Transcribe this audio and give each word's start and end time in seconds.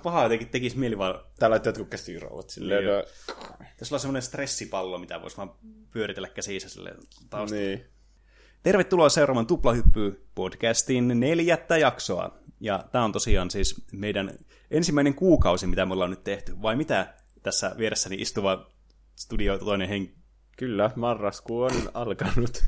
Se 0.00 0.08
on 0.08 0.12
paha 0.12 0.22
jotenkin, 0.22 0.48
tekisi 0.48 0.78
mieli 0.78 0.98
vaan... 0.98 1.14
Täällä 1.38 1.54
on 1.54 1.60
jotkut 1.64 1.88
käsirauvat 1.88 2.50
silleen. 2.50 2.84
Niin 2.84 3.04
Tässä 3.76 3.94
on 3.94 4.00
semmoinen 4.00 4.22
stressipallo, 4.22 4.98
mitä 4.98 5.22
voisi 5.22 5.36
vaan 5.36 5.54
pyöritellä 5.90 6.28
käsissä 6.28 6.68
sille 6.68 6.94
taustalla. 7.30 7.62
niin. 7.62 7.84
Tervetuloa 8.62 9.08
seuraamaan 9.08 9.46
Tuplahyppy 9.46 10.26
podcastin 10.34 11.20
neljättä 11.20 11.76
jaksoa. 11.76 12.38
Ja 12.60 12.84
tämä 12.92 13.04
on 13.04 13.12
tosiaan 13.12 13.50
siis 13.50 13.82
meidän 13.92 14.38
ensimmäinen 14.70 15.14
kuukausi, 15.14 15.66
mitä 15.66 15.86
me 15.86 15.92
ollaan 15.92 16.10
nyt 16.10 16.24
tehty. 16.24 16.62
Vai 16.62 16.76
mitä 16.76 17.14
tässä 17.42 17.74
vieressäni 17.78 18.16
istuva 18.16 18.70
studio 19.16 19.58
toinen 19.58 19.88
henki? 19.88 20.14
Kyllä, 20.56 20.90
marraskuu 20.96 21.62
on 21.62 21.72
alkanut. 21.94 22.64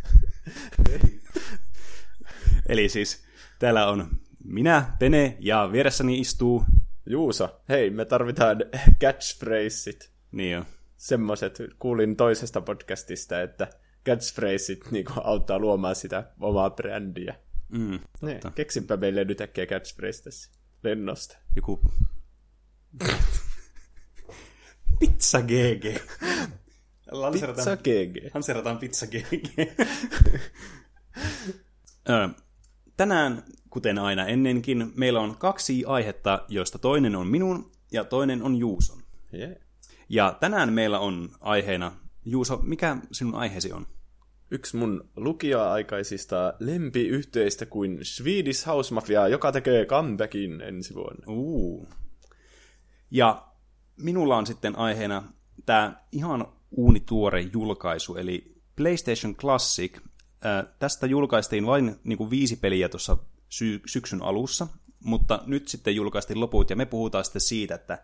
Eli 2.68 2.88
siis 2.88 3.24
täällä 3.58 3.88
on 3.88 4.08
minä, 4.44 4.96
Pene, 4.98 5.36
ja 5.40 5.68
vieressäni 5.72 6.18
istuu... 6.18 6.64
Juusa, 7.06 7.48
hei, 7.68 7.90
me 7.90 8.04
tarvitaan 8.04 8.56
catchphraseit. 9.02 10.10
Niin 10.32 10.52
jo. 10.52 10.64
Semmoiset, 10.96 11.58
kuulin 11.78 12.16
toisesta 12.16 12.60
podcastista, 12.60 13.42
että 13.42 13.68
catchphraseit 14.06 14.90
niin 14.90 15.06
auttaa 15.24 15.58
luomaan 15.58 15.96
sitä 15.96 16.30
omaa 16.40 16.70
brändiä. 16.70 17.34
Mm. 17.68 18.00
Niin, 18.20 18.40
keksinpä 18.54 18.96
meille 18.96 19.24
nyt 19.24 19.40
äkkiä 19.40 19.66
catchphrase 19.66 20.22
tässä 20.22 20.50
lennosta. 20.82 21.36
Joku... 21.56 21.80
Pizza 25.00 25.42
GG. 25.42 25.84
Pizza 27.32 27.76
GG. 27.76 28.34
Hanserataan 28.34 28.78
pizza 28.78 29.06
GG. 29.06 29.48
Tänään, 32.96 33.44
kuten 33.72 33.98
aina 33.98 34.26
ennenkin, 34.26 34.92
meillä 34.96 35.20
on 35.20 35.36
kaksi 35.36 35.84
aihetta, 35.86 36.44
joista 36.48 36.78
toinen 36.78 37.16
on 37.16 37.26
minun 37.26 37.70
ja 37.92 38.04
toinen 38.04 38.42
on 38.42 38.56
Juuson. 38.56 38.98
Yeah. 39.34 39.52
Ja 40.08 40.36
tänään 40.40 40.72
meillä 40.72 40.98
on 40.98 41.28
aiheena, 41.40 41.92
Juuso, 42.24 42.60
mikä 42.62 42.96
sinun 43.12 43.34
aiheesi 43.34 43.72
on? 43.72 43.86
Yksi 44.50 44.76
mun 44.76 45.10
lukija-aikaisista 45.16 46.54
lempiyhteistä 46.58 47.66
kuin 47.66 47.98
Swedish 48.02 48.66
House 48.66 48.94
Mafia, 48.94 49.28
joka 49.28 49.52
tekee 49.52 49.84
comebackin 49.84 50.60
ensi 50.60 50.94
vuonna. 50.94 51.32
Uu. 51.32 51.88
Ja 53.10 53.46
minulla 53.96 54.36
on 54.36 54.46
sitten 54.46 54.78
aiheena 54.78 55.32
tämä 55.66 56.02
ihan 56.12 56.46
uunituore 56.70 57.40
julkaisu, 57.40 58.16
eli 58.16 58.54
PlayStation 58.76 59.36
Classic. 59.36 60.00
Ää, 60.44 60.64
tästä 60.78 61.06
julkaistiin 61.06 61.66
vain 61.66 61.96
niin 62.04 62.18
kuin 62.18 62.30
viisi 62.30 62.56
peliä 62.56 62.88
tuossa 62.88 63.16
sy- 63.52 63.80
syksyn 63.86 64.22
alussa, 64.22 64.66
mutta 65.04 65.42
nyt 65.46 65.68
sitten 65.68 65.96
julkaistiin 65.96 66.40
loput, 66.40 66.70
ja 66.70 66.76
me 66.76 66.86
puhutaan 66.86 67.24
sitten 67.24 67.40
siitä, 67.40 67.74
että 67.74 67.98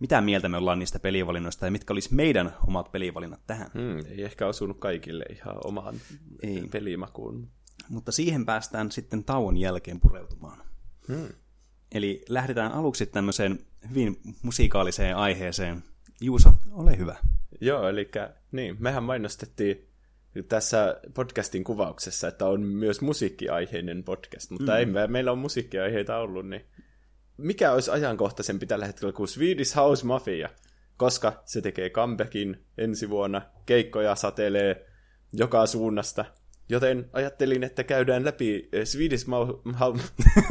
mitä 0.00 0.20
mieltä 0.20 0.48
me 0.48 0.56
ollaan 0.56 0.78
niistä 0.78 0.98
pelivalinnoista, 0.98 1.64
ja 1.64 1.70
mitkä 1.70 1.92
olisi 1.92 2.14
meidän 2.14 2.54
omat 2.66 2.92
pelivalinnat 2.92 3.40
tähän. 3.46 3.70
Hmm, 3.74 3.98
ei 3.98 4.24
ehkä 4.24 4.46
osunut 4.46 4.78
kaikille 4.78 5.24
ihan 5.30 5.56
omaan 5.64 5.94
Ei. 6.42 6.68
pelimakuun. 6.70 7.48
Mutta 7.88 8.12
siihen 8.12 8.46
päästään 8.46 8.92
sitten 8.92 9.24
tauon 9.24 9.56
jälkeen 9.56 10.00
pureutumaan. 10.00 10.62
Hmm. 11.08 11.28
Eli 11.92 12.24
lähdetään 12.28 12.72
aluksi 12.72 13.06
tämmöiseen 13.06 13.58
hyvin 13.90 14.20
musikaaliseen 14.42 15.16
aiheeseen. 15.16 15.84
Juuso, 16.20 16.52
ole 16.72 16.98
hyvä. 16.98 17.16
Joo, 17.60 17.88
eli 17.88 18.10
niin, 18.52 18.76
mehän 18.78 19.02
mainostettiin 19.02 19.87
tässä 20.42 21.00
podcastin 21.14 21.64
kuvauksessa, 21.64 22.28
että 22.28 22.46
on 22.46 22.62
myös 22.62 23.00
musiikkiaiheinen 23.00 24.04
podcast, 24.04 24.50
mutta 24.50 24.72
mm. 24.72 24.78
ei 24.78 24.86
me, 24.86 25.06
meillä 25.06 25.32
on 25.32 25.38
musiikkiaiheita 25.38 26.18
ollut, 26.18 26.48
niin 26.48 26.64
mikä 27.36 27.72
olisi 27.72 27.90
ajankohtaisempi 27.90 28.66
tällä 28.66 28.86
hetkellä 28.86 29.12
kuin 29.12 29.28
Swedish 29.28 29.76
House 29.76 30.06
Mafia, 30.06 30.48
koska 30.96 31.42
se 31.44 31.60
tekee 31.60 31.90
comebackin 31.90 32.64
ensi 32.78 33.10
vuonna, 33.10 33.42
keikkoja 33.66 34.14
satelee 34.14 34.86
joka 35.32 35.66
suunnasta, 35.66 36.24
joten 36.68 37.10
ajattelin, 37.12 37.64
että 37.64 37.84
käydään 37.84 38.24
läpi 38.24 38.68
eh, 38.72 38.86
Swedish, 38.86 39.26
Mau- 39.26 39.72
Mau- 39.72 40.00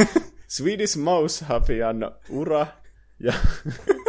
Swedish 0.57 0.97
Mouse 0.97 1.45
Mafian 1.49 2.11
ura 2.29 2.67
ja, 3.19 3.33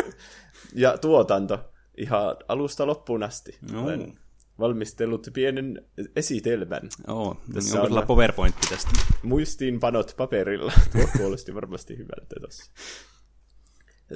ja 0.75 0.99
tuotanto 0.99 1.73
ihan 1.97 2.37
alusta 2.49 2.87
loppuun 2.87 3.23
asti. 3.23 3.59
No. 3.73 3.85
Olen 3.85 4.19
valmistellut 4.59 5.29
pienen 5.33 5.83
esitelmän. 6.17 6.89
Oo, 7.09 7.37
Tässä 7.55 7.83
on- 7.83 7.99
on... 7.99 8.07
PowerPointti 8.07 8.69
tästä? 8.71 8.91
Muistiinpanot 9.23 10.15
paperilla. 10.17 10.73
Tuo 10.93 11.09
kuulosti 11.17 11.55
varmasti 11.55 11.99
hyvältä 11.99 12.35
tossa. 12.41 12.73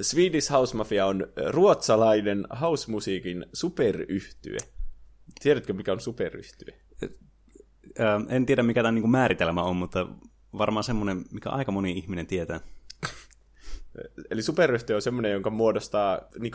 Swedish 0.01 0.51
House 0.51 0.77
Mafia 0.77 1.05
on 1.05 1.27
ruotsalainen 1.49 2.47
house-musiikin 2.61 3.45
superyhtye. 3.53 4.57
Tiedätkö, 5.41 5.73
mikä 5.73 5.91
on 5.91 5.99
superyhtye? 5.99 6.79
En 8.29 8.45
tiedä, 8.45 8.63
mikä 8.63 8.81
tämän 8.81 8.95
niin 8.95 9.09
määritelmä 9.09 9.63
on, 9.63 9.75
mutta 9.75 10.07
varmaan 10.57 10.83
semmoinen, 10.83 11.25
mikä 11.31 11.49
aika 11.49 11.71
moni 11.71 11.91
ihminen 11.91 12.27
tietää. 12.27 12.59
Eli 14.31 14.41
superyhtye 14.41 14.95
on 14.95 15.01
semmoinen, 15.01 15.31
jonka 15.31 15.49
muodostaa 15.49 16.21
niin 16.39 16.53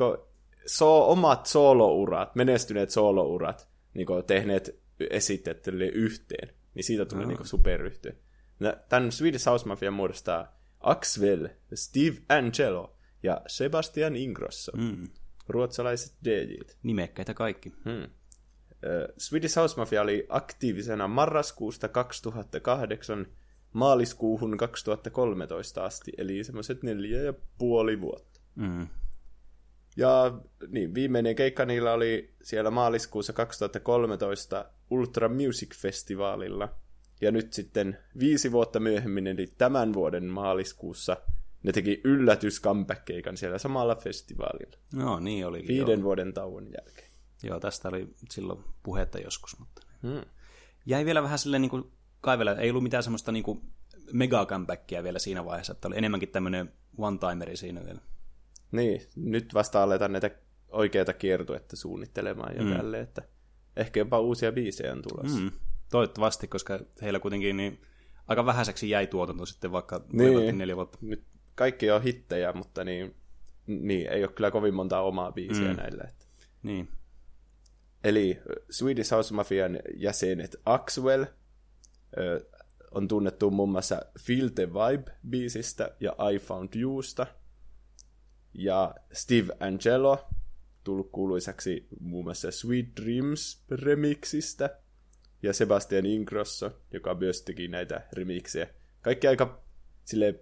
so, 0.67 1.11
omat 1.11 1.47
soolourat, 1.47 2.35
menestyneet 2.35 2.91
soolourat, 2.91 3.69
niin 3.95 4.07
tehneet 4.27 4.81
esitettyille 5.11 5.87
yhteen. 5.87 6.55
Niin 6.75 6.85
siitä 6.85 7.05
tulee 7.05 7.25
Joo. 7.25 7.33
niin 7.33 7.47
superyhtye. 7.47 8.17
No, 8.61 8.77
Tämän 8.89 9.13
Swedish 9.13 9.47
House 9.47 9.67
Mafia 9.67 9.91
muodostaa 9.91 10.59
Axwell, 10.81 11.47
Steve 11.75 12.17
Angelo 12.29 12.97
ja 13.23 13.41
Sebastian 13.47 14.17
Ingrosso. 14.17 14.73
Mm. 14.77 15.09
Ruotsalaiset 15.49 16.15
DJt. 16.25 16.79
Nimekkäitä 16.83 17.35
kaikki. 17.35 17.73
Hmm. 17.85 18.11
Swedish 19.19 19.57
House 19.57 19.77
Mafia 19.77 20.03
oli 20.03 20.27
aktiivisena 20.29 21.09
marraskuusta 21.09 21.89
2008 21.89 23.27
maaliskuuhun 23.73 24.57
2013 24.57 25.85
asti, 25.85 26.13
eli 26.19 26.45
semmoiset 26.45 26.83
neljä 26.83 27.23
ja 27.23 27.35
puoli 27.59 28.01
vuotta. 28.01 28.41
Mm. 28.55 28.87
Ja 29.99 30.41
niin, 30.69 30.95
viimeinen 30.95 31.37
keikka 31.37 31.65
niillä 31.65 31.93
oli 31.93 32.35
siellä 32.43 32.71
maaliskuussa 32.71 33.33
2013 33.33 34.65
Ultra 34.91 35.29
Music 35.29 35.75
Festivalilla. 35.77 36.69
Ja 37.21 37.31
nyt 37.33 37.53
sitten 37.53 37.99
viisi 38.19 38.53
vuotta 38.53 38.81
myöhemmin, 38.81 39.27
eli 39.27 39.47
tämän 39.47 39.93
vuoden 39.95 40.25
maaliskuussa, 40.25 41.17
ne 41.63 41.73
teki 41.73 42.01
yllätys 42.05 42.63
comeback-keikan 42.63 43.37
siellä 43.37 43.59
samalla 43.59 43.95
festivaalilla. 43.95 44.77
No 44.95 45.21
niin 45.21 45.47
oli. 45.47 45.65
Viiden 45.69 45.99
Joo. 45.99 46.03
vuoden 46.03 46.33
tauon 46.33 46.65
jälkeen. 46.65 47.09
joo, 47.43 47.61
tästä 47.61 47.89
oli 47.89 48.09
silloin 48.31 48.65
puhetta 48.83 49.19
joskus, 49.19 49.59
mutta 49.59 49.83
Hmm. 50.03 50.23
jäi 50.87 51.05
vielä 51.05 51.23
vähän 51.23 51.39
silleen 51.39 51.63
niin 51.63 51.71
kuin 51.71 51.85
kaivella, 52.21 52.55
ei 52.57 52.71
ollut 52.71 52.83
mitään 52.83 53.03
semmoista 53.03 53.33
niin 53.33 53.43
kuin 53.43 53.61
mega 54.13 54.47
comebackia 54.47 55.03
vielä 55.03 55.19
siinä 55.19 55.45
vaiheessa, 55.45 55.73
että 55.73 55.89
oli 55.89 55.99
enemmänkin 55.99 56.29
tämmöinen 56.29 56.73
one-timeri 56.99 57.57
siinä 57.57 57.85
vielä. 57.85 58.01
Niin, 58.73 59.01
nyt 59.17 59.55
vasta 59.55 59.83
aletaan 59.83 60.13
näitä 60.13 60.31
oikeita 60.69 61.13
kiertuetta 61.13 61.77
suunnittelemaan 61.77 62.57
ja 62.57 62.63
mm. 62.63 62.77
tälleen, 62.77 63.03
että 63.03 63.23
ehkä 63.77 64.01
jopa 64.01 64.21
uusia 64.21 64.53
biisejä 64.53 64.93
on 64.93 65.03
tulossa. 65.03 65.39
Mm. 65.39 65.51
Toivottavasti, 65.91 66.49
koska 66.49 66.81
heillä 67.03 67.21
kuitenkin 67.21 67.57
niin 67.57 67.83
aika 68.27 68.47
vähäiseksi 68.47 68.91
jäi 68.91 69.07
tuotanto 69.07 69.47
sitten, 69.47 69.73
vaikka 69.73 70.05
Niin. 70.13 70.59
neljä 70.59 70.77
vuotta. 70.77 70.99
Nyt 71.01 71.25
kaikki 71.55 71.91
on 71.91 72.03
hittejä, 72.03 72.53
mutta 72.53 72.85
niin, 72.85 73.15
niin, 73.67 74.09
ei 74.11 74.25
ole 74.25 74.33
kyllä 74.33 74.51
kovin 74.51 74.75
monta 74.75 75.01
omaa 75.01 75.33
biisiä 75.33 75.71
mm. 75.71 75.77
Näillä. 75.77 76.05
Että. 76.09 76.27
Niin. 76.63 76.89
Eli 78.05 78.41
Swedish 78.71 79.11
House 79.11 79.35
Mafian 79.35 79.79
jäsenet 79.97 80.57
Axwell 80.67 81.25
ö, 82.19 82.47
on 82.91 83.09
tunnettu 83.09 83.51
muun 83.51 83.71
muassa 83.71 84.03
Feel 84.21 84.49
the 84.49 84.69
Vibe-biisistä 84.69 85.91
ja 86.01 86.17
I 86.33 86.39
Found 86.39 86.69
Yousta. 86.77 87.27
Ja 88.55 88.95
Steve 89.13 89.57
Angelo, 89.61 90.29
tullut 90.85 91.11
kuuluisaksi 91.13 91.89
muun 92.01 92.25
muassa 92.25 92.51
Sweet 92.51 92.87
Dreams 93.03 93.65
remixistä. 93.71 94.71
Ja 95.43 95.53
Sebastian 95.53 96.07
Ingrosso, 96.07 96.71
joka 96.93 97.15
myös 97.15 97.43
teki 97.43 97.69
näitä 97.69 98.07
remiksejä. 98.13 98.67
Kaikki 99.03 99.29
aika 99.29 99.63
sille 100.05 100.35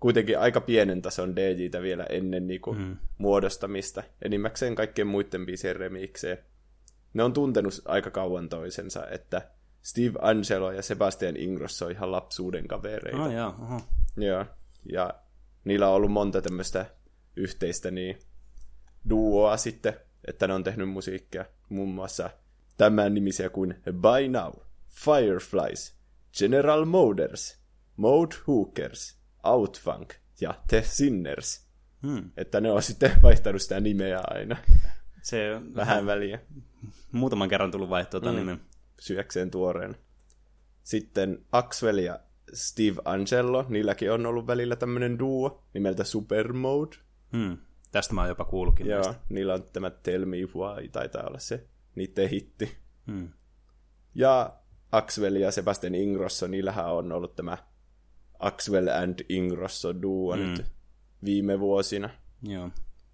kuitenkin 0.00 0.38
aika 0.38 0.60
pienen 0.60 1.02
tason 1.02 1.36
DJtä 1.36 1.82
vielä 1.82 2.04
ennen 2.04 2.46
niinku 2.46 2.72
mm. 2.72 2.96
muodostamista. 3.18 4.02
Enimmäkseen 4.22 4.74
kaikkien 4.74 5.06
muiden 5.06 5.46
biisien 5.46 5.76
remiksejä 5.76 6.38
ne 7.14 7.22
on 7.22 7.32
tuntenut 7.32 7.82
aika 7.84 8.10
kauan 8.10 8.48
toisensa, 8.48 9.06
että 9.06 9.50
Steve 9.82 10.18
Angelo 10.20 10.72
ja 10.72 10.82
Sebastian 10.82 11.36
Ingrosso 11.36 11.86
on 11.86 11.92
ihan 11.92 12.12
lapsuuden 12.12 12.68
kavereita. 12.68 13.18
No 13.18 13.32
joo, 13.32 13.54
oho. 13.62 13.80
Joo. 14.16 14.44
Ja 14.92 15.14
niillä 15.64 15.88
on 15.88 15.94
ollut 15.94 16.12
monta 16.12 16.42
tämmöistä 16.42 16.86
yhteistä 17.36 17.90
niin 17.90 18.18
duoa 19.10 19.56
sitten, 19.56 19.94
että 20.26 20.46
ne 20.46 20.54
on 20.54 20.64
tehnyt 20.64 20.88
musiikkia. 20.88 21.44
Muun 21.68 21.88
muassa 21.88 22.30
tämän 22.76 23.14
nimisiä 23.14 23.50
kuin 23.50 23.74
By 23.84 24.28
Now, 24.28 24.52
Fireflies, 24.88 25.94
General 26.38 26.84
Moders, 26.84 27.58
Mode 27.96 28.36
Hookers, 28.46 29.18
Outfunk 29.44 30.14
ja 30.40 30.54
The 30.68 30.82
Sinners. 30.86 31.66
Hmm. 32.02 32.30
Että 32.36 32.60
ne 32.60 32.70
on 32.72 32.82
sitten 32.82 33.10
vaihtanut 33.22 33.62
sitä 33.62 33.80
nimeä 33.80 34.20
aina. 34.26 34.56
Se 35.22 35.56
on 35.56 35.74
Vähän 35.74 36.06
väliä. 36.06 36.40
muutaman 37.12 37.48
kerran 37.48 37.70
tullut 37.70 37.90
vaihtoa 37.90 38.20
mm. 38.20 38.36
nimen. 38.36 38.60
syökseen 39.00 39.50
tuoreen. 39.50 39.96
Sitten 40.82 41.44
Axwell 41.52 41.98
ja 41.98 42.20
Steve 42.52 43.00
Angelo, 43.04 43.66
niilläkin 43.68 44.12
on 44.12 44.26
ollut 44.26 44.46
välillä 44.46 44.76
tämmöinen 44.76 45.18
duo 45.18 45.64
nimeltä 45.74 46.04
Supermode. 46.04 46.96
Hmm. 47.36 47.58
Tästä 47.92 48.14
mä 48.14 48.20
oon 48.20 48.28
jopa 48.28 48.44
kuullutkin. 48.44 48.86
Joo, 48.86 49.02
näistä. 49.02 49.22
niillä 49.28 49.54
on 49.54 49.62
tämä 49.62 49.90
Tell 49.90 50.24
Me 50.24 50.36
Why, 50.36 50.88
taitaa 50.88 51.26
olla 51.26 51.38
se 51.38 51.66
niiden 51.94 52.28
hitti. 52.28 52.76
Hmm. 53.06 53.28
Ja 54.14 54.56
Axwell 54.92 55.36
ja 55.36 55.50
Sebastian 55.50 55.94
Ingrosso, 55.94 56.46
niillähän 56.46 56.92
on 56.92 57.12
ollut 57.12 57.36
tämä 57.36 57.58
Axwell 58.38 58.88
and 58.88 59.18
Ingrosso 59.28 60.02
duo 60.02 60.36
mm. 60.36 60.42
nyt 60.42 60.64
viime 61.24 61.60
vuosina. 61.60 62.10
Joo. 62.42 62.70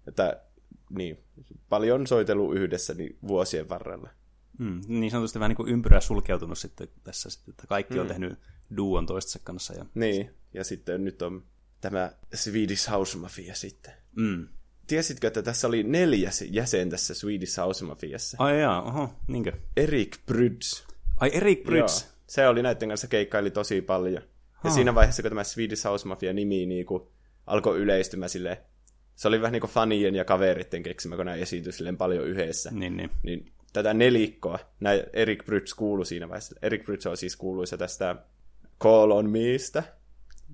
Että 0.07 0.41
niin, 0.89 1.23
paljon 1.69 2.07
soitellut 2.07 2.55
yhdessä 2.55 2.93
niin 2.93 3.17
vuosien 3.27 3.69
varrella. 3.69 4.09
Mm, 4.57 4.81
niin 4.87 5.11
sanotusti 5.11 5.39
vähän 5.39 5.49
niin 5.49 5.57
kuin 5.57 5.69
ympyrä 5.69 6.01
sulkeutunut 6.01 6.57
sitten 6.57 6.87
tässä, 7.03 7.29
sitten, 7.29 7.51
että 7.51 7.67
kaikki 7.67 7.93
mm. 7.93 8.01
on 8.01 8.07
tehnyt 8.07 8.39
duon 8.77 9.05
toistensa 9.05 9.39
kanssa. 9.43 9.73
Ja... 9.73 9.85
Niin, 9.95 10.33
ja 10.53 10.63
sitten 10.63 11.03
nyt 11.03 11.21
on 11.21 11.43
tämä 11.81 12.11
Swedish 12.33 12.91
House 12.91 13.17
Mafia 13.17 13.55
sitten. 13.55 13.93
Mm. 14.15 14.47
Tiesitkö, 14.87 15.27
että 15.27 15.41
tässä 15.41 15.67
oli 15.67 15.83
neljä 15.83 16.31
jäsen 16.49 16.89
tässä 16.89 17.13
Swedish 17.13 17.57
House 17.57 17.85
Mafiassa? 17.85 18.37
Ai 18.39 18.61
jaa, 18.61 18.81
oho, 18.81 19.13
niinkö? 19.27 19.51
Erik 19.77 20.17
Bryds. 20.25 20.85
Ai 21.17 21.31
Erik 21.33 21.63
Bryds. 21.63 22.01
Joo, 22.01 22.11
se 22.27 22.47
oli 22.47 22.61
näiden 22.61 22.89
kanssa 22.89 23.07
keikkaili 23.07 23.51
tosi 23.51 23.81
paljon. 23.81 24.23
Ja 24.63 24.69
siinä 24.69 24.95
vaiheessa, 24.95 25.21
kun 25.21 25.31
tämä 25.31 25.43
Swedish 25.43 25.85
House 25.85 26.07
Mafia 26.07 26.33
nimi 26.33 26.65
niin 26.65 26.85
kuin, 26.85 27.03
alkoi 27.45 27.79
yleistymään 27.79 28.29
silleen, 28.29 28.57
se 29.15 29.27
oli 29.27 29.41
vähän 29.41 29.51
niin 29.51 29.61
kuin 29.61 29.71
fanien 29.71 30.15
ja 30.15 30.25
kaveritten 30.25 30.83
keksimä, 30.83 31.15
kun 31.15 31.25
nämä 31.25 31.37
esiintyi 31.37 31.73
silleen 31.73 31.97
paljon 31.97 32.27
yhdessä. 32.27 32.71
Niin, 32.71 32.97
niin. 32.97 33.09
niin 33.23 33.51
tätä 33.73 33.93
nelikkoa, 33.93 34.59
näin 34.79 35.03
Erik 35.13 35.45
Bryds 35.45 35.73
kuului 35.73 36.05
siinä 36.05 36.29
vaiheessa. 36.29 36.55
Erik 36.61 36.85
Bryds 36.85 37.05
on 37.05 37.17
siis 37.17 37.35
kuuluisa 37.35 37.77
tästä 37.77 38.15
Call 38.79 39.11
on 39.11 39.29
Meistä, 39.29 39.83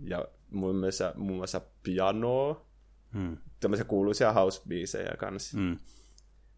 ja 0.04 0.28
muun 0.52 0.76
muassa, 0.76 1.14
muun 1.16 1.38
muassa 1.38 1.62
Pianoa, 1.84 2.67
Hmm. 3.14 3.38
tämmöisiä 3.60 3.86
kuuluisia 3.86 4.34
house-biisejä 4.34 5.18
kanssa. 5.18 5.58
Mm. 5.58 5.78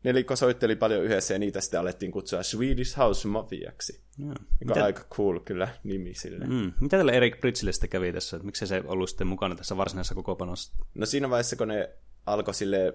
Nelikko 0.04 0.36
soitteli 0.36 0.76
paljon 0.76 1.04
yhdessä, 1.04 1.34
ja 1.34 1.40
niitä 1.40 1.62
sitten 1.62 1.80
alettiin 1.80 2.12
kutsua 2.12 2.44
Swedish 2.44 2.98
House 2.98 3.28
Mafiaksi. 3.28 4.02
Joo. 4.18 4.30
Mikä 4.30 4.46
Mitä, 4.66 4.80
on 4.80 4.86
aika 4.86 5.04
cool 5.04 5.40
kyllä 5.40 5.68
nimi 5.84 6.14
sille. 6.14 6.46
Mm. 6.46 6.54
mm, 6.54 6.74
mitä 6.80 6.98
tälle 6.98 7.12
Erik 7.12 7.40
Brydsille 7.40 7.72
sitten 7.72 7.90
kävi 7.90 8.14
tässä? 8.14 8.38
Että 8.38 8.46
miksei 8.46 8.68
se 8.68 8.84
ollut 8.86 9.10
sitten 9.10 9.28
mukana 9.28 9.56
tässä 9.56 9.78
varsinaisessa 9.78 10.16
kokoopanossa? 10.16 10.74
No 10.96 11.06
siinä 11.06 11.30
vaiheessa, 11.30 11.56
kun 11.56 11.68
ne 11.68 11.90
alkoi 12.26 12.54
silleen, 12.54 12.94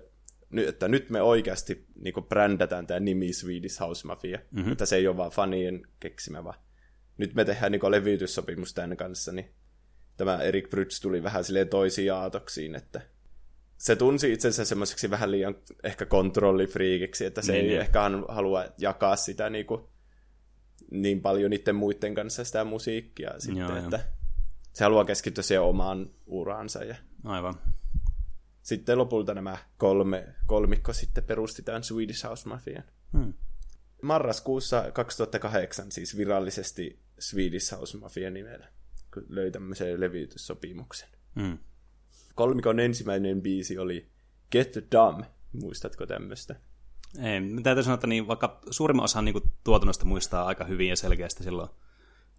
ny- 0.51 0.69
että 0.69 0.89
nyt 0.89 1.11
me 1.11 1.23
oikeasti 1.23 1.87
niin 1.95 2.15
brändätään 2.29 2.87
tämä 2.87 3.01
nimi 3.01 3.33
Swedish 3.33 3.81
House 3.81 4.07
Mafia, 4.07 4.39
mm-hmm. 4.51 4.73
että 4.73 4.87
se 4.87 4.97
ei 4.97 5.09
ole 5.09 5.17
vaan 5.17 5.31
fanien 5.31 5.83
keksimä, 6.01 6.45
vaan 6.45 6.59
nyt 7.19 7.35
me 7.35 7.45
tehdään 7.45 7.73
niin 7.73 7.91
levytyssopimus 7.91 8.75
tämän 8.75 8.97
kanssa, 8.97 9.33
niin 9.33 9.55
tämä 10.17 10.43
Erik 10.43 10.71
Bryds 10.71 11.01
tuli 11.01 11.23
vähän 11.23 11.45
silleen 11.45 11.69
toisiin 11.69 12.13
aatoksiin, 12.13 12.75
että 12.75 13.01
se 13.79 13.97
tunsi 13.97 14.33
itsensä 14.33 14.65
semmoiseksi 14.65 15.11
vähän 15.11 15.31
liian 15.31 15.55
ehkä 15.83 16.07
kontrollifriikiksi, 16.07 17.25
että 17.25 17.43
se 17.43 17.53
Niin, 17.53 17.63
ei 17.65 17.69
niin. 17.71 17.81
ehkä 17.81 18.01
halua 18.29 18.65
jakaa 18.79 19.17
sitä 19.17 19.51
niin, 19.51 19.67
kuin, 19.67 19.83
niin 20.91 21.21
paljon 21.21 21.51
niiden 21.51 21.75
muiden 21.77 22.15
kanssa 22.15 22.45
sitä 22.45 22.65
musiikkia 22.65 23.31
sitten, 23.39 23.57
Joo, 23.59 23.69
joo. 23.77 23.79
että 23.85 24.05
se 24.73 24.85
haluaa 24.85 25.05
keskittyä 25.05 25.43
siihen 25.43 25.63
omaan 25.63 26.11
uraansa 26.27 26.85
ja 26.85 26.97
Aivan. 27.25 27.55
sitten 28.63 28.99
lopulta 28.99 29.35
nämä 29.35 29.57
kolme, 29.77 30.27
kolmikko 30.47 30.93
sitten 30.93 31.25
perusti 31.25 31.63
tämän 31.63 31.85
Swedish 31.85 32.25
House 32.25 32.49
Mafian. 32.49 32.85
Hmm. 33.13 33.35
Marraskuussa 34.03 34.91
2008 34.93 35.93
siis 35.93 36.17
virallisesti 36.17 36.99
Swedish 37.19 37.73
House 37.77 37.99
Mafia 37.99 38.31
nimellä, 38.31 38.69
löi 39.29 39.51
tämmöisen 39.51 40.01
levytyssopimuksen. 40.01 41.09
Mm. 41.35 41.59
Kolmikon 42.35 42.81
ensimmäinen 42.81 43.43
biisi 43.43 43.79
oli 43.79 44.09
Get 44.53 44.75
Dumb. 44.93 45.25
Muistatko 45.53 46.07
tämmöistä? 46.07 46.57
Ei, 47.23 47.41
täytyy 47.63 47.83
sanoa, 47.83 47.95
että 47.95 48.07
niin, 48.07 48.27
vaikka 48.27 48.61
suurimman 48.71 49.05
osan 49.05 49.25
niin 49.25 49.53
tuotannosta 49.65 50.05
muistaa 50.05 50.47
aika 50.47 50.65
hyvin 50.65 50.89
ja 50.89 50.97
selkeästi 50.97 51.45
silloin 51.45 51.69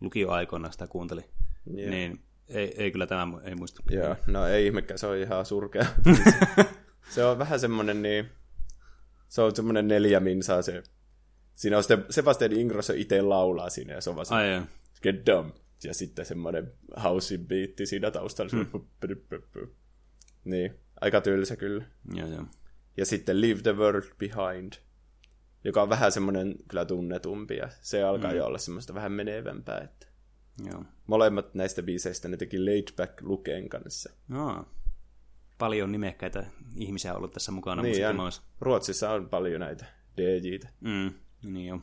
lukioaikoina 0.01 0.71
sitä 0.71 0.87
kuunteli, 0.87 1.21
Joo. 1.65 1.89
niin 1.89 2.19
ei, 2.47 2.73
ei 2.77 2.91
kyllä 2.91 3.07
tämä 3.07 3.27
ei 3.43 3.55
muista. 3.55 3.83
Joo, 3.89 4.15
no 4.27 4.47
ei 4.47 4.65
ihmekään, 4.65 4.97
se 4.97 5.07
on 5.07 5.17
ihan 5.17 5.45
surkea. 5.45 5.85
se 7.15 7.25
on 7.25 7.39
vähän 7.39 7.59
semmonen 7.59 8.01
niin, 8.01 8.29
se 9.27 9.41
on 9.41 9.55
semmonen 9.55 9.87
neljä 9.87 10.19
minsaa 10.19 10.61
se. 10.61 10.83
Siinä 11.53 11.77
on 11.77 11.83
sitten 11.83 12.05
Sebastian 12.09 12.51
Ingrosso 12.51 12.93
itse 12.93 13.21
laulaa 13.21 13.69
siinä 13.69 13.93
ja 13.93 14.01
se 14.01 14.09
on 14.09 14.15
vaan 14.15 14.25
se, 14.25 14.35
Ai 14.35 14.61
get 15.03 15.25
dumb. 15.25 15.55
Ja 15.83 15.93
sitten 15.93 16.25
semmoinen 16.25 16.73
house 17.03 17.37
biitti 17.37 17.85
siinä 17.85 18.11
taustalla. 18.11 18.51
Mm. 18.53 18.81
Niin, 20.45 20.79
aika 21.01 21.21
tylsä 21.21 21.55
kyllä. 21.55 21.85
Joo, 22.13 22.27
joo. 22.27 22.45
Ja 22.97 23.05
sitten 23.05 23.41
Leave 23.41 23.61
the 23.61 23.75
World 23.75 24.05
Behind, 24.19 24.73
joka 25.63 25.81
on 25.81 25.89
vähän 25.89 26.11
semmoinen 26.11 26.55
kyllä 26.67 26.85
tunnetumpi 26.85 27.55
ja 27.55 27.69
se 27.81 28.03
alkaa 28.03 28.31
mm. 28.31 28.37
jo 28.37 28.45
olla 28.45 28.57
semmoista 28.57 28.93
vähän 28.93 29.11
menevämpää. 29.11 29.79
Että 29.79 30.07
joo. 30.71 30.83
molemmat 31.07 31.53
näistä 31.53 31.83
biiseistä 31.83 32.27
ne 32.27 32.37
teki 32.37 32.65
Laid 32.65 32.87
Back 32.95 33.21
Luken 33.21 33.69
kanssa. 33.69 34.09
No. 34.27 34.65
Paljon 35.57 35.91
nimekkäitä 35.91 36.45
ihmisiä 36.75 37.11
on 37.11 37.17
ollut 37.17 37.33
tässä 37.33 37.51
mukana 37.51 37.81
Niin, 37.81 37.89
ja 37.89 37.91
musiikkimaailmassa. 37.91 38.41
Ruotsissa 38.59 39.11
on 39.11 39.29
paljon 39.29 39.59
näitä 39.59 39.85
DJitä. 40.17 40.69
Mm, 40.81 41.13
niin 41.43 41.67
joo. 41.67 41.79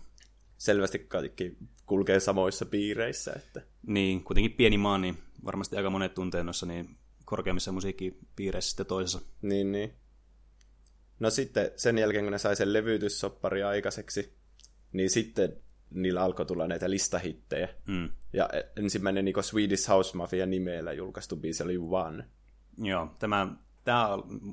Selvästi 0.59 0.99
kaikki 0.99 1.57
kulkee 1.87 2.21
samoissa 2.21 2.67
piireissä. 2.67 3.33
Että... 3.37 3.63
Niin, 3.87 4.25
kuitenkin 4.25 4.53
pieni 4.53 4.79
maa, 4.79 4.99
niin 4.99 5.19
varmasti 5.45 5.77
aika 5.77 5.91
monet 5.91 6.15
tuntee 6.15 6.43
noissa 6.43 6.67
niin 6.67 6.99
korkeammissa 7.33 7.73
musiikkipiireissä 7.73 8.69
sitten 8.71 8.87
toisessa. 8.87 9.21
Niin, 9.43 9.73
niin. 9.73 9.95
No 11.21 11.31
sitten 11.31 11.71
sen 11.77 11.99
jälkeen, 11.99 12.25
kun 12.25 12.33
ne 12.33 12.39
sai 12.39 12.57
sen 12.57 12.73
levytyssoppari 12.73 13.63
aikaiseksi, 13.63 14.37
niin 14.93 15.11
sitten 15.11 15.57
niillä 15.91 16.23
alkoi 16.23 16.47
tulla 16.47 16.69
näitä 16.69 16.91
listahittejä. 16.91 17.69
Mm. 17.87 18.09
Ja 18.33 18.49
ensimmäinen 18.77 19.25
niin 19.25 19.45
Swedish 19.45 19.89
House 19.89 20.17
Mafia 20.17 20.47
nimellä 20.47 20.93
julkaistu 20.93 21.37
biisi 21.37 21.63
oli 21.63 21.79
One. 21.79 22.25
Joo, 22.79 23.17
tämä, 23.19 23.55
tämä 23.85 24.09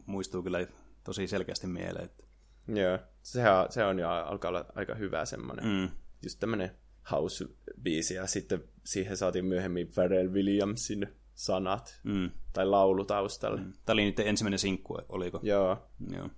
muistuu 0.05 0.43
kyllä 0.43 0.67
tosi 1.03 1.27
selkeästi 1.27 1.67
mieleen. 1.67 2.05
Että... 2.05 2.23
Joo, 2.67 2.99
se 3.21 3.49
on, 3.49 3.71
se 3.71 3.83
on 3.83 3.99
jo 3.99 4.09
alkaa 4.09 4.49
olla 4.49 4.65
aika 4.75 4.95
hyvä 4.95 5.25
semmoinen. 5.25 5.65
Mm. 5.65 5.89
Just 6.23 6.39
tämmöinen 6.39 6.71
house-biisi. 7.11 8.13
Ja 8.13 8.27
sitten 8.27 8.63
siihen 8.83 9.17
saatiin 9.17 9.45
myöhemmin 9.45 9.87
Pharrell 9.87 10.31
Williamsin 10.31 11.18
sanat 11.39 11.99
Mm. 12.03 12.31
tai 12.53 12.65
laulu 12.65 13.05
taustalle. 13.05 13.61
Mm. 13.61 13.73
Tämä 13.85 13.93
oli 13.93 14.01
niiden 14.03 14.27
ensimmäinen 14.27 14.59
sinkku, 14.59 14.97
oliko? 15.09 15.39
Joo, 15.43 15.77
Joo. 16.11 16.29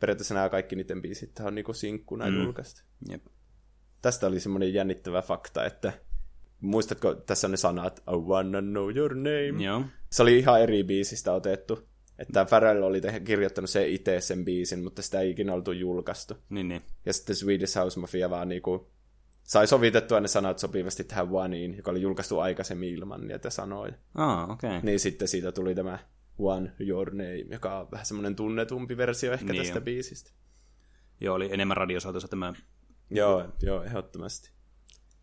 periaatteessa 0.00 0.34
nämä 0.34 0.48
kaikki 0.48 0.76
niiden 0.76 1.02
biisit 1.02 1.40
on 1.40 1.54
niinku 1.54 1.72
sinkkuna 1.72 2.30
mm. 2.30 2.42
julkaistu. 2.42 2.82
Jep. 3.08 3.26
Tästä 4.02 4.26
oli 4.26 4.40
semmoinen 4.40 4.74
jännittävä 4.74 5.22
fakta, 5.22 5.64
että 5.66 5.92
muistatko, 6.60 7.14
tässä 7.14 7.46
on 7.46 7.50
ne 7.50 7.56
sanat 7.56 7.98
I 7.98 8.16
wanna 8.16 8.60
know 8.60 8.96
your 8.96 9.14
name. 9.14 9.64
Joo. 9.64 9.84
Se 10.10 10.22
oli 10.22 10.38
ihan 10.38 10.60
eri 10.62 10.84
biisistä 10.84 11.32
otettu. 11.32 11.88
Että 12.18 12.44
Pharrell 12.44 12.82
oli 12.82 13.00
te- 13.00 13.20
kirjoittanut 13.20 13.70
se 13.70 13.88
itse 13.88 14.20
sen 14.20 14.44
biisin, 14.44 14.84
mutta 14.84 15.02
sitä 15.02 15.20
ei 15.20 15.30
ikinä 15.30 15.54
oltu 15.54 15.72
julkaistu. 15.72 16.34
Niin, 16.48 16.68
niin. 16.68 16.82
Ja 17.06 17.12
sitten 17.12 17.36
Swedish 17.36 17.76
House 17.76 18.00
Mafia 18.00 18.30
vaan 18.30 18.48
niinku 18.48 18.90
sai 19.50 19.66
sovitettua 19.66 20.20
ne 20.20 20.28
sanat 20.28 20.58
sopivasti 20.58 21.04
tähän 21.04 21.28
Oneiin, 21.30 21.76
joka 21.76 21.90
oli 21.90 22.02
julkaistu 22.02 22.38
aikaisemmin 22.38 22.88
ilman 22.94 23.26
niitä 23.26 23.50
sanoja. 23.50 23.92
Ah, 24.14 24.50
okei. 24.50 24.70
Okay. 24.70 24.80
Niin 24.82 25.00
sitten 25.00 25.28
siitä 25.28 25.52
tuli 25.52 25.74
tämä 25.74 25.98
One 26.38 26.72
Your 26.78 27.10
Name, 27.10 27.44
joka 27.50 27.78
on 27.80 27.90
vähän 27.90 28.06
semmoinen 28.06 28.36
tunnetumpi 28.36 28.96
versio 28.96 29.32
ehkä 29.32 29.52
Niin 29.52 29.62
tästä 29.62 29.78
on. 29.78 29.84
biisistä. 29.84 30.30
Joo, 31.20 31.34
oli 31.34 31.48
enemmän 31.52 31.76
radiosoitossa 31.76 32.28
tämä. 32.28 32.54
Joo, 33.10 33.48
joo, 33.62 33.82
ehdottomasti. 33.82 34.50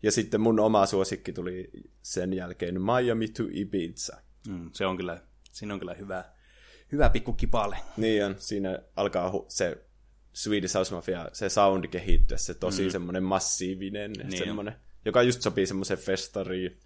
Ja 0.02 0.12
sitten 0.12 0.40
mun 0.40 0.60
oma 0.60 0.86
suosikki 0.86 1.32
tuli 1.32 1.70
sen 2.02 2.32
jälkeen 2.32 2.82
Miami 2.82 3.28
to 3.28 3.42
Ibiza. 3.50 4.16
Mm, 4.48 4.70
se 4.72 4.86
on 4.86 4.96
kyllä, 4.96 5.22
siinä 5.52 5.74
on 5.74 5.80
kyllä 5.80 5.94
hyvä, 5.94 6.24
hyvä 6.92 7.10
pikku 7.10 7.32
kipale. 7.32 7.78
Niin 7.96 8.26
on, 8.26 8.34
siinä 8.38 8.78
alkaa 8.96 9.30
hu- 9.30 9.44
se 9.48 9.87
Swedish 10.42 10.74
House 10.74 10.94
Mafia, 10.94 11.28
se 11.32 11.48
sound 11.48 11.86
kehittyä, 11.88 12.36
se 12.36 12.54
tosi 12.54 12.84
mm. 12.84 12.90
semmoinen 12.90 13.22
massiivinen, 13.22 14.12
Niin 14.12 14.38
semmoinen, 14.38 14.74
joka 15.04 15.22
just 15.22 15.42
sopii 15.42 15.66
semmoisen 15.66 15.98
festariin. 15.98 16.80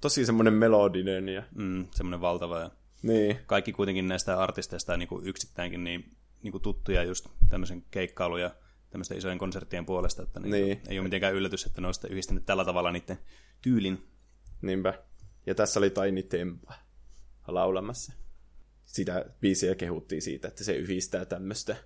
Tosi 0.00 0.26
semmoinen 0.26 0.54
melodinen 0.54 1.28
ja 1.28 1.42
Mm, 1.54 1.86
semmoinen 1.94 2.20
valtava. 2.20 2.60
Ja 2.60 2.70
niin, 3.02 3.38
kaikki 3.46 3.72
kuitenkin 3.72 4.08
näistä 4.08 4.40
artisteista 4.40 4.96
niin 4.96 5.08
kuin 5.08 5.26
yksittäinkin 5.26 5.84
niin, 5.84 6.16
niin 6.42 6.52
kuin 6.52 6.62
tuttuja 6.62 7.02
just 7.02 7.26
tämmöisen 7.50 7.82
keikkailu 7.90 8.36
ja 8.36 8.50
tämmöisten 8.90 9.18
isojen 9.18 9.38
konserttien 9.38 9.86
puolesta, 9.86 10.22
että 10.22 10.40
niin, 10.40 10.50
Niin. 10.50 10.80
ei 10.88 10.98
ole 10.98 11.04
mitenkään 11.04 11.34
yllätys, 11.34 11.66
että 11.66 11.80
ne 11.80 11.86
on 11.86 11.94
sitten 11.94 12.10
yhdistänyt 12.10 12.46
tällä 12.46 12.64
tavalla 12.64 12.92
niiden 12.92 13.18
tyylin. 13.62 14.08
niinpä. 14.62 14.94
Ja 15.46 15.54
tässä 15.54 15.80
oli 15.80 15.90
Tiny 15.90 16.22
Tempa 16.22 16.74
laulamassa. 17.48 18.12
sitä 18.86 19.24
biisiä 19.40 19.74
kehuttiin 19.74 20.22
siitä, 20.22 20.48
että 20.48 20.64
se 20.64 20.72
yhdistää 20.76 21.24
tämmöistä 21.24 21.76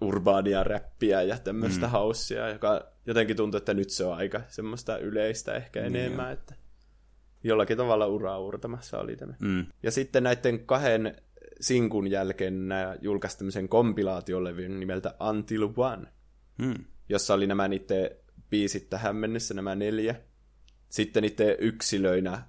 urbaania 0.00 0.64
räppiä 0.64 1.22
ja 1.22 1.38
tämmöistä 1.38 1.86
mm. 1.86 1.90
haussia, 1.92 2.48
joka 2.48 2.86
jotenkin 3.06 3.36
tuntuu, 3.36 3.58
että 3.58 3.74
nyt 3.74 3.90
se 3.90 4.04
on 4.04 4.16
aika 4.16 4.40
semmoista 4.48 4.98
yleistä 4.98 5.54
ehkä 5.54 5.80
niin 5.80 5.96
enemmän, 5.96 6.32
että 6.32 6.54
jollakin 7.44 7.76
tavalla 7.76 8.06
uraa 8.06 8.38
uurtamassa 8.38 8.98
oli 8.98 9.16
tämä. 9.16 9.34
Mm. 9.40 9.66
Ja 9.82 9.90
sitten 9.90 10.22
näiden 10.22 10.66
kahden 10.66 11.16
sinkun 11.60 12.10
jälkeen 12.10 12.68
nämä 12.68 12.96
julkaisi 13.00 13.38
tämmöisen 13.38 13.68
kompilaatiolevyn 13.68 14.80
nimeltä 14.80 15.14
Until 15.28 15.68
One, 15.76 16.06
Mm. 16.58 16.84
jossa 17.08 17.34
oli 17.34 17.46
nämä 17.46 17.68
niiden 17.68 18.10
biisit 18.50 18.90
tähän 18.90 19.16
mennessä, 19.16 19.54
nämä 19.54 19.74
neljä. 19.74 20.14
Sitten 20.88 21.22
niiden 21.22 21.56
yksilöinä 21.58 22.42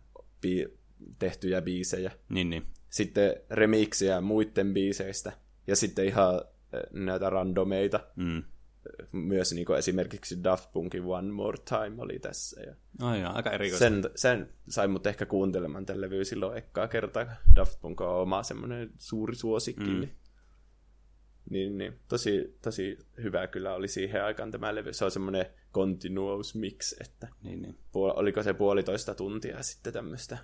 bi- 0.46 0.77
tehtyjä 1.19 1.62
biisejä. 1.62 2.12
Niin, 2.29 2.50
niin. 2.50 2.65
Sitten 2.89 3.36
remiksiä 3.50 4.22
muiden 4.22 4.74
biiseistä. 4.74 5.31
Ja 5.67 5.75
sitten 5.75 6.05
ihan 6.05 6.41
näitä 6.93 7.29
randomeita. 7.29 8.00
Mm. 8.15 8.43
Myös 9.12 9.53
niin 9.53 9.65
kuin 9.65 9.79
esimerkiksi 9.79 10.43
Daft 10.43 10.72
Punkin 10.72 11.03
One 11.03 11.31
More 11.31 11.57
Time 11.69 12.01
oli 12.01 12.19
tässä. 12.19 12.62
Ja 12.62 12.75
Ai 13.01 13.22
joo, 13.22 13.31
aika 13.34 13.51
erikoista. 13.51 13.86
sen, 13.86 14.03
sen 14.15 14.50
sai 14.69 14.88
mut 14.88 15.07
ehkä 15.07 15.25
kuuntelemaan 15.25 15.86
tämän 15.86 16.01
levy 16.01 16.25
silloin 16.25 16.57
ekkaa 16.57 16.88
kertaa. 16.88 17.25
Daft 17.55 17.81
Punk 17.81 18.01
on 18.01 18.10
oma 18.22 18.43
semmoinen 18.43 18.89
suuri 18.98 19.36
suosikki. 19.36 19.84
Mm. 19.89 20.00
Niin, 20.00 20.10
niin, 21.50 21.77
niin, 21.77 22.00
tosi, 22.07 22.57
tosi 22.62 22.98
hyvä 23.24 23.48
kyllä 23.48 23.74
oli 23.74 23.88
siihen 23.88 24.24
aikaan 24.24 24.51
tämä 24.51 24.75
levy. 24.75 24.93
Se 24.93 25.05
on 25.05 25.12
semmoinen 25.12 25.46
continuous 25.74 26.55
mix, 26.55 26.93
että 27.01 27.27
Niin, 27.43 27.62
niin. 27.62 27.74
puol- 27.75 28.19
oliko 28.19 28.43
se 28.43 28.53
puolitoista 28.53 29.15
tuntia 29.15 29.63
sitten 29.63 29.93
tämmöistä 29.93 30.38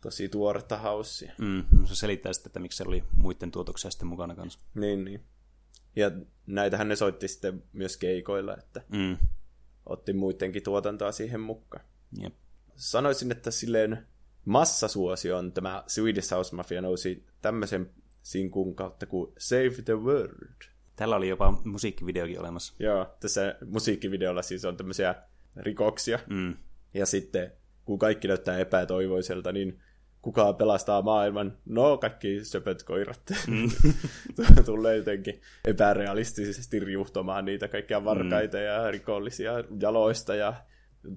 tosi 0.00 0.28
tuoretta 0.28 0.76
haussia. 0.76 1.32
Mm. 1.38 1.64
No, 1.80 1.86
se 1.86 1.94
selittää 1.94 2.32
sitten, 2.32 2.48
että 2.48 2.60
miksi 2.60 2.76
se 2.76 2.84
oli 2.86 3.04
muiden 3.16 3.50
tuotoksia 3.50 3.90
sitten 3.90 4.08
mukana 4.08 4.34
kanssa. 4.34 4.58
Niin, 4.74 5.04
niin. 5.04 5.20
Ja 5.96 6.10
näitähän 6.46 6.88
ne 6.88 6.96
soitti 6.96 7.28
sitten 7.28 7.62
myös 7.72 7.96
keikoilla, 7.96 8.56
että 8.56 8.82
Mm. 8.88 9.16
otti 9.86 10.12
muidenkin 10.12 10.62
tuotantoa 10.62 11.12
siihen 11.12 11.40
mukaan. 11.40 11.84
Jep. 12.22 12.34
Sanoisin, 12.76 13.30
että 13.30 13.50
silleen 13.50 14.06
massasuosioon 14.44 15.52
tämä 15.52 15.84
Swedish 15.86 16.30
House 16.30 16.56
Mafia 16.56 16.82
nousi 16.82 17.26
tämmöisen 17.42 17.90
sinkun 18.22 18.74
kautta 18.74 19.06
kuin 19.06 19.32
Save 19.38 19.82
the 19.84 19.94
World. 19.94 20.62
Tällä 20.96 21.16
oli 21.16 21.28
jopa 21.28 21.60
musiikkivideokin 21.64 22.40
olemassa. 22.40 22.74
Joo, 22.78 23.06
tässä 23.20 23.56
musiikkivideolla 23.70 24.42
siis 24.42 24.64
on 24.64 24.76
tämmöisiä 24.76 25.14
rikoksia. 25.56 26.18
Mm. 26.26 26.56
Ja 26.94 27.06
sitten, 27.06 27.52
kun 27.84 27.98
kaikki 27.98 28.28
näyttää 28.28 28.58
epätoivoiselta, 28.58 29.52
niin 29.52 29.80
kuka 30.22 30.52
pelastaa 30.52 31.02
maailman? 31.02 31.58
No, 31.66 31.98
kaikki 31.98 32.44
söpöt 32.44 32.82
koirat. 32.82 33.22
Mm. 33.46 33.70
Tulee 34.64 34.96
jotenkin 34.96 35.40
epärealistisesti 35.64 36.80
riuhtomaan 36.80 37.44
niitä 37.44 37.68
kaikkia 37.68 38.04
varkaita 38.04 38.56
mm. 38.56 38.62
ja 38.64 38.90
rikollisia 38.90 39.52
jaloista 39.80 40.34
ja 40.34 40.54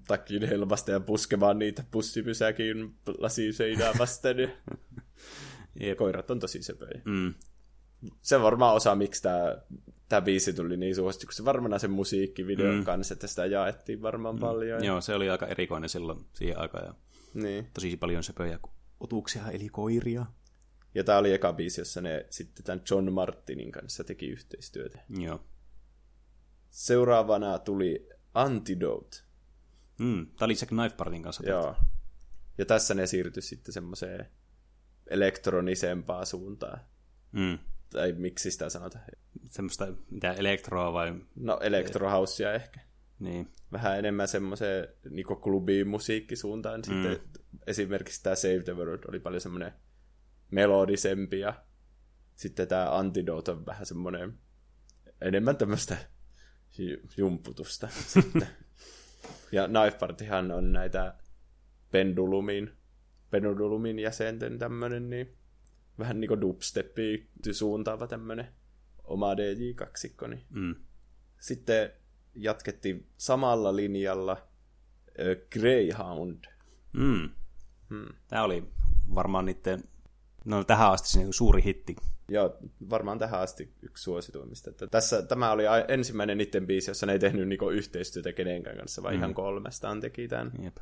takin 0.08 0.48
helmasta 0.48 0.92
ja 0.92 1.00
puskemaan 1.00 1.60
niitä 1.60 1.84
pussipysäkin 1.92 2.96
lasiseinää 3.18 3.92
vasten. 4.00 4.38
Jep. 5.80 5.98
Koirat 5.98 6.32
on 6.32 6.40
tosi 6.40 6.64
söpöjä. 6.64 7.02
Mm. 7.06 7.34
Se 8.22 8.36
on 8.36 8.42
varmaan 8.42 8.76
osa, 8.76 8.96
miksi 8.96 9.22
tämä 9.22 9.58
tämä 10.10 10.22
biisi 10.22 10.54
tuli 10.54 10.78
niin 10.78 10.96
suosittu, 10.96 11.28
kun 11.28 11.34
se 11.34 11.46
varmaan 11.46 11.80
sen 11.80 11.92
musiikkivideon 11.92 12.76
mm. 12.76 12.84
kanssa, 12.84 13.14
että 13.14 13.28
sitä 13.28 13.46
jaettiin 13.46 14.02
varmaan 14.02 14.36
mm. 14.36 14.42
paljon. 14.42 14.84
Joo, 14.84 15.02
se 15.02 15.16
oli 15.16 15.30
aika 15.30 15.48
erikoinen 15.48 15.90
silloin 15.90 16.26
siihen 16.34 16.60
aikaan. 16.60 16.86
Ja 16.86 16.94
Niin. 17.34 17.68
tosi 17.74 17.98
paljon 17.98 18.24
söpöjä 18.24 18.60
otuksia, 19.04 19.52
eli 19.52 19.70
koiria. 19.70 20.26
Ja 20.96 21.04
tämä 21.04 21.18
oli 21.18 21.34
eka 21.34 21.54
biisi, 21.54 21.82
jossa 21.82 22.02
ne 22.02 22.26
sitten 22.30 22.64
tämän 22.64 22.82
John 22.92 23.12
Martinin 23.12 23.72
kanssa 23.72 24.04
teki 24.04 24.28
yhteistyötä. 24.28 25.00
Joo. 25.10 25.44
Seuraavana 26.70 27.60
tuli 27.60 28.10
Antidote. 28.34 29.18
Mm. 30.00 30.26
Tämä 30.26 30.46
oli 30.46 30.54
Jack 30.54 30.68
Knife 30.68 30.96
Partin 30.96 31.24
kanssa. 31.24 31.44
tehty. 31.44 31.52
Joo. 31.52 31.76
Ja 32.58 32.66
tässä 32.66 32.94
ne 32.94 33.08
siirtyi 33.08 33.42
sitten 33.44 33.74
semmoiseen 33.74 34.26
elektronisempaan 35.08 36.26
suuntaan. 36.26 36.82
Mm. 37.32 37.60
Tai 37.90 38.12
miksi 38.12 38.52
sitä 38.52 38.70
sanotaan? 38.70 39.04
Semmoista, 39.50 39.88
mitä 40.10 40.34
elektroa 40.34 40.94
vai... 40.94 41.14
No, 41.36 41.60
elektrohaussia 41.62 42.54
ehkä. 42.54 42.80
Niin. 43.22 43.52
Vähän 43.72 44.00
enemmän 44.00 44.28
semmoiseen 44.28 44.88
niin 45.10 45.26
klubiin 45.26 45.88
musiikkisuuntaan. 45.88 46.84
Sitten 46.84 47.20
esimerkiksi 47.68 48.24
tämä 48.24 48.36
Save 48.36 48.64
the 48.64 48.76
World 48.76 49.04
oli 49.08 49.20
paljon 49.20 49.42
semmoinen 49.42 49.74
melodisempi 50.52 51.40
ja 51.40 51.64
sitten 52.36 52.68
tämä 52.68 52.98
Antidote 52.98 53.52
on 53.52 53.66
vähän 53.66 53.86
semmoinen 53.86 54.34
enemmän 55.22 55.58
tämmöistä 55.58 55.98
ju- 56.78 57.02
jumputusta 57.18 57.88
sitten. 58.14 58.48
Ja 59.52 59.68
Knife 59.68 59.98
Partyhan 59.98 60.52
on 60.52 60.74
näitä 60.74 61.16
Pendulumin, 61.92 62.72
Pendulumin 63.30 64.00
jäsenten 64.00 64.60
tämmöinen 64.60 65.10
niin 65.10 65.38
vähän 66.00 66.20
niin 66.20 66.28
kuin 66.28 66.42
dubsteppiin 66.42 67.30
suuntaava 67.52 68.08
tämmöinen 68.08 68.48
oma 69.04 69.38
DJ-kaksikko. 69.38 70.28
Niin. 70.28 70.46
Mm. 70.50 70.76
Sitten 71.40 71.92
jatkettiin 72.36 73.08
samalla 73.18 73.76
linjalla 73.76 74.38
Greyhound. 75.52 76.46
Mm. 76.94 77.30
Hmm. 77.90 78.06
Tämä 78.28 78.44
oli 78.44 78.64
varmaan 79.16 79.46
niiden, 79.46 79.84
no 80.46 80.64
tähän 80.64 80.92
asti 80.92 81.10
se 81.10 81.18
niinku 81.18 81.34
suuri 81.34 81.64
hitti. 81.64 81.96
Joo, 82.30 82.58
varmaan 82.90 83.20
tähän 83.20 83.40
asti 83.42 83.74
yksi 83.82 84.04
suosituimmista. 84.04 84.70
Että 84.70 84.88
tässä, 84.88 85.22
tämä 85.22 85.52
oli 85.52 85.64
ensimmäinen 85.88 86.38
niiden 86.38 86.68
biisi, 86.68 86.90
jossa 86.90 87.06
ne 87.06 87.14
ei 87.14 87.20
tehnyt 87.20 87.48
niinku 87.48 87.70
yhteistyötä 87.70 88.34
kenenkään 88.34 88.78
kanssa, 88.78 89.04
vaan 89.04 89.14
mm. 89.14 89.18
ihan 89.18 89.34
kolmestaan 89.34 90.00
teki 90.00 90.28
tämän. 90.28 90.52
Jep. 90.64 90.78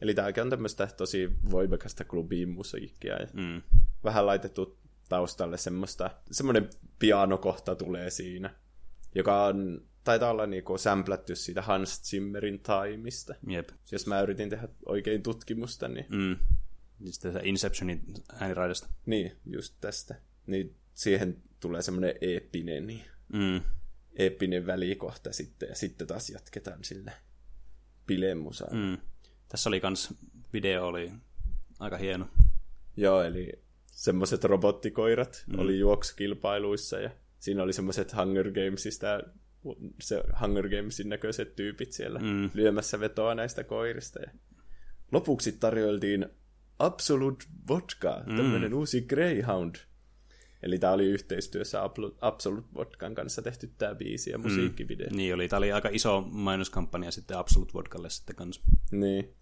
Eli 0.00 0.14
tämäkin 0.14 0.42
on 0.42 0.50
tämmöistä 0.50 0.86
tosi 0.86 1.30
voimakasta 1.50 2.04
klubiin 2.04 2.48
musiikkia. 2.48 3.14
Ja 3.14 3.26
Mm. 3.32 3.62
vähän 4.04 4.26
laitettu 4.26 4.78
taustalle 5.08 5.58
semmoista, 5.58 6.10
semmoinen 6.30 6.70
pianokohta 6.98 7.76
tulee 7.76 8.10
siinä, 8.10 8.54
joka 9.14 9.44
on, 9.44 9.82
taitaa 10.04 10.30
olla 10.30 10.46
niinku 10.46 10.78
sämplätty 10.78 11.36
siitä 11.36 11.62
Hans 11.62 12.02
Zimmerin 12.02 12.60
Timeista. 12.60 13.34
Jep. 13.48 13.68
Jos 13.92 14.06
mä 14.06 14.20
yritin 14.20 14.50
tehdä 14.50 14.68
oikein 14.86 15.22
tutkimusta, 15.22 15.88
niin 15.88 16.06
Mm. 16.08 16.36
Sitten 17.10 17.32
se 17.32 17.40
Inceptionin 17.42 18.02
ääniraidasta. 18.40 18.86
Niin, 19.06 19.36
just 19.46 19.74
tästä. 19.80 20.14
Niin 20.46 20.76
siihen 20.94 21.42
tulee 21.60 21.82
semmoinen 21.82 22.14
eeppinen, 22.20 22.86
niin 22.86 23.04
Mm. 23.32 23.60
eeppinen 24.16 24.66
välikohta 24.66 25.32
sitten, 25.32 25.68
ja 25.68 25.74
sitten 25.74 26.06
taas 26.06 26.30
jatketaan 26.30 26.84
sillä 26.84 27.12
bilemusaan. 28.06 28.76
Mm. 28.76 28.82
Mm. 28.82 28.98
Tässä 29.48 29.70
oli 29.70 29.80
kans, 29.80 30.14
video 30.52 30.86
oli 30.86 31.12
aika 31.78 31.96
hieno. 31.96 32.28
Joo, 32.96 33.22
eli 33.22 33.52
semmoiset 33.86 34.44
robottikoirat 34.44 35.44
mm. 35.46 35.58
oli 35.58 35.78
juoksukilpailuissa, 35.78 37.00
ja 37.00 37.10
siinä 37.38 37.62
oli 37.62 37.72
semmoiset 37.72 38.16
Hunger 38.16 38.50
Gamesista, 38.52 39.20
se 40.00 40.22
Hunger 40.40 40.68
Gamesin 40.68 41.08
näköiset 41.08 41.56
tyypit 41.56 41.92
siellä 41.92 42.18
Mm. 42.18 42.50
lyömässä 42.54 43.00
vetoa 43.00 43.34
näistä 43.34 43.64
koirista. 43.64 44.20
Ja 44.20 44.30
lopuksi 45.12 45.52
tarjoiltiin 45.52 46.26
Absolute 46.78 47.44
Vodka, 47.68 48.22
tämmöinen 48.36 48.74
uusi 48.74 49.00
Greyhound. 49.02 49.74
Eli 50.62 50.78
tämä 50.78 50.92
oli 50.92 51.06
yhteistyössä 51.06 51.82
Absolute 52.20 52.68
Vodkan 52.74 53.14
kanssa 53.14 53.42
tehty 53.42 53.70
tämä 53.78 53.94
biisi 53.94 54.30
ja 54.30 54.38
musiikkivideo. 54.38 55.10
Mm. 55.10 55.16
Niin 55.16 55.34
oli, 55.34 55.48
tämä 55.48 55.58
oli 55.58 55.72
aika 55.72 55.88
iso 55.92 56.20
mainoskampanja 56.30 57.10
sitten 57.10 57.38
Absolute 57.38 57.72
Vodkalle 57.74 58.10
sitten 58.10 58.36
kans. 58.36 58.60
Niin, 58.92 59.34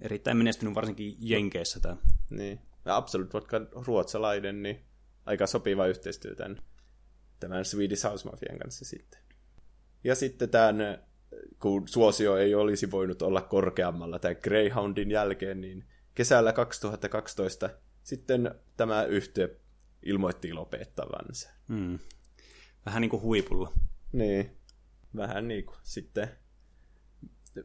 Erittäin 0.00 0.36
menestynyt 0.36 0.74
varsinkin 0.74 1.16
Jenkeissä 1.18 1.80
tämä. 1.80 1.96
niin. 2.30 2.60
Ja 2.84 2.96
Absolute 2.96 3.32
Vodka 3.32 3.60
ruotsalainen, 3.86 4.62
niin 4.62 4.80
aika 5.26 5.46
sopiva 5.46 5.86
yhteistyö 5.86 6.34
tämän, 6.34 6.62
tämän 7.40 7.64
Swedish 7.64 8.04
House 8.04 8.28
Mafian 8.30 8.58
kanssa 8.58 8.84
sitten. 8.84 9.20
Ja 10.04 10.14
sitten 10.14 10.50
tämän, 10.50 11.04
kun 11.60 11.88
suosio 11.88 12.36
ei 12.36 12.54
olisi 12.54 12.90
voinut 12.90 13.22
olla 13.22 13.42
korkeammalla 13.42 14.18
tämän 14.18 14.36
Greyhoundin 14.42 15.10
jälkeen, 15.10 15.60
niin 15.60 15.84
kesällä 16.14 16.52
2012 16.52 17.70
sitten 18.02 18.54
tämä 18.76 19.04
yhtiö 19.04 19.56
ilmoitti 20.02 20.52
lopettavansa. 20.52 21.50
Mm. 21.68 21.98
Vähän 22.86 23.00
niin 23.00 23.10
kuin 23.10 23.22
huipulla. 23.22 23.72
Niin, 24.12 24.50
vähän 25.16 25.48
niin 25.48 25.64
kuin 25.66 25.78
sitten 25.82 26.28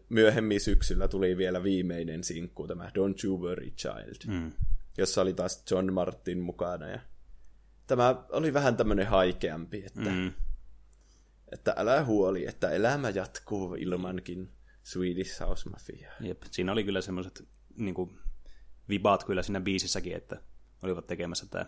myöhemmin 0.09 0.61
syksyllä 0.61 1.07
tuli 1.07 1.37
vielä 1.37 1.63
viimeinen 1.63 2.23
sinkku, 2.23 2.67
tämä 2.67 2.87
Don't 2.89 3.25
You 3.25 3.41
Worry 3.41 3.71
Child, 3.71 4.33
Mm. 4.33 4.51
jossa 4.97 5.21
oli 5.21 5.33
taas 5.33 5.63
John 5.71 5.93
Martin 5.93 6.39
mukana. 6.39 6.87
Ja 6.87 6.99
tämä 7.91 8.23
oli 8.29 8.53
vähän 8.53 8.77
tämmöinen 8.77 9.07
haikeampi, 9.07 9.83
että, 9.85 10.09
mm. 10.09 10.33
Että 11.51 11.73
älä 11.77 12.05
huoli, 12.05 12.47
että 12.47 12.69
elämä 12.69 13.09
jatkuu 13.09 13.75
ilmankin 13.75 14.49
Swedish 14.83 15.39
House 15.39 15.69
Mafia. 15.69 16.11
Jep. 16.19 16.43
Siinä 16.51 16.71
oli 16.71 16.83
kyllä 16.83 17.01
semmoiset 17.01 17.47
niin 17.77 17.93
kuin, 17.93 18.19
vibaat 18.89 19.23
kyllä 19.23 19.43
siinä 19.43 19.61
biisissäkin, 19.61 20.15
että 20.15 20.41
olivat 20.83 21.07
tekemässä 21.07 21.45
tätä 21.45 21.65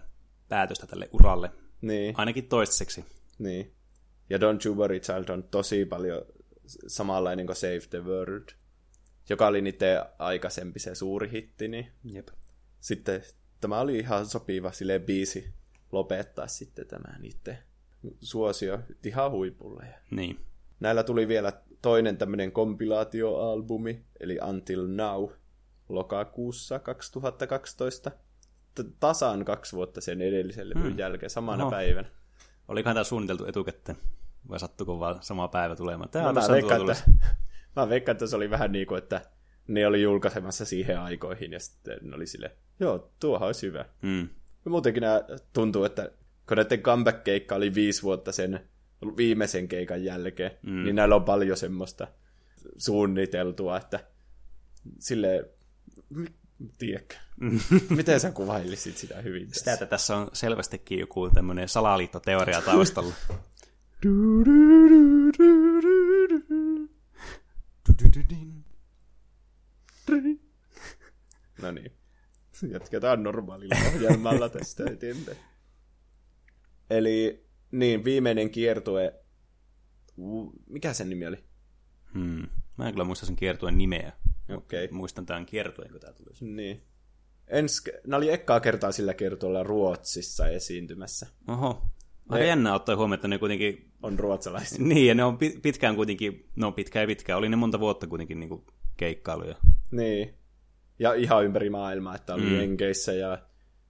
päätöstä 0.50 0.88
tälle 0.88 1.10
uralle. 1.14 1.52
Niin, 1.82 2.16
Ainakin 2.18 2.48
toistaiseksi. 2.48 3.06
niin. 3.40 3.74
Ja 4.30 4.38
Don't 4.38 4.66
You 4.66 4.78
Worry 4.78 5.00
Child 5.00 5.30
on 5.30 5.44
tosi 5.44 5.86
paljon 5.86 6.26
samanlainen 6.88 7.46
kuin 7.46 7.56
Save 7.56 7.82
the 7.90 8.04
World, 8.04 8.50
joka 9.30 9.48
oli 9.48 9.62
niiden 9.62 10.04
aikaisempi 10.20 10.80
se 10.80 10.96
suuri 10.96 11.32
hitti, 11.32 11.68
niin 11.68 11.92
Jep. 12.04 12.28
sitten 12.80 13.24
tämä 13.62 13.80
oli 13.80 14.00
ihan 14.00 14.26
sopiva 14.26 14.72
sille 14.72 15.00
biisi 15.00 15.54
lopettaa 15.94 16.48
sitten 16.48 16.88
tämä 16.88 17.20
niiden 17.20 17.58
suosio 18.22 18.80
ihan 19.06 19.32
huipulle. 19.32 19.86
Niin. 20.12 20.40
Näillä 20.80 21.04
tuli 21.04 21.28
vielä 21.28 21.54
toinen 21.82 22.18
tämmöinen 22.18 22.52
kompilaatioalbumi, 22.52 24.06
eli 24.20 24.40
Until 24.50 24.88
Now, 24.88 25.30
lokakuussa 25.90 26.80
2012. 26.80 28.12
T- 28.76 29.00
tasan 29.00 29.46
kaksi 29.46 29.76
vuotta 29.76 30.02
sen 30.02 30.22
edellisen 30.22 30.70
levyn 30.70 30.84
hmm. 30.84 31.00
jälkeen, 31.00 31.30
samana 31.30 31.64
Oho. 31.64 31.72
päivänä. 31.72 32.08
Olikohan 32.68 32.96
tämä 32.96 33.04
suunniteltu 33.04 33.46
etukäteen? 33.46 33.98
Vai 34.50 34.60
sattuko 34.60 35.00
vaan 35.00 35.18
sama 35.22 35.48
päivä 35.48 35.76
tulemaan? 35.76 36.10
Tämä 36.10 36.30
on 36.30 36.36
mä, 36.36 36.42
veikkaan, 36.52 36.92
että, 36.92 37.04
mä 37.76 37.90
veikkaan, 37.90 38.14
että 38.14 38.28
se 38.28 38.36
oli 38.36 38.50
vähän 38.50 38.72
niin 38.72 38.88
kuin, 38.88 38.98
että 38.98 39.22
ne 39.68 39.88
oli 39.88 40.02
julkaisemassa 40.02 40.66
siihen 40.66 41.00
aikoihin, 41.00 41.54
ja 41.54 41.60
sitten 41.60 41.98
ne 42.02 42.16
oli 42.16 42.28
sille, 42.28 42.52
joo, 42.80 43.12
tuohan 43.20 43.46
olisi 43.46 43.68
hyvä. 43.68 43.86
Mm. 44.02 44.30
Muutenkin 44.66 45.02
nämä 45.02 45.22
tuntuu, 45.54 45.84
että 45.84 46.12
kun 46.48 46.58
näiden 46.58 46.82
comeback-keikka 46.82 47.56
oli 47.56 47.76
viisi 47.76 48.04
vuotta 48.04 48.32
sen 48.32 48.60
viimeisen 49.18 49.68
keikan 49.68 50.04
jälkeen, 50.04 50.52
mm. 50.62 50.84
niin 50.84 50.96
näillä 50.96 51.16
on 51.16 51.24
paljon 51.24 51.58
semmoista 51.58 52.08
suunniteltua, 52.78 53.78
että 53.78 54.00
sille 55.00 55.50
tiedätkö, 56.78 57.16
miten 57.96 58.20
sä 58.20 58.32
kuvailisit 58.32 58.98
sitä 58.98 59.22
hyvin 59.22 59.48
tässä? 59.48 59.60
Sitä, 59.60 59.74
että 59.74 59.86
tässä 59.86 60.18
on 60.18 60.30
selvästikin 60.34 61.00
joku 61.00 61.30
tämmöinen 61.30 61.70
salaliittoteoria 61.70 62.62
taustalla. 62.62 63.14
No 71.62 71.72
niin, 71.72 71.92
jatketaan 72.72 73.24
normaalilla 73.24 73.76
ohjelmalla 73.96 74.50
tästä 74.50 74.84
eteenpäin. 74.92 75.38
Eli 76.90 77.46
niin, 77.72 78.04
viimeinen 78.04 78.50
kiertue, 78.50 79.14
mikä 80.70 80.94
sen 80.94 81.10
nimi 81.10 81.28
oli? 81.28 81.38
Hmm. 82.14 82.48
Mä 82.78 82.88
en 82.88 82.92
kyllä 82.92 83.04
muista 83.04 83.26
sen 83.26 83.36
kiertueen 83.36 83.78
nimeä. 83.78 84.12
Okei. 84.56 84.86
Okay. 84.86 84.98
Muistan 84.98 85.26
tämän 85.26 85.46
kiertueen, 85.46 85.92
kun 85.92 86.00
tämä 86.02 86.14
tuli. 86.14 86.54
Niin. 86.54 86.82
Ens, 87.48 87.84
ne 88.08 88.16
oli 88.16 88.30
ekkaa 88.30 88.60
kertaa 88.60 88.92
sillä 88.92 89.14
kiertueella 89.14 89.64
Ruotsissa 89.64 90.48
esiintymässä. 90.48 91.28
Oho. 91.48 91.82
Aika 92.30 92.44
Ne- 92.44 92.48
jännä 92.48 92.76
ottaa 92.76 92.96
huomioon, 92.96 93.14
että 93.16 93.28
ne 93.28 93.38
kuitenkin... 93.38 93.92
On 94.04 94.20
ruotsalaisia. 94.20 94.78
Niin, 94.88 95.08
ja 95.08 95.16
ne 95.16 95.24
on 95.24 95.38
pi- 95.38 95.60
pitkään 95.62 95.96
kuitenkin... 95.96 96.50
No, 96.56 96.72
pitkään 96.72 97.04
ja 97.04 97.08
pitkään. 97.08 97.40
Oli 97.40 97.50
ne 97.50 97.56
monta 97.56 97.80
vuotta 97.80 98.08
kuitenkin 98.08 98.40
niin 98.40 98.50
kuin 98.50 98.64
keikkailuja. 98.98 99.56
Niin. 99.92 100.34
Ja 101.00 101.14
ihan 101.14 101.46
ympäri 101.46 101.70
maailmaa, 101.70 102.16
että 102.16 102.34
oli 102.34 102.42
mm. 102.46 102.56
Jenkeissä 102.56 103.14
ja 103.14 103.38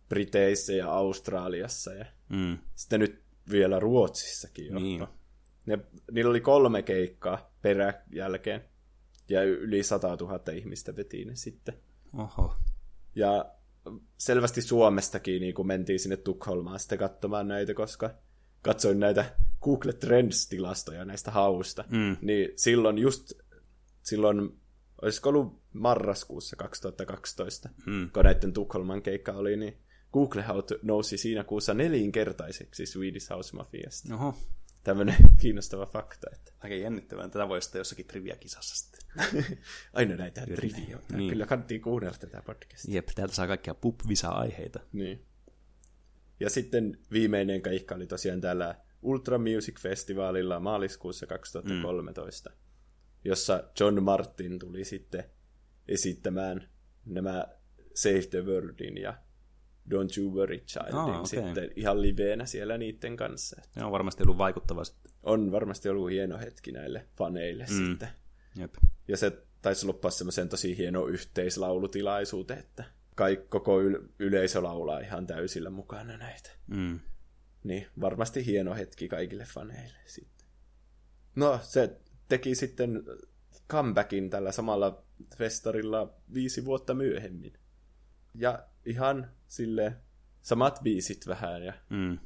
Briteissä 0.09 0.73
ja 0.73 0.91
Australiassa 0.91 1.93
ja 1.93 2.05
Mm. 2.29 2.57
sitten 2.75 2.99
nyt 2.99 3.23
vielä 3.51 3.79
Ruotsissakin 3.79 4.65
jo. 4.65 4.79
Niin. 4.79 5.07
Ne, 5.65 5.79
niillä 6.11 6.29
oli 6.29 6.41
kolme 6.41 6.81
keikkaa 6.81 7.53
peräjälkeen 7.61 8.61
ja 9.29 9.43
yli 9.43 9.83
100 9.83 10.07
000 10.15 10.39
ihmistä 10.53 10.95
veti 10.95 11.25
ne 11.25 11.35
sitten. 11.35 11.73
Oho. 12.17 12.55
Ja 13.15 13.45
selvästi 14.17 14.61
Suomestakin 14.61 15.41
niin 15.41 15.53
kuin 15.53 15.67
mentiin 15.67 15.99
sinne 15.99 16.17
Tukholmaan 16.17 16.79
sitten 16.79 16.97
katsomaan 16.97 17.47
näitä, 17.47 17.73
koska 17.73 18.13
katsoin 18.61 18.99
näitä 18.99 19.35
Google 19.61 19.93
Trends-tilastoja 19.93 21.05
näistä 21.05 21.31
hausta. 21.31 21.85
Mm. 21.89 22.17
Niin 22.21 22.49
silloin 22.55 22.97
just, 22.97 23.33
silloin, 24.03 24.59
olisiko 25.03 25.29
ollut 25.29 25.61
marraskuussa 25.73 26.55
2012, 26.55 27.69
Mm. 27.85 28.09
kun 28.11 28.23
näiden 28.23 28.53
Tukholman 28.53 29.01
keikka 29.01 29.31
oli, 29.31 29.57
niin 29.57 29.77
Google 30.13 30.41
Haut 30.41 30.71
nousi 30.81 31.17
siinä 31.17 31.43
kuussa 31.43 31.73
nelinkertaiseksi 31.73 32.85
Swedish 32.85 33.29
House 33.29 33.55
Mafiasta. 33.55 34.15
Oho. 34.15 34.37
Tämmöinen 34.83 35.15
kiinnostava 35.41 35.85
fakta, 35.85 36.27
että 36.33 36.51
Aika 36.59 36.75
jännittävää. 36.75 37.27
Tätä 37.29 37.47
voi 37.47 37.61
sitten 37.61 37.79
jossakin 37.79 38.05
trivia-kisassa 38.07 38.75
sitten. 38.75 39.01
aina 39.93 40.15
näitä 40.15 40.45
trivioita. 40.45 41.17
Niin. 41.17 41.29
Kyllä 41.29 41.45
kannattiin 41.45 41.81
kuunnella 41.81 42.17
tätä 42.17 42.41
podcastia. 42.45 42.95
Jep, 42.95 43.07
täältä 43.15 43.33
saa 43.35 43.47
kaikkia 43.47 43.75
pub-visa-aiheita. 43.75 44.79
Niin. 44.91 45.25
Ja 46.39 46.49
sitten 46.49 46.97
viimeinen 47.11 47.61
keikka 47.61 47.95
oli 47.95 48.07
tosiaan 48.07 48.41
täällä 48.41 48.75
Ultra 49.01 49.37
Music 49.37 49.79
Festivalilla 49.79 50.59
maaliskuussa 50.59 51.27
2013, 51.27 52.49
mm. 52.49 52.55
Jossa 53.23 53.63
John 53.79 54.03
Martin 54.03 54.59
tuli 54.59 54.83
sitten 54.83 55.23
esittämään 55.87 56.69
nämä 57.05 57.47
Save 57.93 58.21
the 58.29 58.41
Worldin 58.45 58.97
ja 58.97 59.13
Don't 59.89 60.19
You 60.19 60.35
Worry 60.35 60.57
Childin 60.57 60.95
Aa, 60.95 61.03
ah, 61.03 61.19
okei. 61.19 61.25
sitten 61.25 61.71
ihan 61.75 62.01
liveenä 62.01 62.45
siellä 62.45 62.77
niiden 62.77 63.17
kanssa. 63.17 63.61
Ne 63.75 63.85
on 63.85 63.91
varmasti 63.91 64.23
ollut 64.23 64.37
vaikuttava 64.37 64.83
sitten. 64.83 65.11
On 65.23 65.51
varmasti 65.51 65.89
ollut 65.89 66.11
hieno 66.11 66.37
hetki 66.37 66.71
näille 66.71 67.07
faneille 67.17 67.65
mm. 67.69 67.77
sitten. 67.77 68.09
Jep. 68.55 68.73
Ja 69.07 69.17
se 69.17 69.31
taisi 69.61 69.85
loppua 69.85 70.11
semmoiseen 70.11 70.49
tosi 70.49 70.77
hieno 70.77 71.07
yhteislaulutilaisuuteen, 71.07 72.59
että 72.59 72.83
kaikki 73.15 73.47
koko 73.49 73.81
yl- 73.81 74.09
yleisö 74.19 74.63
laulaa 74.63 74.99
ihan 74.99 75.27
täysillä 75.27 75.69
mukana 75.69 76.17
näitä. 76.17 76.49
Mm. 76.67 76.99
Niin, 77.63 77.87
varmasti 78.01 78.45
hieno 78.45 78.75
hetki 78.75 79.07
kaikille 79.07 79.45
faneille 79.45 79.97
sitten. 80.05 80.47
No, 81.35 81.59
se 81.63 81.97
teki 82.33 82.55
sitten 82.55 83.03
comebackin 83.69 84.29
tällä 84.29 84.51
samalla 84.51 85.03
festarilla 85.37 86.13
viisi 86.33 86.65
vuotta 86.65 86.93
myöhemmin. 86.93 87.53
Ja 88.35 88.63
ihan 88.85 89.31
sille 89.47 89.93
samat 90.41 90.79
biisit 90.83 91.27
vähän, 91.27 91.63
ja, 91.63 91.73
Mm. 91.89 92.19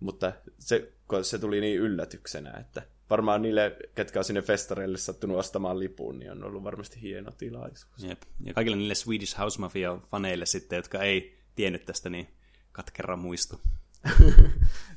mutta 0.00 0.32
se, 0.58 0.92
kun 1.08 1.24
se 1.24 1.38
tuli 1.38 1.60
niin 1.60 1.80
yllätyksenä, 1.80 2.50
että 2.60 2.82
varmaan 3.10 3.42
niille, 3.42 3.76
ketkä 3.94 4.18
on 4.18 4.24
sinne 4.24 4.42
festareille 4.42 4.98
sattunut 4.98 5.36
ostamaan 5.38 5.78
lipun, 5.78 6.18
niin 6.18 6.30
on 6.30 6.44
ollut 6.44 6.64
varmasti 6.64 7.02
hieno 7.02 7.30
tilaisuus. 7.30 8.02
Jep. 8.04 8.22
Ja 8.44 8.54
kaikille 8.54 8.76
niille 8.76 8.94
Swedish 8.94 9.38
House 9.38 9.60
Mafia-faneille 9.60 10.46
sitten, 10.46 10.76
jotka 10.76 11.02
ei 11.02 11.38
tiennyt 11.54 11.84
tästä, 11.84 12.10
niin 12.10 12.28
katkera 12.72 13.16
muisto. 13.16 13.60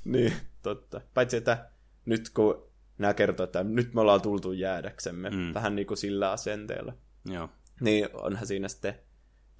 niin, 0.03 0.33
totta. 0.61 1.01
Paitsi, 1.13 1.37
että 1.37 1.69
nyt 2.05 2.29
kun 2.29 2.66
nämä 2.97 3.13
kertoo, 3.13 3.43
että 3.43 3.63
nyt 3.63 3.93
me 3.93 4.01
ollaan 4.01 4.21
tultu 4.21 4.51
jäädäksemme, 4.51 5.29
mm. 5.29 5.53
vähän 5.53 5.75
niin 5.75 5.87
kuin 5.87 5.97
sillä 5.97 6.31
asenteella, 6.31 6.93
Joo. 7.25 7.49
niin 7.81 8.09
onhan 8.13 8.47
siinä 8.47 8.67
sitten 8.67 8.99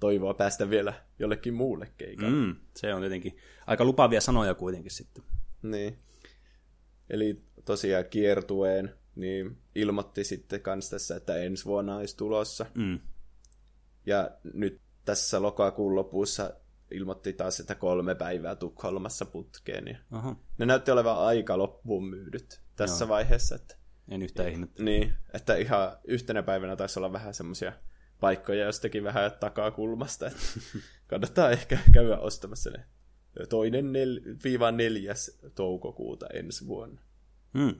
toivoa 0.00 0.34
päästä 0.34 0.70
vielä 0.70 0.94
jollekin 1.18 1.54
muulle 1.54 1.92
keikalle. 1.96 2.46
Mm. 2.46 2.56
Se 2.76 2.94
on 2.94 3.00
tietenkin 3.00 3.36
aika 3.66 3.84
lupaavia 3.84 4.20
sanoja 4.20 4.54
kuitenkin 4.54 4.90
sitten. 4.90 5.24
Niin. 5.62 5.98
Eli 7.10 7.42
tosiaan 7.64 8.04
kiertueen, 8.10 8.94
niin 9.14 9.58
ilmoitti 9.74 10.24
sitten 10.24 10.60
kans 10.60 10.90
tässä, 10.90 11.16
että 11.16 11.36
ensi 11.36 11.64
vuonna 11.64 11.96
olisi 11.96 12.16
tulossa. 12.16 12.66
Mm. 12.74 12.98
Ja 14.06 14.30
nyt 14.54 14.80
tässä 15.04 15.42
lokakuun 15.42 15.94
lopussa 15.94 16.54
ilmoitti 16.90 17.32
taas, 17.32 17.60
että 17.60 17.74
kolme 17.74 18.14
päivää 18.14 18.56
Tukholmassa 18.56 19.24
putkeen. 19.24 19.88
Ja 19.88 20.18
Oho. 20.18 20.36
ne 20.58 20.66
näytti 20.66 20.90
olevan 20.90 21.18
aika 21.18 21.58
loppuun 21.58 22.08
myydyt 22.08 22.60
tässä 22.78 23.04
Joo. 23.04 23.08
vaiheessa. 23.08 23.54
Että, 23.54 23.74
En 24.08 24.22
yhtään 24.22 24.48
ihmettä. 24.48 24.82
niin, 24.82 25.14
että 25.34 25.56
ihan 25.56 25.96
yhtenä 26.04 26.42
päivänä 26.42 26.76
taisi 26.76 26.98
olla 26.98 27.12
vähän 27.12 27.34
semmoisia 27.34 27.72
paikkoja 28.20 28.64
jostakin 28.64 29.04
vähän 29.04 29.32
takakulmasta. 29.40 30.26
Että 30.26 30.40
kannattaa 31.10 31.50
ehkä 31.50 31.78
käydä 31.92 32.18
ostamassa 32.18 32.70
ne 32.70 32.84
toinen 33.48 33.92
nel, 33.92 34.20
viiva 34.44 34.70
neljäs 34.70 35.38
toukokuuta 35.54 36.26
ensi 36.26 36.66
vuonna. 36.66 37.00
Mm. 37.52 37.74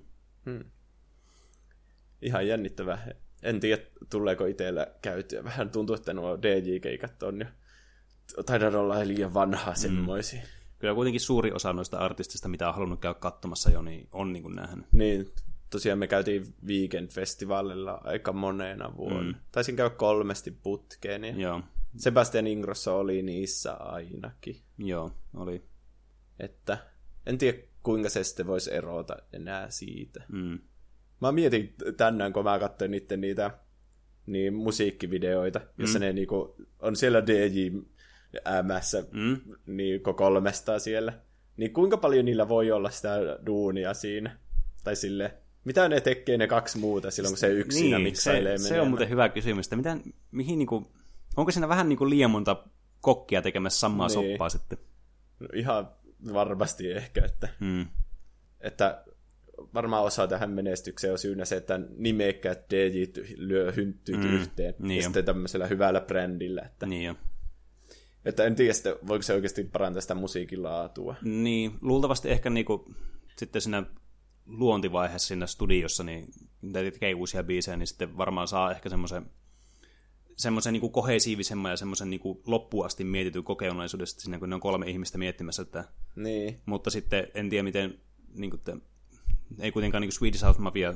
Ihan 2.22 2.46
jännittävää. 2.46 3.08
En 3.42 3.60
tiedä, 3.60 3.82
tuleeko 4.10 4.46
itsellä 4.46 4.86
käytyä. 5.02 5.44
Vähän 5.44 5.70
tuntuu, 5.70 5.96
että 5.96 6.12
nuo 6.12 6.38
DJ-keikat 6.42 7.22
on 7.22 7.40
jo 8.36 8.42
taidan 8.42 8.74
olla 8.74 9.08
liian 9.08 9.34
vanhaa 9.34 9.74
semmoisia. 9.74 10.40
Mm. 10.40 10.57
Kyllä 10.78 10.94
kuitenkin 10.94 11.20
suuri 11.20 11.52
osa 11.52 11.72
noista 11.72 11.98
artistista, 11.98 12.48
mitä 12.48 12.68
on 12.68 12.74
halunnut 12.74 13.00
käydä 13.00 13.14
katsomassa 13.14 13.70
jo, 13.70 13.82
niin 13.82 14.08
on 14.12 14.32
niin 14.32 14.42
kuin 14.42 14.56
nähnyt. 14.56 14.86
Niin, 14.92 15.30
tosiaan 15.70 15.98
me 15.98 16.06
käytiin 16.06 16.54
Weekend-festivaalilla 16.66 18.00
aika 18.04 18.32
monena 18.32 18.96
vuonna. 18.96 19.32
Mm. 19.32 19.38
Taisin 19.52 19.76
käydä 19.76 19.90
kolmesti 19.90 20.50
putkeen. 20.50 21.24
Ja 21.24 21.36
Joo. 21.36 21.60
Sebastian 21.96 22.46
Ingrosso 22.46 22.98
oli 22.98 23.22
niissä 23.22 23.74
ainakin. 23.74 24.56
Joo, 24.78 25.12
oli. 25.36 25.62
Että 26.40 26.78
en 27.26 27.38
tiedä, 27.38 27.58
kuinka 27.82 28.08
se 28.08 28.24
sitten 28.24 28.46
voisi 28.46 28.74
erota 28.74 29.16
enää 29.32 29.70
siitä. 29.70 30.24
Mm. 30.28 30.58
Mä 31.20 31.32
mietin 31.32 31.74
tänään, 31.96 32.32
kun 32.32 32.44
mä 32.44 32.58
katsoin 32.58 32.90
niiden 32.90 33.20
niitä 33.20 33.50
niin 34.26 34.54
musiikkivideoita, 34.54 35.60
jossa 35.78 35.98
mm. 35.98 36.04
ne 36.04 36.12
niinku, 36.12 36.56
on 36.78 36.96
siellä 36.96 37.26
DJ 37.26 37.70
äämässä 38.44 39.04
mm. 39.12 39.40
niin 39.66 40.02
kolmesta 40.02 40.78
siellä. 40.78 41.12
Niin 41.56 41.72
kuinka 41.72 41.96
paljon 41.96 42.24
niillä 42.24 42.48
voi 42.48 42.70
olla 42.70 42.90
sitä 42.90 43.18
duunia 43.46 43.94
siinä? 43.94 44.38
Tai 44.84 44.96
sille, 44.96 45.34
mitä 45.64 45.88
ne 45.88 46.00
tekee 46.00 46.38
ne 46.38 46.46
kaksi 46.46 46.78
muuta 46.78 47.10
silloin, 47.10 47.32
kun 47.32 47.38
se 47.38 47.48
yksi 47.48 47.82
niin, 47.82 48.00
miksailee 48.00 48.58
se, 48.58 48.68
se 48.68 48.80
on 48.80 48.88
muuten 48.88 49.08
hyvä 49.08 49.28
kysymys. 49.28 49.66
Että 49.66 49.76
mitä, 49.76 49.96
mihin, 50.30 50.58
niin 50.58 50.66
kuin, 50.66 50.86
onko 51.36 51.52
siinä 51.52 51.68
vähän 51.68 51.88
niin 51.88 51.96
kuin 51.96 52.10
liian 52.10 52.30
monta 52.30 52.64
kokkia 53.00 53.42
tekemässä 53.42 53.78
samaa 53.78 54.08
niin. 54.08 54.30
soppaa 54.30 54.48
sitten? 54.48 54.78
No, 55.40 55.48
ihan 55.54 55.88
varmasti 56.34 56.92
ehkä, 56.92 57.24
että, 57.24 57.48
hmm. 57.60 57.86
että 58.60 59.04
varmaan 59.74 60.04
osa 60.04 60.26
tähän 60.26 60.50
menestykseen 60.50 61.12
on 61.12 61.18
syynä 61.18 61.44
se, 61.44 61.56
että 61.56 61.80
nimekkäät 61.96 62.70
DJ 62.70 63.04
lyö 63.36 63.72
hynttyyt 63.72 64.20
mm, 64.20 64.34
yhteen. 64.34 64.74
Niin 64.78 64.96
ja 64.96 65.02
jo. 65.02 65.02
sitten 65.02 65.24
tämmöisellä 65.24 65.66
hyvällä 65.66 66.00
brändillä. 66.00 66.62
Että, 66.62 66.86
niin 66.86 67.04
jo. 67.04 67.14
Että 68.24 68.44
en 68.44 68.54
tiedä, 68.56 68.72
sitten, 68.72 68.94
voiko 69.06 69.22
se 69.22 69.32
oikeasti 69.32 69.64
parantaa 69.64 70.00
sitä 70.00 70.14
musiikin 70.14 70.62
laatua. 70.62 71.16
Niin, 71.22 71.72
luultavasti 71.80 72.30
ehkä 72.30 72.50
niinku, 72.50 72.94
sitten 73.36 73.62
siinä 73.62 73.82
luontivaiheessa 74.46 75.28
siinä 75.28 75.46
studiossa, 75.46 76.04
niin 76.04 76.28
tekee 76.72 77.14
uusia 77.14 77.42
biisejä, 77.42 77.76
niin 77.76 77.86
sitten 77.86 78.16
varmaan 78.16 78.48
saa 78.48 78.70
ehkä 78.70 78.88
semmoisen 78.88 79.30
semmoisen 80.38 80.72
niin 80.72 80.92
kohesiivisemman 80.92 81.70
ja 81.70 81.76
semmoisen 81.76 82.10
niin 82.10 82.20
loppuun 82.46 82.86
asti 82.86 83.04
mietityn 83.04 83.44
kokonaisuudesta 83.44 84.20
siinä, 84.20 84.38
kun 84.38 84.48
ne 84.48 84.54
on 84.54 84.60
kolme 84.60 84.86
ihmistä 84.86 85.18
miettimässä. 85.18 85.62
Että... 85.62 85.84
Niin. 86.16 86.60
Mutta 86.66 86.90
sitten 86.90 87.28
en 87.34 87.50
tiedä, 87.50 87.62
miten 87.62 88.00
niin 88.34 88.50
kuin 88.50 88.60
te, 88.60 88.76
ei 89.60 89.72
kuitenkaan 89.72 90.02
niin 90.02 90.12
Swedish 90.12 90.44
House 90.44 90.60
Mafia 90.60 90.94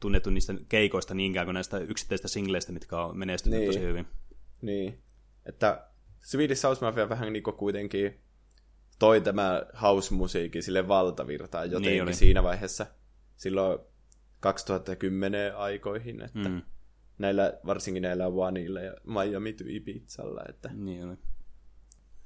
tunnettu 0.00 0.30
niistä 0.30 0.54
keikoista 0.68 1.14
niinkään 1.14 1.46
kuin 1.46 1.54
näistä 1.54 1.78
yksittäisistä 1.78 2.28
singleistä, 2.28 2.72
mitkä 2.72 3.02
on 3.02 3.18
menestynyt 3.18 3.58
niin. 3.58 3.68
tosi 3.68 3.80
hyvin. 3.80 4.06
Niin, 4.62 4.98
että 5.46 5.88
Swedish 6.22 6.64
House 6.64 6.84
Mafia 6.84 7.08
vähän 7.08 7.32
niin 7.32 7.42
kuitenkin 7.42 8.20
toi 8.98 9.20
tämä 9.20 9.62
house-musiikki 9.82 10.62
sille 10.62 10.88
valtavirtaan 10.88 11.70
jotenkin 11.70 12.04
niin 12.04 12.16
siinä 12.16 12.42
vaiheessa 12.42 12.86
silloin 13.36 13.78
2010 14.40 15.56
aikoihin, 15.56 16.22
että 16.22 16.48
mm. 16.48 16.62
näillä, 17.18 17.58
varsinkin 17.66 18.02
näillä 18.02 18.26
Oneilla 18.26 18.80
ja 18.80 18.94
Miami 19.04 19.52
to 19.52 19.64
Ibizalla, 19.66 20.42
että, 20.48 20.70
niin 20.74 21.08
oli. 21.08 21.16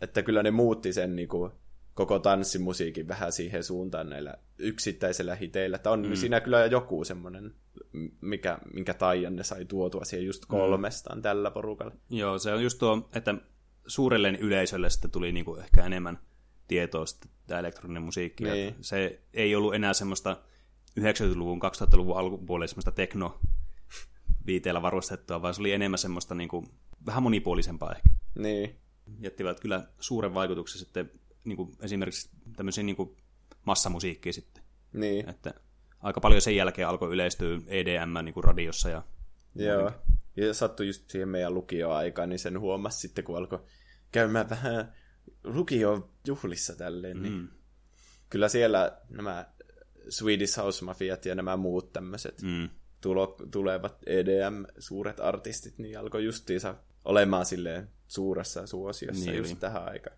että 0.00 0.22
kyllä 0.22 0.42
ne 0.42 0.50
muutti 0.50 0.92
sen 0.92 1.16
niin 1.16 1.28
kuin, 1.28 1.52
koko 1.94 2.18
tanssimusiikin 2.18 3.09
vähän 3.09 3.32
siihen 3.32 3.64
suuntaan 3.64 4.11
näillä 4.11 4.35
yksittäisillä 4.59 5.35
hiteillä. 5.35 5.76
Että 5.76 5.90
on 5.90 6.09
mm. 6.09 6.14
siinä 6.14 6.40
kyllä 6.40 6.66
joku 6.66 7.04
semmoinen, 7.04 7.54
mikä, 8.20 8.59
minkä 8.74 8.94
taian 8.94 9.37
ne 9.37 9.44
sai 9.44 9.64
tuotua 9.64 10.04
siihen 10.04 10.26
just 10.26 10.42
mm. 10.42 10.48
kolmestaan 10.48 11.18
mm. 11.18 11.22
tällä 11.22 11.50
porukalla. 11.50 11.94
Joo, 12.11 12.38
se 12.38 12.52
on 12.52 12.62
just 12.62 12.78
tuo, 12.78 13.09
että 13.14 13.35
suurelle 13.87 14.31
yleisölle 14.40 14.90
sitten 14.90 15.11
tuli 15.11 15.33
niinku 15.33 15.57
ehkä 15.57 15.85
enemmän 15.85 16.18
tietoa 16.68 17.07
sitten 17.07 17.31
tämä 17.46 17.61
elektroninen 17.61 18.03
musiikki. 18.03 18.44
Niin. 18.44 18.75
Se 18.81 19.20
ei 19.35 19.55
ollut 19.55 19.75
enää 19.75 19.92
semmoista 19.92 20.37
90-luvun, 21.01 21.61
2000-luvun 21.62 22.18
alkupuolella 22.18 22.68
semmoista 22.68 22.92
tekno 22.92 23.38
viiteellä 24.46 24.83
varustettua, 24.83 25.42
vaan 25.42 25.55
se 25.55 25.62
oli 25.62 25.72
enemmän 25.72 25.99
semmoista 25.99 26.35
niinku, 26.35 26.64
vähän 27.07 27.22
monipuolisempaa 27.22 27.94
ehkä. 27.94 28.09
Niin. 28.38 28.77
Jättivät 29.20 29.61
kyllä 29.61 29.87
suuren 30.01 30.35
vaikutuksen 30.35 30.79
sitten 30.79 31.11
niin 31.44 31.57
kuin 31.57 31.72
esimerkiksi 31.81 32.31
tämmöisiin 32.57 32.87
niin 32.87 32.96
kuin 32.96 33.16
massamusiikkiin 33.64 34.35
sitten. 34.35 34.62
Niin. 34.92 35.29
Että 35.29 35.55
aika 36.01 36.20
paljon 36.20 36.40
sen 36.42 36.57
jälkeen 36.57 36.88
alkoi 36.88 37.12
yleistyä 37.12 37.59
EDM 37.66 38.25
niin 38.25 38.35
kuin 38.35 38.44
radiossa. 38.44 38.88
Ja 38.88 39.03
Joo. 39.55 39.83
Muutenkin. 39.83 40.06
Ja 40.37 40.55
sattui 40.55 40.87
just 40.87 41.11
siihen 41.11 41.29
meidän 41.29 41.55
lukioaikaan, 41.55 42.29
niin 42.29 42.38
sen 42.38 42.61
huomasi 42.61 42.99
sitten, 42.99 43.25
kun 43.25 43.37
alkoi 43.37 43.64
käymään 44.12 44.51
vähän 44.51 44.92
lukiojuhlissa 45.44 46.77
tälleen. 46.77 47.22
Niin 47.22 47.35
mm. 47.35 47.49
Kyllä 48.31 48.49
siellä 48.49 48.99
nämä 49.09 49.46
Swedish 50.09 50.57
House 50.57 50.85
Mafiat 50.85 51.27
ja 51.27 51.35
nämä 51.35 51.57
muut 51.57 51.92
tämmöiset 51.92 52.42
mm. 52.42 52.68
tulo, 53.01 53.37
tulevat 53.51 53.99
EDM-suuret 54.07 55.20
artistit, 55.20 55.79
niin 55.79 55.99
alkoi 55.99 56.25
justiinsa 56.25 56.75
olemaan 57.05 57.46
silleen 57.46 57.88
suuressa 58.09 58.66
suosiossa 58.66 59.25
niin, 59.25 59.37
just 59.37 59.51
niin. 59.51 59.61
tähän 59.61 59.85
aikaan 59.85 60.16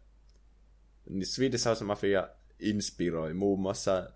niin 1.09 1.27
Swedish 1.27 1.65
House 1.67 1.85
Mafia 1.85 2.29
inspiroi 2.59 3.35
muun 3.35 3.61
muassa 3.61 4.11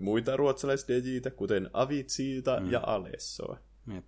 muita 0.00 0.36
ruotsalaisia 0.36 1.04
DJitä, 1.04 1.30
kuten 1.30 1.70
Avitsiita 1.72 2.60
mm. 2.60 2.70
ja 2.70 2.80
Alessoa. 2.86 3.58
Jep. 3.94 4.04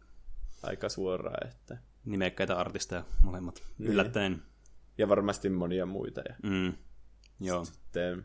Aika 0.65 0.89
suoraan, 0.89 1.49
että... 1.49 1.79
Nimekkäitä 2.05 2.57
artisteja 2.57 3.05
molemmat. 3.23 3.63
Niin. 3.79 3.91
Yllättäen. 3.91 4.43
Ja 4.99 5.09
varmasti 5.09 5.49
monia 5.49 5.87
muita. 5.87 6.23
Ja 6.29 6.35
mm. 6.43 6.73
Joo. 7.41 7.65
Sitten 7.65 8.25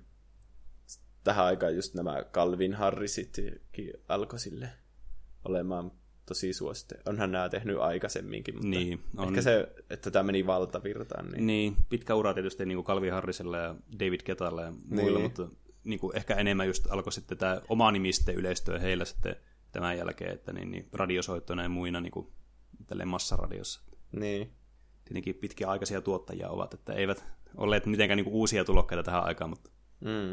tähän 1.23 1.45
aikaan 1.45 1.75
just 1.75 1.93
nämä 1.93 2.23
Calvin 2.31 2.73
Harrisitkin 2.73 3.93
alkoi 4.07 4.39
sille 4.39 4.69
olemaan 5.45 5.91
tosi 6.25 6.53
suosittu. 6.53 6.95
Onhan 7.05 7.31
nämä 7.31 7.49
tehnyt 7.49 7.77
aikaisemminkin, 7.79 8.55
mutta 8.55 8.67
niin, 8.67 9.03
on. 9.17 9.27
ehkä 9.27 9.41
se, 9.41 9.73
että 9.89 10.11
tämä 10.11 10.23
meni 10.23 10.47
valtavirtaan. 10.47 11.31
Niin, 11.31 11.47
niin 11.47 11.75
pitkä 11.89 12.15
ura 12.15 12.33
tietysti 12.33 12.65
niin 12.65 12.75
kuin 12.75 12.85
Calvin 12.85 13.13
Harrisella 13.13 13.57
ja 13.57 13.75
David 13.99 14.21
Ketalla 14.23 14.61
ja 14.61 14.73
muilla, 14.85 15.19
niin. 15.19 15.21
mutta 15.21 15.47
niin 15.83 15.99
kuin 15.99 16.17
ehkä 16.17 16.35
enemmän 16.35 16.67
just 16.67 16.87
alkoi 16.89 17.13
sitten 17.13 17.37
tämä 17.37 17.61
oma 17.69 17.91
nimi 17.91 18.13
sitten 18.13 18.35
yleistyä 18.35 18.79
heillä 18.79 19.05
sitten 19.05 19.35
tämän 19.71 19.97
jälkeen, 19.97 20.33
että 20.33 20.53
niin, 20.53 20.71
niin 20.71 20.89
radiosoittoina 20.93 21.63
ja 21.63 21.69
muina 21.69 22.01
niin 22.01 22.11
kuin 22.11 22.27
massaradiossa. 23.05 23.81
Niin. 24.11 24.53
Tietenkin 25.05 25.35
pitkiä 25.35 25.69
aikaisia 25.69 26.01
tuottajia 26.01 26.49
ovat, 26.49 26.73
että 26.73 26.93
eivät 26.93 27.25
olleet 27.57 27.85
mitenkään 27.85 28.17
niin 28.17 28.25
kuin 28.25 28.35
uusia 28.35 28.65
tulokkaita 28.65 29.03
tähän 29.03 29.23
aikaan, 29.23 29.49
mutta... 29.49 29.69
Mm. 29.99 30.29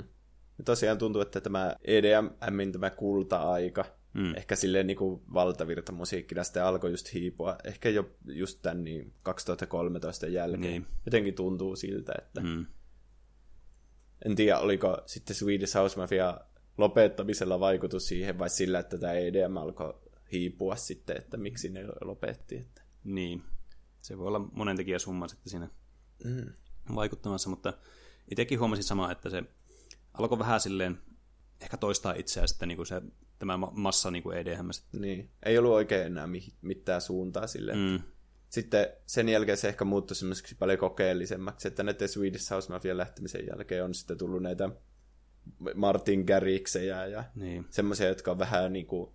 Ja 0.58 0.64
tosiaan 0.64 0.98
tuntuu, 0.98 1.22
että 1.22 1.40
tämä 1.40 1.76
EDM, 1.84 2.72
tämä 2.72 2.90
kulta-aika, 2.90 3.84
Mm. 4.16 4.34
Ehkä 4.36 4.56
silleen 4.56 4.86
niin 4.86 4.96
kuin 4.96 5.22
valtavirta 5.34 5.92
musiikkina 5.92 6.44
sitten 6.44 6.64
alkoi 6.64 6.90
just 6.90 7.14
hiipua. 7.14 7.56
Ehkä 7.64 7.88
jo 7.88 8.10
just 8.24 8.58
tämän 8.62 8.84
niin 8.84 9.12
2013 9.22 10.26
jälkeen. 10.26 10.60
Niin. 10.60 10.86
Jotenkin 11.06 11.34
tuntuu 11.34 11.76
siltä, 11.76 12.12
että... 12.18 12.40
Mm. 12.40 12.66
En 14.24 14.36
tiedä, 14.36 14.58
oliko 14.58 15.02
sitten 15.06 15.36
Swedish 15.36 15.74
House 15.74 16.00
Mafia 16.00 16.40
lopettamisella 16.78 17.60
vaikutus 17.60 18.08
siihen 18.08 18.38
vai 18.38 18.50
sillä, 18.50 18.78
että 18.78 18.98
tämä 18.98 19.12
EDM 19.12 19.56
alkoi 19.56 19.94
hiipua 20.32 20.76
sitten, 20.76 21.16
että 21.16 21.36
miksi 21.36 21.68
ne 21.68 21.84
lopetti. 22.00 22.56
Että... 22.56 22.82
Niin, 23.04 23.42
se 24.02 24.18
voi 24.18 24.26
olla 24.26 24.38
monen 24.52 24.76
tekijä 24.76 24.98
summa 24.98 25.28
sitten 25.28 25.50
siinä 25.50 25.70
mm. 26.24 26.46
vaikuttamassa, 26.94 27.50
mutta 27.50 27.72
itsekin 28.30 28.60
huomasin 28.60 28.84
samaa, 28.84 29.12
että 29.12 29.30
se 29.30 29.42
alkoi 30.14 30.38
vähän 30.38 30.60
silleen 30.60 30.98
ehkä 31.60 31.76
toistaa 31.76 32.12
itseään 32.12 32.48
sitten 32.48 32.68
niin 32.68 32.76
kuin 32.76 32.86
se 32.86 33.02
tämä 33.38 33.56
massa 33.56 34.10
niin 34.10 34.22
kuin 34.22 34.38
EDM. 34.38 34.68
Niin, 34.92 35.30
ei 35.42 35.58
ollut 35.58 35.72
oikein 35.72 36.06
enää 36.06 36.28
mitään 36.62 37.00
suuntaa 37.00 37.46
sille. 37.46 37.72
Mm. 37.74 38.00
Sitten 38.48 38.86
sen 39.06 39.28
jälkeen 39.28 39.58
se 39.58 39.68
ehkä 39.68 39.84
muuttui 39.84 40.16
semmoiseksi 40.16 40.54
paljon 40.54 40.78
kokeellisemmaksi, 40.78 41.68
että 41.68 41.82
näiden 41.82 42.08
Swedish 42.08 42.50
House 42.50 42.72
Mafia 42.72 42.96
lähtemisen 42.96 43.46
jälkeen 43.46 43.84
on 43.84 43.94
sitten 43.94 44.18
tullut 44.18 44.42
näitä 44.42 44.70
Martin 45.74 46.24
Garriksejä 46.24 47.06
ja 47.06 47.24
niin. 47.34 47.66
semmoisia, 47.70 48.08
jotka 48.08 48.30
on 48.30 48.38
vähän 48.38 48.72
niin 48.72 48.86
kuin 48.86 49.10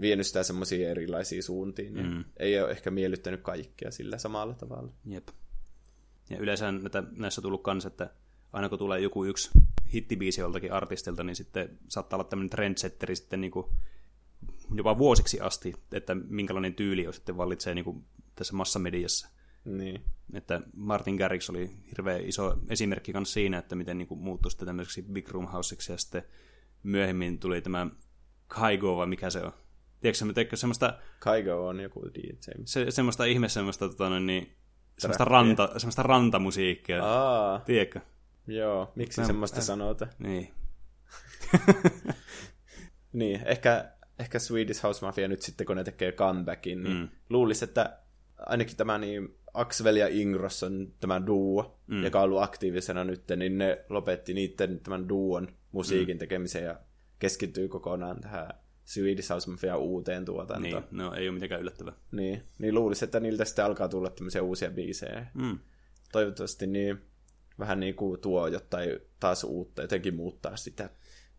vienyt 0.00 0.26
sitä 0.26 0.42
semmoisia 0.42 0.90
erilaisia 0.90 1.42
suuntiin. 1.42 1.94
Niin 1.94 2.06
mm. 2.06 2.24
Ei 2.36 2.60
ole 2.60 2.70
ehkä 2.70 2.90
miellyttänyt 2.90 3.42
kaikkia 3.42 3.90
sillä 3.90 4.18
samalla 4.18 4.54
tavalla. 4.54 4.92
Jep. 5.06 5.28
Ja 6.30 6.38
yleensä 6.38 6.72
näitä, 6.72 7.02
näissä 7.16 7.40
on 7.40 7.42
tullut 7.42 7.62
kans, 7.62 7.86
että 7.86 8.10
aina 8.52 8.68
kun 8.68 8.78
tulee 8.78 9.00
joku 9.00 9.24
yksi 9.24 9.50
hittibiisi 9.94 10.40
joltakin 10.40 10.72
artistilta, 10.72 11.24
niin 11.24 11.36
sitten 11.36 11.78
saattaa 11.88 12.16
olla 12.16 12.28
tämmöinen 12.28 12.50
trendsetteri 12.50 13.16
sitten 13.16 13.40
niin 13.40 13.50
kuin 13.50 13.66
jopa 14.74 14.98
vuosiksi 14.98 15.40
asti, 15.40 15.74
että 15.92 16.14
minkälainen 16.14 16.74
tyyli 16.74 17.06
on 17.06 17.14
sitten 17.14 17.36
vallitsee 17.36 17.74
niin 17.74 17.84
kuin 17.84 18.04
tässä 18.34 18.54
massamediassa. 18.54 19.28
Niin. 19.64 20.04
Että 20.32 20.60
Martin 20.76 21.16
Garrix 21.16 21.50
oli 21.50 21.70
hirveän 21.90 22.20
iso 22.20 22.58
esimerkki 22.68 23.12
myös 23.12 23.32
siinä, 23.32 23.58
että 23.58 23.74
miten 23.74 23.98
niin 23.98 24.08
kuin 24.08 24.20
muuttui 24.20 24.50
sitten 24.50 24.66
tämmöiseksi 24.66 25.02
Big 25.02 25.28
Room 25.28 25.46
Houseiksi 25.46 25.92
ja 25.92 25.98
sitten 25.98 26.22
myöhemmin 26.82 27.38
tuli 27.38 27.60
tämä 27.60 27.86
Kaigo, 28.46 28.96
vai 28.96 29.06
mikä 29.06 29.30
se 29.30 29.40
on? 29.40 29.52
Tiedätkö, 30.00 30.32
teekö 30.34 30.56
semmoista... 30.56 30.98
Kaigo 31.18 31.66
on 31.66 31.80
joku 31.80 32.02
DJ. 32.14 32.50
Se, 32.64 32.90
semmoista 32.90 33.24
ihme, 33.24 33.48
semmoista, 33.48 33.88
tota, 33.88 34.20
niin, 34.20 34.56
semmoista, 34.98 35.24
ranta, 35.24 35.70
semmoista 35.76 36.02
rantamusiikkia. 36.02 37.04
Aa. 37.04 37.58
Tiedätkö? 37.58 38.00
Joo, 38.46 38.92
miksi 38.94 39.20
Mä, 39.20 39.26
semmoista 39.26 39.58
äh, 39.58 39.64
sanotaan? 39.64 40.10
Niin. 40.18 40.54
niin, 43.12 43.40
ehkä, 43.44 43.92
ehkä 44.18 44.38
Swedish 44.38 44.82
House 44.82 45.06
Mafia 45.06 45.28
nyt 45.28 45.42
sitten, 45.42 45.66
kun 45.66 45.76
ne 45.76 45.84
tekee 45.84 46.12
comebackin, 46.12 46.82
niin 46.82 46.96
mm. 46.96 47.08
luulisi, 47.30 47.64
että 47.64 47.98
ainakin 48.38 48.76
tämä 48.76 48.98
niin 48.98 49.38
Axel 49.54 49.96
ja 49.96 50.08
Ingros 50.08 50.62
on 50.62 50.92
tämä 51.00 51.26
duo, 51.26 51.80
mm. 51.86 52.04
joka 52.04 52.18
on 52.18 52.24
ollut 52.24 52.42
aktiivisena 52.42 53.04
nyt, 53.04 53.22
niin 53.36 53.58
ne 53.58 53.84
lopetti 53.88 54.34
niiden 54.34 54.80
tämän 54.80 55.08
duon 55.08 55.48
musiikin 55.72 56.16
mm. 56.16 56.18
tekemisen 56.18 56.64
ja 56.64 56.80
keskittyy 57.18 57.68
kokonaan 57.68 58.20
tähän 58.20 58.48
Swedish 58.84 59.30
House 59.30 59.50
Mafia 59.50 59.76
uuteen 59.76 60.24
tuotantoon. 60.24 60.82
Niin, 60.82 60.98
no 60.98 61.14
ei 61.14 61.28
ole 61.28 61.34
mitenkään 61.34 61.60
yllättävää. 61.60 61.94
Niin, 62.12 62.42
niin 62.58 62.74
luulisi, 62.74 63.04
että 63.04 63.20
niiltä 63.20 63.44
sitten 63.44 63.64
alkaa 63.64 63.88
tulla 63.88 64.10
tämmöisiä 64.10 64.42
uusia 64.42 64.70
biisejä. 64.70 65.26
Mm. 65.34 65.58
toivottavasti 66.12 66.66
niin 66.66 67.00
vähän 67.58 67.80
niin 67.80 67.94
kuin 67.94 68.20
tuo 68.20 68.46
jotain 68.46 68.90
taas 69.20 69.44
uutta, 69.44 69.82
jotenkin 69.82 70.14
muuttaa 70.14 70.56
sitä, 70.56 70.90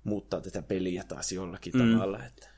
muuttaa 0.03 0.41
tätä 0.41 0.61
peliä 0.61 1.03
taas 1.03 1.31
jollakin 1.31 1.73
mm. 1.73 1.93
tavalla. 1.93 2.25
Että... 2.25 2.54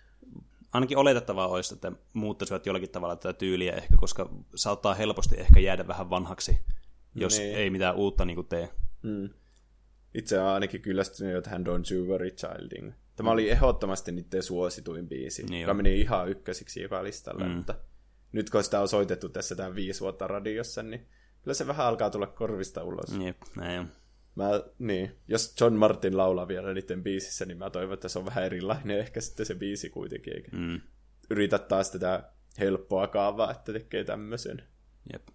Ainakin 0.73 0.97
oletettavaa 0.97 1.47
olisi, 1.47 1.73
että 1.73 1.91
muuttaisivat 2.13 2.65
jollakin 2.65 2.89
tavalla 2.89 3.15
tätä 3.15 3.33
tyyliä 3.33 3.73
ehkä, 3.73 3.95
koska 3.97 4.29
saattaa 4.55 4.93
helposti 4.93 5.35
ehkä 5.39 5.59
jäädä 5.59 5.87
vähän 5.87 6.09
vanhaksi, 6.09 6.59
jos 7.15 7.39
niin. 7.39 7.55
ei 7.55 7.69
mitään 7.69 7.95
uutta 7.95 8.25
niin 8.25 8.35
kuin 8.35 8.47
tee. 8.47 8.69
Mm. 9.03 9.29
Itse 10.13 10.39
olen 10.39 10.53
ainakin 10.53 10.81
kyllästynyt 10.81 11.33
jo 11.33 11.41
tähän 11.41 11.65
Don't 11.67 11.93
You 11.95 12.07
Worry 12.07 12.31
Childing. 12.31 12.93
Tämä 13.15 13.31
oli 13.31 13.49
ehdottomasti 13.49 14.11
niiden 14.11 14.43
suosituin 14.43 15.07
biisi, 15.07 15.43
niin 15.43 15.61
joka 15.61 15.73
meni 15.73 16.01
ihan 16.01 16.29
ykkösiksi 16.29 16.81
joka 16.81 17.03
listalla, 17.03 17.45
mm. 17.45 17.51
mutta 17.51 17.75
nyt 18.31 18.49
kun 18.49 18.63
sitä 18.63 18.81
on 18.81 18.87
soitettu 18.87 19.29
tässä 19.29 19.55
tämän 19.55 19.75
viisi 19.75 20.01
vuotta 20.01 20.27
radiossa, 20.27 20.83
niin 20.83 21.07
kyllä 21.41 21.53
se 21.53 21.67
vähän 21.67 21.85
alkaa 21.85 22.09
tulla 22.09 22.27
korvista 22.27 22.83
ulos. 22.83 23.17
Jep, 23.25 23.37
näin 23.55 23.79
on. 23.79 23.91
Mä, 24.37 24.63
niin, 24.79 25.11
jos 25.27 25.55
John 25.61 25.73
Martin 25.73 26.17
laulaa 26.17 26.47
vielä 26.47 26.73
niiden 26.73 27.03
biisissä, 27.03 27.45
niin 27.45 27.57
mä 27.57 27.69
toivon, 27.69 27.93
että 27.93 28.09
se 28.09 28.19
on 28.19 28.25
vähän 28.25 28.43
erilainen 28.43 28.99
ehkä 28.99 29.21
sitten 29.21 29.45
se 29.45 29.55
biisi 29.55 29.89
kuitenkin, 29.89 30.35
eikä 30.35 30.57
mm. 30.57 30.81
yritä 31.29 31.59
taas 31.59 31.91
tätä 31.91 32.31
helppoa 32.59 33.07
kaavaa, 33.07 33.51
että 33.51 33.73
tekee 33.73 34.03
tämmöisen. 34.03 34.63
Jep. 35.13 35.27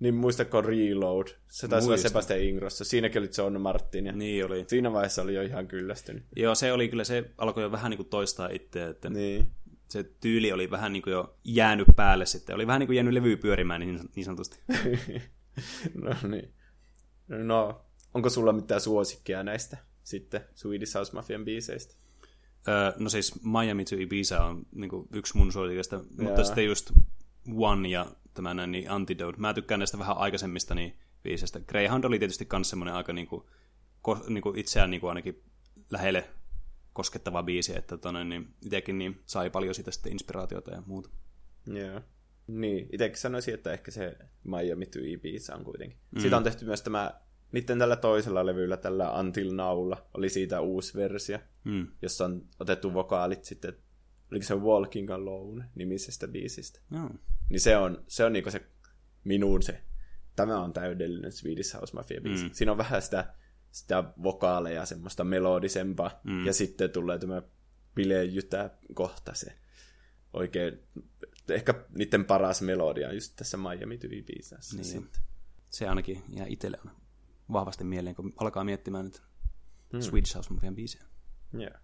Niin 0.00 0.14
muistako 0.14 0.60
Reload? 0.60 1.26
Se 1.48 1.68
taisi 1.68 1.88
olla 1.88 1.96
Sebastian 1.96 2.40
Ingrossa. 2.40 2.84
Siinäkin 2.84 3.22
oli 3.22 3.28
John 3.38 3.60
Martin. 3.60 4.06
Ja 4.06 4.12
niin 4.12 4.44
oli. 4.44 4.64
Siinä 4.66 4.92
vaiheessa 4.92 5.22
oli 5.22 5.34
jo 5.34 5.42
ihan 5.42 5.68
kyllästynyt. 5.68 6.24
Joo, 6.36 6.54
se 6.54 6.72
oli 6.72 6.88
kyllä, 6.88 7.04
se 7.04 7.30
alkoi 7.38 7.62
jo 7.62 7.72
vähän 7.72 7.90
niin 7.90 7.96
kuin 7.98 8.08
toistaa 8.08 8.48
itseä. 8.52 8.88
Että 8.88 9.10
niin. 9.10 9.46
Se 9.88 10.02
tyyli 10.02 10.52
oli 10.52 10.70
vähän 10.70 10.92
niin 10.92 11.02
kuin 11.02 11.12
jo 11.12 11.38
jäänyt 11.44 11.88
päälle 11.96 12.26
sitten. 12.26 12.54
Oli 12.54 12.66
vähän 12.66 12.80
niin 12.80 12.86
kuin 12.86 12.96
jäänyt 12.96 13.14
levy 13.14 13.36
pyörimään 13.36 13.80
niin, 13.80 14.00
niin 14.16 14.24
sanotusti. 14.24 14.60
no 16.04 16.16
niin. 16.28 16.54
No, 17.30 17.80
onko 18.14 18.30
sulla 18.30 18.52
mitään 18.52 18.80
suosikkia 18.80 19.42
näistä 19.42 19.76
sitten 20.04 20.40
Swedish 20.54 20.94
House 20.94 21.12
Mafian 21.12 21.44
biiseistä? 21.44 21.94
Öö, 22.68 22.92
no 22.98 23.08
siis 23.08 23.44
Miami 23.44 23.84
to 23.84 23.96
Ibiza 23.98 24.44
on 24.44 24.66
niin 24.72 24.90
kuin 24.90 25.08
yksi 25.12 25.36
mun 25.36 25.52
suosikista, 25.52 26.00
mutta 26.18 26.44
sitten 26.44 26.66
just 26.66 26.90
One 27.56 27.88
ja 27.88 28.06
tämä 28.34 28.54
näin, 28.54 28.72
niin 28.72 28.90
Antidote. 28.90 29.38
Mä 29.38 29.54
tykkään 29.54 29.78
näistä 29.78 29.98
vähän 29.98 30.16
aikaisemmista 30.16 30.74
niin 30.74 30.98
biiseistä. 31.22 31.60
Greyhound 31.60 32.04
oli 32.04 32.18
tietysti 32.18 32.48
myös 32.52 32.70
semmoinen 32.70 32.94
aika 32.94 33.12
niin 33.12 33.26
kuin, 33.26 33.42
ko, 34.02 34.24
niin 34.28 34.42
kuin 34.42 34.58
itseään 34.58 34.90
niin 34.90 35.00
kuin 35.00 35.08
ainakin 35.08 35.42
lähelle 35.90 36.30
koskettava 36.92 37.42
biisi, 37.42 37.76
että 37.76 37.96
tonne, 37.96 38.24
niin 38.24 38.54
itsekin 38.62 38.98
niin 38.98 39.20
sai 39.26 39.50
paljon 39.50 39.74
siitä 39.74 39.90
sitten 39.90 40.12
inspiraatiota 40.12 40.70
ja 40.70 40.82
muuta. 40.86 41.10
Joo. 41.66 41.76
Yeah. 41.76 42.02
Niin, 42.54 42.88
itsekin 42.92 43.18
sanoisin, 43.18 43.54
että 43.54 43.72
ehkä 43.72 43.90
se 43.90 44.16
Miami 44.44 44.86
to 44.86 44.98
Ibiza 45.02 45.54
on 45.54 45.64
kuitenkin. 45.64 45.98
Mm. 46.10 46.20
Siitä 46.20 46.36
on 46.36 46.44
tehty 46.44 46.64
myös 46.64 46.82
tämä, 46.82 47.20
niiden 47.52 47.78
tällä 47.78 47.96
toisella 47.96 48.46
levyllä, 48.46 48.76
tällä 48.76 49.12
Until 49.12 49.54
Naulla, 49.54 50.08
oli 50.14 50.28
siitä 50.28 50.60
uusi 50.60 50.94
versio, 50.94 51.38
mm. 51.64 51.86
jossa 52.02 52.24
on 52.24 52.48
otettu 52.60 52.94
vokaalit 52.94 53.44
sitten 53.44 53.74
oliko 54.30 54.46
se 54.46 54.54
Walking 54.54 55.10
Alone 55.10 55.64
nimisestä 55.74 56.28
biisistä. 56.28 56.80
No. 56.90 57.10
Niin 57.48 57.60
se 57.60 57.76
on, 57.76 58.04
se 58.06 58.24
on 58.24 58.32
niinku 58.32 58.50
se 58.50 58.62
minun 59.24 59.62
se, 59.62 59.82
tämä 60.36 60.60
on 60.60 60.72
täydellinen 60.72 61.32
Swedish 61.32 61.74
House 61.74 61.94
Mafia 61.94 62.20
biisi. 62.20 62.44
Mm. 62.44 62.50
Siinä 62.52 62.72
on 62.72 62.78
vähän 62.78 63.02
sitä, 63.02 63.34
sitä 63.70 64.04
vokaaleja, 64.22 64.86
semmoista 64.86 65.24
melodisempaa, 65.24 66.20
mm. 66.24 66.46
ja 66.46 66.52
sitten 66.52 66.90
tulee 66.90 67.18
tämä 67.18 67.42
bilejytä 67.94 68.70
kohta 68.94 69.34
se 69.34 69.52
oikein, 70.32 70.78
ehkä 71.54 71.74
niiden 71.94 72.24
paras 72.24 72.62
melodia 72.62 73.12
just 73.12 73.36
tässä 73.36 73.56
Miami 73.56 73.98
Tyvi 73.98 74.22
biisassa. 74.22 74.76
Niin. 74.76 74.84
Sitten. 74.84 75.22
Se 75.70 75.88
ainakin 75.88 76.22
jää 76.28 76.46
itselle 76.48 76.78
on 76.84 76.90
vahvasti 77.52 77.84
mieleen, 77.84 78.16
kun 78.16 78.32
alkaa 78.36 78.64
miettimään 78.64 79.04
nyt 79.04 79.22
mm. 79.92 80.00
Swedish 80.00 80.34
House 80.34 80.54
Mafian 80.54 80.74
biisejä. 80.74 81.04
Yeah. 81.58 81.82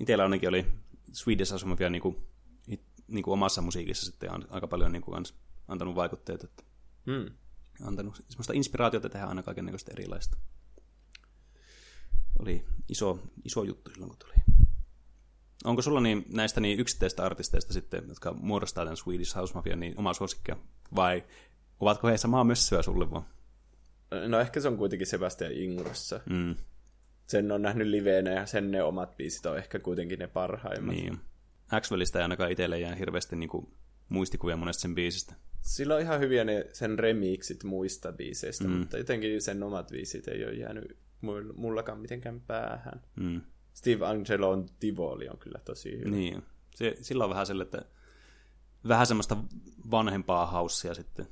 Itsellä 0.00 0.24
ainakin 0.24 0.48
oli 0.48 0.66
Swedish 1.12 1.50
House 1.50 1.66
Mafia 1.66 1.90
niin 1.90 2.02
kuin, 2.02 2.16
niin 3.08 3.22
kuin 3.22 3.32
omassa 3.32 3.62
musiikissa 3.62 4.06
sitten 4.06 4.32
on 4.32 4.46
aika 4.50 4.68
paljon 4.68 4.92
niin 4.92 5.02
kuin 5.02 5.14
kans 5.14 5.34
antanut 5.68 5.94
vaikutteet, 5.94 6.44
että 6.44 6.62
hmm. 7.06 7.34
antanut 7.82 8.24
semmoista 8.28 8.52
inspiraatiota 8.52 9.08
tehdä 9.08 9.26
aina 9.26 9.42
kaikenlaista 9.42 9.92
erilaista. 9.92 10.36
Oli 12.38 12.64
iso, 12.88 13.22
iso 13.44 13.64
juttu 13.64 13.90
silloin, 13.90 14.10
kun 14.10 14.18
tuli. 14.18 14.34
Onko 15.64 15.82
sulla 15.82 16.00
niin, 16.00 16.24
näistä 16.34 16.60
niin 16.60 16.80
yksittäistä 16.80 17.24
artisteista 17.24 17.72
sitten, 17.72 18.04
jotka 18.08 18.32
muodostaa 18.32 18.84
tämän 18.84 18.96
Swedish 18.96 19.36
House 19.36 19.54
Mafia, 19.54 19.76
niin 19.76 19.94
oma 19.98 20.14
suosikkia? 20.14 20.56
Vai 20.96 21.24
ovatko 21.80 22.08
he 22.08 22.16
samaa 22.16 22.44
mössöä 22.44 22.82
sulle 22.82 23.10
vaan? 23.10 23.24
No 24.28 24.40
ehkä 24.40 24.60
se 24.60 24.68
on 24.68 24.76
kuitenkin 24.76 25.06
Sebastian 25.06 25.52
Ingrossa. 25.52 26.20
Mm 26.30 26.54
sen 27.28 27.52
on 27.52 27.62
nähnyt 27.62 27.86
liveenä 27.86 28.30
ja 28.30 28.46
sen 28.46 28.70
ne 28.70 28.82
omat 28.82 29.16
biisit 29.16 29.46
on 29.46 29.58
ehkä 29.58 29.78
kuitenkin 29.78 30.18
ne 30.18 30.26
parhaimmat. 30.26 30.94
Niin. 30.94 31.18
Axwellista 31.72 32.18
ei 32.18 32.22
ainakaan 32.22 32.52
itselle 32.52 32.78
jää 32.78 32.94
hirveästi 32.94 33.36
niin 33.36 33.48
kuin, 33.48 33.66
muistikuvia 34.08 34.56
monesta 34.56 34.80
sen 34.80 34.94
biisistä. 34.94 35.34
Sillä 35.60 35.94
on 35.94 36.00
ihan 36.00 36.20
hyviä 36.20 36.44
ne 36.44 36.66
sen 36.72 36.98
remixit 36.98 37.64
muista 37.64 38.12
biiseistä, 38.12 38.64
mm. 38.64 38.70
mutta 38.70 38.98
jotenkin 38.98 39.42
sen 39.42 39.62
omat 39.62 39.88
biisit 39.90 40.28
ei 40.28 40.44
ole 40.44 40.54
jäänyt 40.54 40.96
mullakaan 41.56 42.00
mitenkään 42.00 42.40
päähän. 42.40 43.02
Mm. 43.16 43.40
Steve 43.78 44.06
Angelo 44.06 44.50
on 44.50 44.66
Tivoli 44.80 45.28
on 45.28 45.38
kyllä 45.38 45.58
tosi 45.64 45.98
hyvä. 45.98 46.10
Niin, 46.10 46.42
se, 46.74 46.96
sillä 47.00 47.24
on 47.24 47.30
vähän 47.30 47.46
sille, 47.46 47.62
että 47.62 47.84
vähän 48.88 49.06
semmoista 49.06 49.36
vanhempaa 49.90 50.46
haussia 50.46 50.94
sitten. 50.94 51.28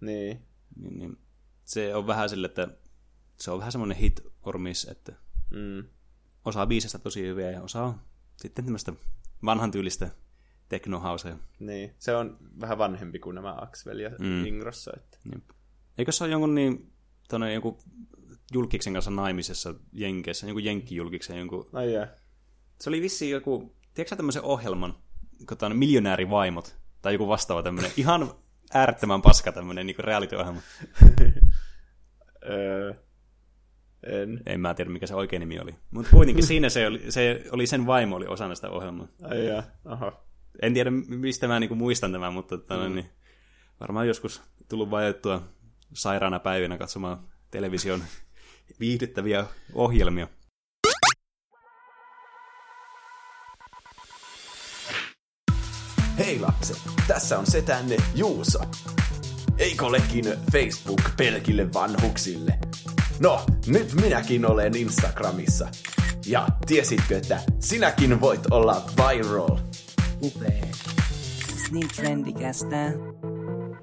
Niin. 0.00 0.42
niin, 0.76 0.98
niin 0.98 1.18
se 1.64 1.94
on 1.94 2.06
vähän 2.06 2.28
sille, 2.28 2.46
että 2.46 2.68
se 3.36 3.50
on 3.50 3.58
vähän 3.58 3.72
semmoinen 3.72 3.96
hit 3.96 4.20
or 4.42 4.58
miss, 4.58 4.84
että 4.84 5.12
Mm. 5.50 5.84
Osaa 6.44 6.66
biisistä 6.66 6.98
tosi 6.98 7.22
hyviä 7.22 7.50
ja 7.50 7.62
osaa 7.62 8.04
sitten 8.36 8.64
tämmöistä 8.64 8.92
vanhan 9.44 9.70
tyylistä 9.70 10.10
teknohausea. 10.68 11.36
Niin, 11.58 11.94
se 11.98 12.16
on 12.16 12.38
vähän 12.60 12.78
vanhempi 12.78 13.18
kuin 13.18 13.34
nämä 13.34 13.54
Axwell 13.60 13.98
ja 13.98 14.10
mm. 14.18 14.46
Ingrossa. 14.46 14.92
Että. 14.96 15.18
Jep. 15.32 15.50
Eikö 15.98 16.12
se 16.12 16.24
ole 16.24 16.30
jonkun 16.32 16.54
niin, 16.54 16.92
tonne, 17.28 17.52
jonkun 17.52 17.78
julkiksen 18.52 18.92
kanssa 18.92 19.10
naimisessa 19.10 19.74
Jenkeissä, 19.92 20.46
jonkun 20.46 20.64
jenkkijulkiksen, 20.64 21.38
jonkun... 21.38 21.68
Ai 21.72 21.88
yeah. 21.92 22.08
Se 22.80 22.90
oli 22.90 23.02
vissiin 23.02 23.30
joku, 23.30 23.76
tiedätkö 23.94 24.16
tämmöisen 24.16 24.42
ohjelman, 24.42 24.94
kun 25.48 25.58
on 25.62 25.76
miljonäärivaimot, 25.76 26.76
tai 27.02 27.14
joku 27.14 27.28
vastaava 27.28 27.62
tämmöinen, 27.62 27.90
ihan 27.96 28.30
äärettömän 28.74 29.22
paska 29.22 29.52
tämmöinen 29.52 29.86
niin 29.86 29.96
reality-ohjelma. 29.98 30.60
öö, 32.50 32.94
en. 34.02 34.42
En 34.46 34.60
mä 34.60 34.74
tiedä, 34.74 34.90
mikä 34.90 35.06
se 35.06 35.14
oikein 35.14 35.40
nimi 35.40 35.60
oli. 35.60 35.74
Mutta 35.90 36.10
kuitenkin 36.10 36.46
siinä 36.52 36.68
se 36.68 36.86
oli, 36.86 37.02
se 37.08 37.44
oli 37.52 37.66
sen 37.66 37.86
vaimo 37.86 38.16
oli 38.16 38.26
osana 38.26 38.54
sitä 38.54 38.70
ohjelmaa. 38.70 39.08
Ai 39.22 39.46
ja, 39.46 39.62
aha. 39.84 40.12
En 40.62 40.74
tiedä, 40.74 40.90
mistä 40.90 41.48
mä 41.48 41.60
niinku 41.60 41.74
muistan 41.74 42.12
tämän, 42.12 42.32
mutta 42.32 42.56
mm. 42.56 42.94
niin, 42.94 43.10
varmaan 43.80 44.08
joskus 44.08 44.42
tullut 44.68 44.90
vajattua 44.90 45.42
sairaana 45.92 46.38
päivinä 46.38 46.78
katsomaan 46.78 47.28
television 47.50 48.02
viihdyttäviä 48.80 49.46
ohjelmia. 49.74 50.28
Hei 56.18 56.40
lapset, 56.40 56.78
tässä 57.06 57.38
on 57.38 57.46
se 57.46 57.62
tänne 57.62 57.96
Juuso. 58.14 58.58
Eikö 59.58 59.86
olekin 59.86 60.24
Facebook 60.52 61.00
pelkille 61.16 61.72
vanhuksille? 61.72 62.58
No, 63.20 63.46
nyt 63.66 63.94
minäkin 63.94 64.50
olen 64.50 64.76
Instagramissa. 64.76 65.68
Ja 66.26 66.46
tiesitkö, 66.66 67.16
että 67.18 67.40
sinäkin 67.58 68.20
voit 68.20 68.40
olla 68.50 68.82
viral? 68.96 69.58
Upee. 70.22 70.70
Siis 71.46 71.72
niin 71.72 71.88
trendikästä. 71.96 72.92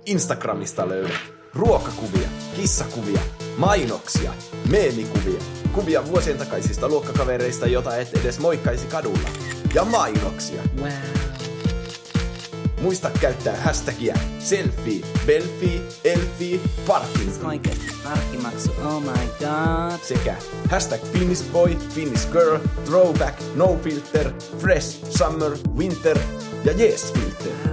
Instagramista 0.06 0.90
löydät 0.90 1.20
ruokakuvia, 1.54 2.28
kissakuvia, 2.56 3.20
mainoksia, 3.58 4.34
meemikuvia, 4.70 5.40
kuvia 5.74 6.08
vuosien 6.08 6.38
takaisista 6.38 6.88
luokkakavereista, 6.88 7.68
jota 7.68 7.98
et 7.98 8.18
edes 8.18 8.40
moikkaisi 8.40 8.88
kadulla, 8.88 9.30
ja 9.74 9.86
mainoksia. 9.86 10.62
Wow. 10.82 10.92
Muista 12.82 13.12
käyttää 13.22 13.58
hashtagia 13.58 14.16
selfie, 14.40 15.06
belfie, 15.26 15.82
elfie, 16.04 16.60
parkinson. 16.88 17.46
Oikeesti 17.46 17.86
parkkimaksu, 18.04 18.72
oh 18.86 19.02
my 19.02 19.28
god. 19.40 20.00
Sekä 20.04 20.36
hashtag 20.70 21.02
Finnish 21.14 21.44
boy, 21.52 21.76
Finnish 21.90 22.32
girl, 22.32 22.60
throwback, 22.86 23.42
no 23.56 23.80
filter, 23.84 24.32
fresh, 24.60 25.06
summer, 25.10 25.52
winter 25.78 26.18
ja 26.64 26.74
yes 26.80 27.14
filter. 27.14 27.65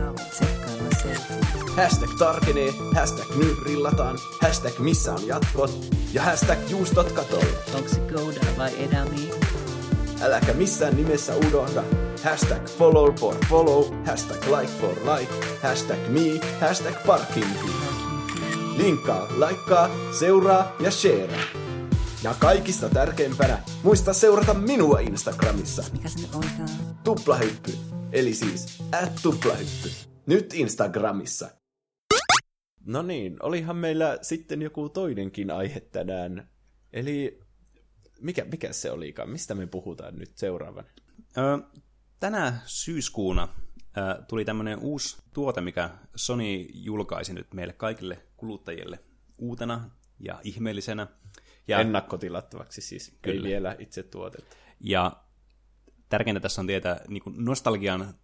Hashtag 1.77 2.11
tarkenee, 2.19 2.75
hashtag 2.95 3.37
nyt 3.37 3.59
rillataan, 3.67 4.19
hashtag 4.41 4.79
missä 4.79 5.15
on 5.15 5.27
jatkot 5.27 5.71
ja 6.13 6.23
hashtag 6.23 6.59
juustot 6.71 7.13
katolle. 7.13 7.47
Onko 7.75 7.89
se 7.89 8.01
Gouda 8.01 8.41
vai 8.59 8.85
Edami? 8.85 9.31
Äläkä 10.21 10.53
missään 10.53 10.97
nimessä 10.97 11.35
unohda. 11.35 11.85
Hashtag 12.25 12.69
follow 12.69 13.15
for 13.15 13.35
follow, 13.49 13.85
hashtag 14.07 14.45
like 14.47 14.73
for 14.81 14.95
like, 15.17 15.33
hashtag 15.63 15.99
me, 16.09 16.41
hashtag 16.61 16.95
parking 17.07 17.47
fee. 17.47 17.93
Linkkaa, 18.77 19.27
laikkaa, 19.37 19.91
seuraa 20.19 20.73
ja 20.81 20.91
share. 20.91 21.41
Ja 22.23 22.35
kaikista 22.39 22.89
tärkeimpänä, 22.89 23.63
muista 23.83 24.13
seurata 24.13 24.55
minua 24.55 24.99
Instagramissa. 25.01 25.85
Mikä 25.93 26.09
se 26.09 26.21
nyt 26.21 26.35
onkaan? 26.35 26.69
Tuplahyppy, 27.05 27.73
eli 28.13 28.35
siis 28.35 28.83
at 29.03 29.13
tuplahyppy. 29.23 29.91
Nyt 30.27 30.55
Instagramissa. 30.55 31.62
No 32.85 33.03
niin, 33.03 33.37
olihan 33.43 33.77
meillä 33.77 34.19
sitten 34.23 34.63
joku 34.63 34.89
toinenkin 34.89 35.51
aihe 35.51 35.81
tänään. 35.81 36.49
Eli 36.93 37.41
mikä, 38.21 38.45
mikä 38.45 38.73
se 38.73 38.91
olikaan? 38.91 39.31
Mistä 39.31 39.55
me 39.55 39.67
puhutaan 39.67 40.19
nyt 40.19 40.39
seuraavan? 40.39 40.85
Ö, 41.39 41.59
tänä 42.21 42.61
syyskuuna 42.65 43.49
ö, 43.97 44.23
tuli 44.29 44.45
tämmöinen 44.45 44.79
uusi 44.79 45.23
tuote, 45.35 45.61
mikä 45.61 45.91
Sony 46.17 46.67
julkaisi 46.75 47.35
nyt 47.35 47.55
meille 47.55 47.73
kaikille 47.73 48.27
kuluttajille 48.37 48.99
uutena 49.39 49.91
ja 50.19 50.41
ihmeellisenä. 50.45 51.07
Ja, 51.69 51.79
Ennakkotilattavaksi 51.81 52.81
siis, 52.81 53.19
Kyllä. 53.23 53.37
ei 53.37 53.43
vielä 53.43 53.77
itse 53.79 54.03
tuotetta. 54.03 54.57
ja 54.81 55.25
tärkeintä 56.09 56.41
tässä 56.41 56.61
on 56.61 56.67
tietää 56.67 57.01
niin 57.09 57.23
nostalgian 57.37 58.15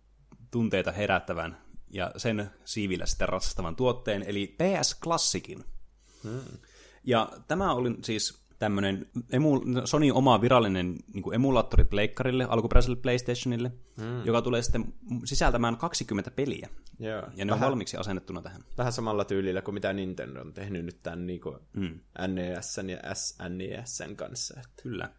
tunteita 0.50 0.92
herättävän 0.92 1.56
ja 1.90 2.10
sen 2.16 2.50
siivillä 2.64 3.06
sitten 3.06 3.28
ratsastavan 3.28 3.76
tuotteen, 3.76 4.22
eli 4.22 4.56
PS 4.58 5.00
Classicin. 5.00 5.64
Hmm. 6.22 6.40
Ja 7.04 7.32
tämä 7.48 7.72
oli 7.72 7.96
siis 8.04 8.48
tämmöinen 8.58 9.06
emu, 9.32 9.60
Sony 9.84 10.10
oma 10.10 10.40
virallinen 10.40 10.96
niin 11.14 11.34
emulaattori 11.34 11.84
pleikkarille, 11.84 12.46
alkuperäiselle 12.48 12.96
PlayStationille, 12.96 13.72
hmm. 13.96 14.24
joka 14.24 14.42
tulee 14.42 14.62
sitten 14.62 14.94
sisältämään 15.24 15.76
20 15.76 16.30
peliä. 16.30 16.68
Joo. 16.98 17.22
Ja 17.36 17.44
ne 17.44 17.52
on 17.52 17.60
valmiiksi 17.60 17.96
asennettuna 17.96 18.42
tähän. 18.42 18.62
Vähän 18.78 18.92
samalla 18.92 19.24
tyylillä 19.24 19.62
kuin 19.62 19.74
mitä 19.74 19.92
Nintendo 19.92 20.40
on 20.40 20.52
tehnyt 20.52 20.84
nyt 20.84 21.02
tämän 21.02 21.26
niin 21.26 21.40
kuin 21.40 21.56
mm. 21.72 22.00
NESn 22.28 22.90
ja 22.90 23.14
SNESn 23.14 24.16
kanssa. 24.16 24.54
Että. 24.60 24.82
Kyllä. 24.82 25.10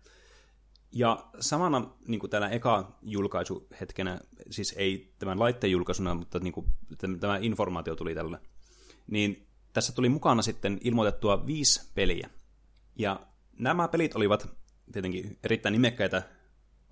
Ja 0.92 1.26
samana 1.40 1.90
niin 2.08 2.20
kuin 2.20 2.30
täällä 2.30 2.50
eka 2.50 2.98
julkaisuhetkenä, 3.02 4.20
siis 4.50 4.74
ei 4.78 5.14
tämän 5.20 5.40
laitteen 5.40 5.72
julkaisuna, 5.72 6.16
mutta 6.16 6.40
niin 6.40 6.54
kuin, 6.54 6.66
tämä 7.20 7.38
informaatio 7.38 7.96
tuli 7.96 8.16
tällä, 8.16 8.40
niin 9.08 9.48
tässä 9.74 9.94
tuli 9.94 10.10
mukana 10.10 10.42
sitten 10.42 10.78
ilmoitettua 10.84 11.46
viisi 11.46 11.92
peliä. 11.96 12.30
Ja 12.96 13.20
nämä 13.60 13.88
pelit 13.88 14.16
olivat 14.16 14.50
tietenkin 14.92 15.40
erittäin 15.44 15.74
nimekkäitä, 15.74 16.24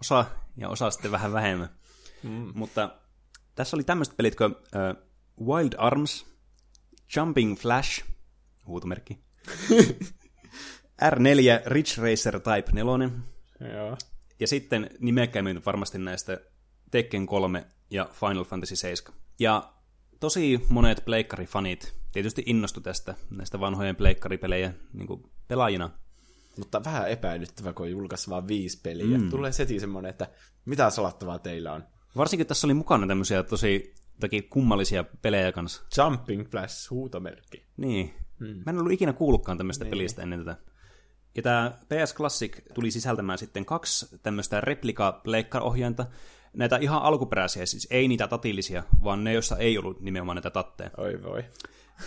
osa 0.01 0.25
ja 0.57 0.69
osa 0.69 0.91
sitten 0.91 1.11
vähän 1.11 1.33
vähemmän. 1.33 1.69
Mm. 2.23 2.51
Mutta 2.55 2.99
tässä 3.55 3.77
oli 3.77 3.83
tämmöiset 3.83 4.17
pelit 4.17 4.35
kuin 4.35 4.51
uh, 4.51 5.47
Wild 5.47 5.73
Arms, 5.77 6.25
Jumping 7.15 7.57
Flash, 7.57 8.05
huutomerkki, 8.67 9.19
R4 11.13 11.61
Ridge 11.65 12.01
Racer 12.01 12.39
Type 12.39 12.71
4, 12.71 13.09
Joo. 13.59 13.97
ja 14.39 14.47
sitten 14.47 14.89
nimekkäimmin 14.99 15.65
varmasti 15.65 15.97
näistä 15.97 16.41
Tekken 16.91 17.25
3 17.25 17.65
ja 17.89 18.09
Final 18.13 18.43
Fantasy 18.43 18.75
7. 18.75 19.19
Ja 19.39 19.73
tosi 20.19 20.65
monet 20.69 21.05
pleikkarifanit 21.05 21.93
tietysti 22.11 22.43
innostu 22.45 22.81
tästä, 22.81 23.15
näistä 23.29 23.59
vanhojen 23.59 23.95
pleikkaripelejä 23.95 24.73
niin 24.93 25.07
kuin 25.07 25.23
pelaajina. 25.47 25.89
Mutta 26.57 26.83
vähän 26.83 27.09
epäilyttävä, 27.09 27.73
kun 27.73 27.91
julkaisi 27.91 28.29
vain 28.29 28.47
viisi 28.47 28.79
peliä. 28.83 29.17
Mm. 29.17 29.29
Tulee 29.29 29.51
heti 29.59 29.79
semmoinen, 29.79 30.09
että 30.09 30.27
mitä 30.65 30.89
salattavaa 30.89 31.39
teillä 31.39 31.73
on. 31.73 31.83
Varsinkin 32.17 32.47
tässä 32.47 32.67
oli 32.67 32.73
mukana 32.73 33.07
tämmöisiä 33.07 33.43
tosi 33.43 33.93
toki 34.19 34.41
kummallisia 34.41 35.03
pelejä 35.21 35.51
kanssa. 35.51 35.83
Jumping 35.97 36.49
Flash, 36.49 36.91
huutomerkki. 36.91 37.65
Niin. 37.77 38.13
Hmm. 38.39 38.61
Mä 38.65 38.71
en 38.71 38.79
ollut 38.79 38.91
ikinä 38.91 39.13
kuullutkaan 39.13 39.57
tämmöistä 39.57 39.83
niin. 39.83 39.89
pelistä 39.89 40.21
ennen 40.21 40.45
tätä. 40.45 40.61
Ja 41.37 41.43
tämä 41.43 41.71
PS 41.89 42.15
Classic 42.15 42.57
tuli 42.73 42.91
sisältämään 42.91 43.37
sitten 43.37 43.65
kaksi 43.65 44.19
tämmöistä 44.23 44.61
replika 44.61 45.21
ohjainta 45.61 46.05
Näitä 46.57 46.77
ihan 46.77 47.01
alkuperäisiä, 47.01 47.65
siis 47.65 47.87
ei 47.91 48.07
niitä 48.07 48.27
tatillisia, 48.27 48.83
vaan 49.03 49.23
ne, 49.23 49.33
joissa 49.33 49.57
ei 49.57 49.77
ollut 49.77 50.01
nimenomaan 50.01 50.35
näitä 50.35 50.49
tatteja. 50.49 50.89
Oi 50.97 51.23
voi. 51.23 51.43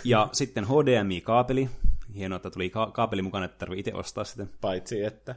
Ja 0.03 0.29
sitten 0.31 0.65
HDMI-kaapeli. 0.65 1.69
Hienoa, 2.15 2.35
että 2.35 2.49
tuli 2.49 2.69
ka- 2.69 2.91
kaapeli 2.91 3.21
mukana, 3.21 3.45
että 3.45 3.57
tarvii 3.57 3.79
itse 3.79 3.93
ostaa 3.93 4.23
sitä. 4.23 4.47
Paitsi, 4.61 5.03
että 5.03 5.35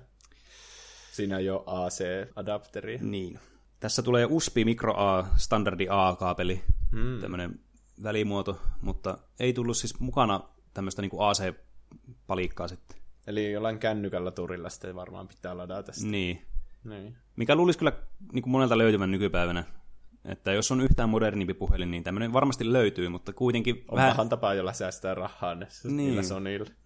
siinä 1.12 1.40
jo 1.40 1.64
AC-adapteri. 1.66 2.98
Niin. 3.00 3.38
Tässä 3.80 4.02
tulee 4.02 4.26
USB 4.30 4.57
Micro 4.64 4.94
A, 4.96 5.26
standardi 5.37 5.87
A-kaapeli, 5.90 6.62
hmm. 6.92 7.20
tämmöinen 7.20 7.61
välimuoto, 8.02 8.61
mutta 8.80 9.18
ei 9.40 9.52
tullut 9.52 9.76
siis 9.76 10.00
mukana 10.00 10.40
tämmöistä 10.74 11.02
niin 11.02 11.12
AC-palikkaa 11.18 12.68
sitten. 12.68 13.03
Eli 13.26 13.52
jollain 13.52 13.78
kännykällä 13.78 14.30
turilla 14.30 14.68
sitten 14.68 14.94
varmaan 14.94 15.28
pitää 15.28 15.56
ladata 15.56 15.92
sitä. 15.92 16.10
Niin. 16.10 16.42
Niin. 16.84 17.16
Mikä 17.37 17.54
luulisi 17.54 17.78
kyllä 17.78 17.92
niin 18.32 18.42
kuin 18.42 18.50
monelta 18.50 18.78
löytyvän 18.78 19.10
nykypäivänä. 19.10 19.64
Että 20.24 20.52
jos 20.52 20.70
on 20.72 20.80
yhtään 20.80 21.08
modernimpi 21.08 21.54
puhelin, 21.54 21.90
niin 21.90 22.04
tämmöinen 22.04 22.32
varmasti 22.32 22.72
löytyy, 22.72 23.08
mutta 23.08 23.32
kuitenkin 23.32 23.84
On 23.88 23.96
vähän... 23.96 24.28
tapa, 24.28 24.54
jolla 24.54 24.72
säästää 24.72 25.14
rahaa 25.14 25.54
ne 25.54 25.66
niin. 25.84 26.22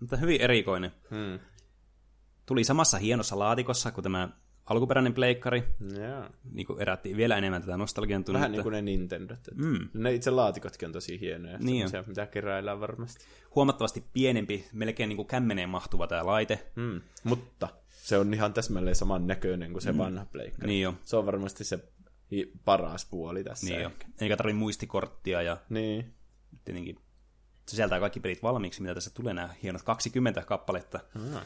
Mutta 0.01 0.17
hyvin 0.17 0.41
erikoinen. 0.41 0.93
Hmm. 1.11 1.39
Tuli 2.47 2.65
samassa 2.65 2.99
hienossa 2.99 3.39
laatikossa 3.39 3.93
kuin 3.93 4.03
tämä 4.03 4.29
alkuperäinen 4.71 5.15
pleikkari. 5.15 5.65
Yeah. 5.97 6.31
Niin 6.53 6.67
kuin 6.67 6.81
erättiin 6.81 7.17
vielä 7.17 7.37
enemmän 7.37 7.63
tätä 7.63 7.77
nostalgian 7.77 8.25
tunnetta. 8.25 8.41
Vähän 8.41 8.53
niin 8.53 8.63
kuin 8.63 8.73
ne 8.73 8.83
Nintendo. 8.83 9.35
Mm. 9.55 9.89
Ne 9.95 10.15
itse 10.15 10.31
laatikotkin 10.31 10.87
on 10.87 10.93
tosi 10.93 11.21
hienoja. 11.21 11.59
Niin 11.59 11.87
on. 11.87 12.05
mitä 12.07 12.27
keräillään 12.27 12.81
varmasti. 12.81 13.25
Huomattavasti 13.55 14.05
pienempi, 14.13 14.69
melkein 14.73 15.09
niin 15.09 15.17
kuin 15.17 15.29
kämmeneen 15.29 15.69
mahtuva 15.69 16.07
tämä 16.07 16.27
laite. 16.27 16.67
Mm. 16.77 17.01
Mutta 17.25 17.69
se 17.89 18.19
on 18.19 18.35
ihan 18.35 18.53
täsmälle 18.53 18.95
saman 18.95 19.27
näköinen 19.27 19.73
kuin 19.73 19.83
se 19.83 19.93
mm. 19.93 19.99
vanha 19.99 20.27
pleikkari. 20.33 20.67
Niin 20.67 20.83
jo. 20.83 20.95
Se 21.05 21.17
on 21.17 21.27
varmasti 21.27 21.65
se 21.65 21.79
paras 22.65 23.05
puoli 23.05 23.45
tässä. 23.45 23.67
Niin 23.67 23.83
jo. 23.83 23.91
Eikä 24.21 24.37
tarvi 24.37 24.53
muistikorttia 24.53 25.43
ja 25.43 25.57
niin. 25.69 26.15
tietenkin 26.65 26.97
se 26.97 27.71
sisältää 27.71 28.01
kaikki 28.01 28.21
pelit 28.21 28.43
valmiiksi, 28.43 28.83
mitä 28.83 28.95
tässä 28.95 29.11
tulee 29.15 29.35
nämä 29.35 29.55
hienot 29.63 29.83
20 29.83 30.43
kappaletta. 30.43 31.01
Mm. 31.15 31.41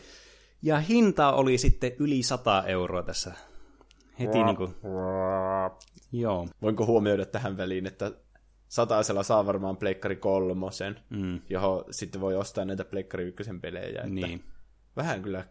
Ja 0.63 0.81
hinta 0.81 1.33
oli 1.33 1.59
sitten 1.59 1.93
yli 1.99 2.23
100 2.23 2.65
euroa 2.67 3.03
tässä 3.03 3.35
heti 4.19 4.45
niin 4.45 4.57
kuin, 4.57 4.75
joo. 6.13 6.49
Voinko 6.63 6.87
huomioida 6.87 7.27
tähän 7.27 7.57
väliin, 7.57 7.87
että 7.87 8.13
sataisella 8.69 9.23
saa 9.23 9.47
varmaan 9.47 9.77
Pleikkari 9.77 10.17
kolmosen, 10.17 11.01
Mm. 11.11 11.41
johon 11.49 11.85
sitten 11.91 12.21
voi 12.21 12.37
ostaa 12.37 12.65
näitä 12.65 12.85
Pleikkari 12.85 13.25
ykkösen 13.25 13.61
pelejä. 13.61 13.89
Että 13.89 14.07
Niin. 14.09 14.45
Vähän 14.97 15.23
kyllä, 15.23 15.45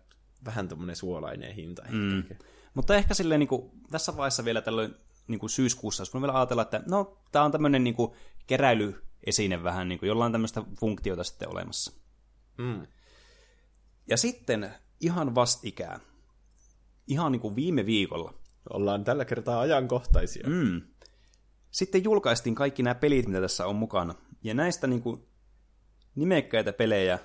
vähän 0.45 0.67
tommonen 0.67 0.95
suolainen 0.95 1.56
hinta. 1.56 1.84
Mm. 1.89 2.24
Mutta 2.74 2.95
ehkä 2.95 3.13
silleen 3.13 3.39
niin 3.39 3.47
kuin, 3.47 3.71
tässä 3.91 4.17
vaiheessa 4.17 4.45
vielä 4.45 4.62
tällöin 4.62 4.95
niin 5.28 5.39
kuin 5.39 5.50
syyskuussa, 5.50 6.02
jos 6.02 6.13
vielä 6.13 6.34
ajatella, 6.34 6.62
että 6.62 6.84
no, 6.89 7.17
tämä 7.32 7.45
on 7.45 7.52
tämmöinen 7.52 7.84
niin 7.84 7.95
kuin, 7.95 8.12
keräilyesine 8.47 9.63
vähän, 9.63 9.89
niin 9.89 10.00
kuin, 10.00 10.08
jolla 10.08 10.26
on 10.26 10.32
tämmöistä 10.32 10.63
funktiota 10.80 11.24
sitten 11.24 11.50
olemassa. 11.50 11.91
Mm. 12.58 12.88
Ja 14.08 14.17
sitten 14.17 14.71
ihan 15.01 15.35
vastikää, 15.35 15.99
ihan 17.07 17.31
niin 17.31 17.39
kuin 17.39 17.55
viime 17.55 17.85
viikolla, 17.85 18.33
Ollaan 18.69 19.03
tällä 19.03 19.25
kertaa 19.25 19.59
ajankohtaisia. 19.59 20.47
mm, 20.49 20.81
sitten 21.71 22.04
julkaistiin 22.04 22.56
kaikki 22.56 22.83
nämä 22.83 22.95
pelit, 22.95 23.27
mitä 23.27 23.41
tässä 23.41 23.65
on 23.65 23.75
mukana. 23.75 24.15
Ja 24.43 24.54
näistä 24.54 24.87
niin 24.87 25.02
kuin, 25.02 25.27
nimekkäitä 26.15 26.73
pelejä 26.73 27.19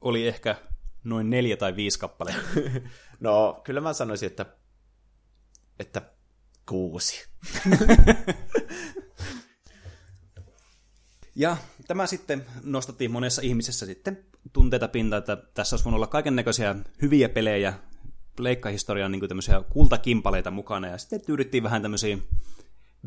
oli 0.00 0.28
ehkä 0.28 0.56
noin 1.04 1.30
neljä 1.30 1.56
tai 1.56 1.76
viisi 1.76 1.98
kappaletta. 1.98 2.40
No, 3.20 3.60
kyllä 3.64 3.80
mä 3.80 3.92
sanoisin, 3.92 4.26
että, 4.26 4.46
että 5.78 6.02
kuusi. 6.68 7.28
Ja 11.34 11.56
tämä 11.86 12.06
sitten 12.06 12.46
nostattiin 12.62 13.10
monessa 13.10 13.42
ihmisessä 13.42 13.86
sitten 13.86 14.24
tunteita 14.52 14.88
pinta, 14.88 15.16
että 15.16 15.36
tässä 15.54 15.74
olisi 15.76 15.84
voinut 15.84 15.96
olla 15.98 16.06
kaiken 16.06 16.36
näköisiä 16.36 16.76
hyviä 17.02 17.28
pelejä, 17.28 17.74
leikkahistorian 18.38 19.12
niin 19.12 19.28
tämmöisiä 19.28 19.62
kultakimpaleita 19.68 20.50
mukana, 20.50 20.88
ja 20.88 20.98
sitten 20.98 21.20
tyydyttiin 21.26 21.62
vähän 21.62 21.82
tämmöisiä 21.82 22.18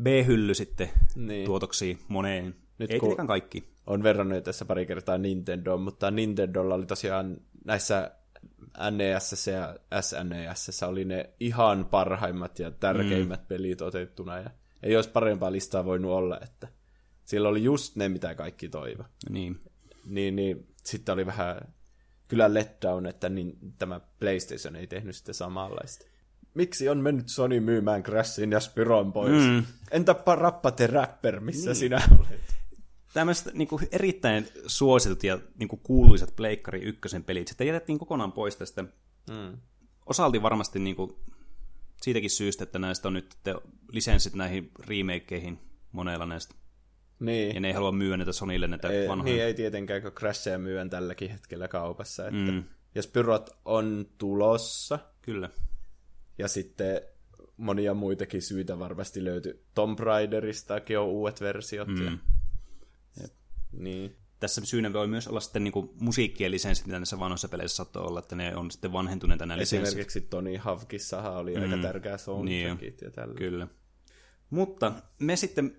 B-hylly 0.02 0.54
sitten 0.54 0.90
Niin. 1.16 1.46
tuotoksia 1.46 1.96
moneen. 2.08 2.54
Nyt 2.78 2.90
Ei 2.90 2.98
kun- 2.98 3.08
tietenkään 3.08 3.26
kaikki. 3.28 3.64
on 3.86 4.02
verrannut 4.02 4.44
tässä 4.44 4.64
pari 4.64 4.86
kertaa 4.86 5.18
Nintendoon, 5.18 5.80
mutta 5.80 6.10
Nintendolla 6.10 6.74
oli 6.74 6.86
tosiaan 6.86 7.36
näissä 7.64 8.10
NES 8.90 9.46
ja 9.46 9.76
SNES 10.00 10.82
oli 10.82 11.04
ne 11.04 11.30
ihan 11.40 11.84
parhaimmat 11.84 12.58
ja 12.58 12.70
tärkeimmät 12.70 13.40
mm. 13.40 13.46
pelit 13.46 13.82
otettuna, 13.82 14.38
ja 14.38 14.50
ei 14.82 14.96
olisi 14.96 15.10
parempaa 15.10 15.52
listaa 15.52 15.84
voinut 15.84 16.10
olla, 16.12 16.40
että 16.42 16.68
sillä 17.24 17.48
oli 17.48 17.62
just 17.64 17.96
ne, 17.96 18.08
mitä 18.08 18.34
kaikki 18.34 18.68
toivo. 18.68 19.04
Niin. 19.30 19.60
Niin, 20.06 20.36
niin 20.36 20.66
sitten 20.84 21.12
oli 21.12 21.26
vähän 21.26 21.74
kyllä 22.28 22.54
letdown, 22.54 23.06
että 23.06 23.28
niin, 23.28 23.58
tämä 23.78 24.00
PlayStation 24.20 24.76
ei 24.76 24.86
tehnyt 24.86 25.16
sitä 25.16 25.32
samanlaista. 25.32 26.06
Miksi 26.54 26.88
on 26.88 26.98
mennyt 26.98 27.28
Sony 27.28 27.60
myymään 27.60 28.02
Crashin 28.02 28.52
ja 28.52 28.60
Spyron 28.60 29.12
pois? 29.12 29.42
Mm. 29.42 29.64
Entäpä 29.90 30.34
Rappa 30.34 30.70
the 30.70 30.86
Rapper, 30.86 31.40
missä 31.40 31.70
niin. 31.70 31.76
sinä 31.76 32.00
olet? 32.18 32.54
tämmöiset 33.14 33.54
niin 33.54 33.68
kuin 33.68 33.88
erittäin 33.92 34.48
suositut 34.66 35.24
ja 35.24 35.38
niin 35.58 35.68
kuin 35.68 35.80
kuuluisat 35.82 36.36
Pleikkari 36.36 36.82
ykkösen 36.82 37.24
pelit 37.24 37.48
sitten 37.48 37.66
jätettiin 37.66 37.98
kokonaan 37.98 38.32
pois 38.32 38.56
tästä. 38.56 38.82
Mm. 39.30 39.58
Osalti 40.06 40.42
varmasti 40.42 40.78
niin 40.78 40.96
kuin, 40.96 41.16
siitäkin 42.02 42.30
syystä, 42.30 42.64
että 42.64 42.78
näistä 42.78 43.08
on 43.08 43.14
nyt 43.14 43.36
lisenssit 43.92 44.34
näihin 44.34 44.70
remakeihin 44.78 45.58
monella 45.92 46.26
näistä. 46.26 46.54
Niin. 47.20 47.54
Ja 47.54 47.60
ne 47.60 47.68
ei 47.68 47.74
halua 47.74 47.92
myydä 47.92 48.16
näitä 48.16 48.32
Sonille 48.32 48.66
näitä 48.66 48.88
ei, 48.88 49.08
vanhoja. 49.08 49.32
niin 49.34 49.44
ei 49.44 49.54
tietenkään, 49.54 50.02
kun 50.02 50.12
Crashia 50.12 50.58
myydään 50.58 50.90
tälläkin 50.90 51.30
hetkellä 51.30 51.68
kaupassa. 51.68 52.22
Että 52.28 52.52
Mm. 52.52 52.64
Jos 52.94 53.06
Pyrot 53.06 53.50
on 53.64 54.06
tulossa, 54.18 54.98
Kyllä. 55.22 55.50
ja 56.38 56.48
sitten 56.48 57.00
monia 57.56 57.94
muitakin 57.94 58.42
syitä 58.42 58.78
varmasti 58.78 59.24
löytyy. 59.24 59.64
Tomb 59.74 59.98
Raideristakin 59.98 60.98
on 60.98 61.06
uudet 61.06 61.40
versiot. 61.40 61.88
Ja, 61.88 62.10
Mm. 62.10 62.18
niin. 63.72 64.16
Tässä 64.40 64.60
syynä 64.64 64.92
voi 64.92 65.06
myös 65.06 65.28
olla 65.28 65.40
sitten 65.40 65.64
niin 65.64 65.72
kuin 65.72 65.90
musiikkien 66.00 66.50
lisenssit, 66.50 66.86
mitä 66.86 66.98
näissä 66.98 67.18
vanhoissa 67.18 67.48
peleissä 67.48 67.76
saattoi 67.76 68.02
olla, 68.06 68.18
että 68.18 68.36
ne 68.36 68.56
on 68.56 68.70
sitten 68.70 68.92
vanhentuneita 68.92 69.46
nämä 69.46 69.58
lisenssit. 69.58 69.88
Esimerkiksi 69.88 70.20
Tony 70.20 70.56
Hawkissahan 70.56 71.36
oli 71.36 71.54
mm. 71.56 71.62
aika 71.62 71.76
tärkeä 71.82 72.18
soundtrackit 72.18 72.80
Niin 72.80 72.94
ja 73.02 73.10
tällä. 73.10 73.34
Kyllä. 73.34 73.68
Mutta 74.50 74.92
me 75.18 75.36
sitten 75.36 75.76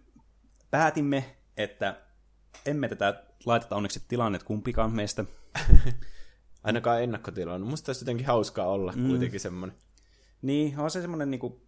päätimme, 0.72 1.36
että 1.58 2.02
emme 2.66 2.90
tätä 2.90 3.24
laiteta 3.46 3.76
onneksi 3.76 4.04
tilanne 4.08 4.40
kumpikaan 4.40 4.92
meistä. 4.92 5.26
Ainakaan 6.64 7.04
ennakkotilannut. 7.04 7.70
Musta 7.70 7.90
olisi 7.90 8.04
jotenkin 8.04 8.26
hauskaa 8.26 8.68
olla 8.68 8.92
mm. 8.96 9.08
kuitenkin 9.08 9.40
semmoinen. 9.40 9.78
Niin, 10.42 10.80
on 10.80 10.92
se 10.92 11.02
semmoinen 11.02 11.32
niinku, 11.32 11.68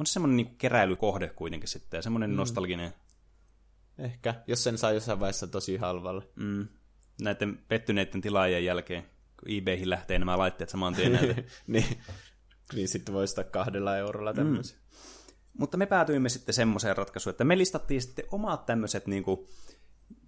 on 0.00 0.06
se 0.06 0.12
semmoinen 0.12 0.36
niinku 0.36 0.54
keräilykohde 0.58 1.28
kuitenkin 1.28 1.68
sitten, 1.68 1.98
ja 1.98 2.02
semmoinen 2.02 2.30
mm. 2.30 2.36
nostalginen 2.36 2.92
Ehkä, 3.98 4.34
jos 4.46 4.64
sen 4.64 4.78
saa 4.78 4.92
jossain 4.92 5.20
vaiheessa 5.20 5.46
tosi 5.46 5.76
halvalla. 5.76 6.22
mm, 6.36 6.68
näiden 7.20 7.58
pettyneiden 7.68 8.20
tilaajien 8.20 8.64
jälkeen, 8.64 9.02
kun 9.40 9.56
eBayhin 9.56 9.90
lähtee 9.90 10.18
nämä 10.18 10.38
laitteet 10.38 10.70
saman 10.70 10.94
tien 10.94 11.12
näitä. 11.22 11.42
niin, 11.66 11.84
niin 12.74 12.88
sitten 12.88 13.14
voi 13.14 13.24
ostaa 13.24 13.44
kahdella 13.44 13.96
eurolla 13.96 14.34
tämmöisen. 14.34 14.78
Mm. 14.78 14.87
Mutta 15.58 15.76
me 15.76 15.86
päätyimme 15.86 16.28
sitten 16.28 16.54
semmoiseen 16.54 16.96
ratkaisuun, 16.96 17.30
että 17.30 17.44
me 17.44 17.58
listattiin 17.58 18.02
sitten 18.02 18.24
omat 18.30 18.66
tämmöiset 18.66 19.06
niinku, 19.06 19.48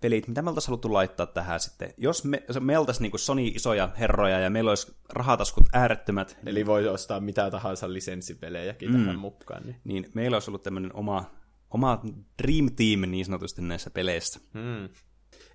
pelit, 0.00 0.28
mitä 0.28 0.42
me 0.42 0.48
oltaisiin 0.48 0.68
haluttu 0.68 0.92
laittaa 0.92 1.26
tähän 1.26 1.60
sitten. 1.60 1.94
Jos 1.96 2.24
me, 2.24 2.42
me 2.60 2.78
oltaisiin 2.78 3.02
niinku 3.02 3.18
Sony 3.18 3.46
isoja 3.46 3.88
herroja 3.98 4.38
ja 4.38 4.50
meillä 4.50 4.70
olisi 4.70 4.94
rahataskut 5.08 5.64
äärettömät, 5.72 6.38
Eli 6.46 6.66
voi 6.66 6.88
ostaa 6.88 7.20
mitä 7.20 7.50
tahansa 7.50 7.92
lisenssipelejäkin 7.92 8.90
mm. 8.90 8.98
tähän 8.98 9.18
mukaan. 9.18 9.62
Niin. 9.62 9.76
niin 9.84 10.10
meillä 10.14 10.34
olisi 10.34 10.50
ollut 10.50 10.62
tämmöinen 10.62 10.94
oma, 10.94 11.30
oma 11.70 12.02
Dream 12.42 12.70
Team 12.76 13.10
niin 13.10 13.24
sanotusti 13.24 13.62
näissä 13.62 13.90
peleissä. 13.90 14.40
Mm. 14.54 14.88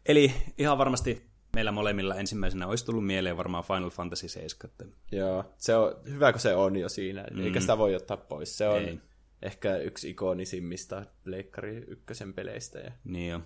Eli 0.06 0.34
ihan 0.58 0.78
varmasti 0.78 1.28
meillä 1.56 1.72
molemmilla 1.72 2.16
ensimmäisenä 2.16 2.68
olisi 2.68 2.86
tullut 2.86 3.06
mieleen 3.06 3.38
varmaan 3.38 3.64
Final 3.64 3.90
Fantasy 3.90 4.28
7. 4.28 4.72
Että 4.72 4.86
Joo, 5.12 5.54
se 5.58 5.76
on, 5.76 5.96
hyvä 6.10 6.32
kun 6.32 6.42
se 6.42 6.56
on 6.56 6.76
jo 6.76 6.90
siinä, 6.90 7.26
mm. 7.34 7.44
eikä 7.44 7.60
sitä 7.60 7.78
voi 7.78 7.96
ottaa 7.96 8.18
pois. 8.18 8.58
Se 8.58 8.68
on 8.68 8.82
Ei. 8.82 9.00
Ehkä 9.42 9.78
yksi 9.78 10.10
ikonisimmista 10.10 11.06
Leikkari 11.26 11.84
ykkösen 11.88 12.34
peleistä. 12.34 12.80
Ja 12.80 12.92
niin 13.04 13.32
jo. 13.32 13.42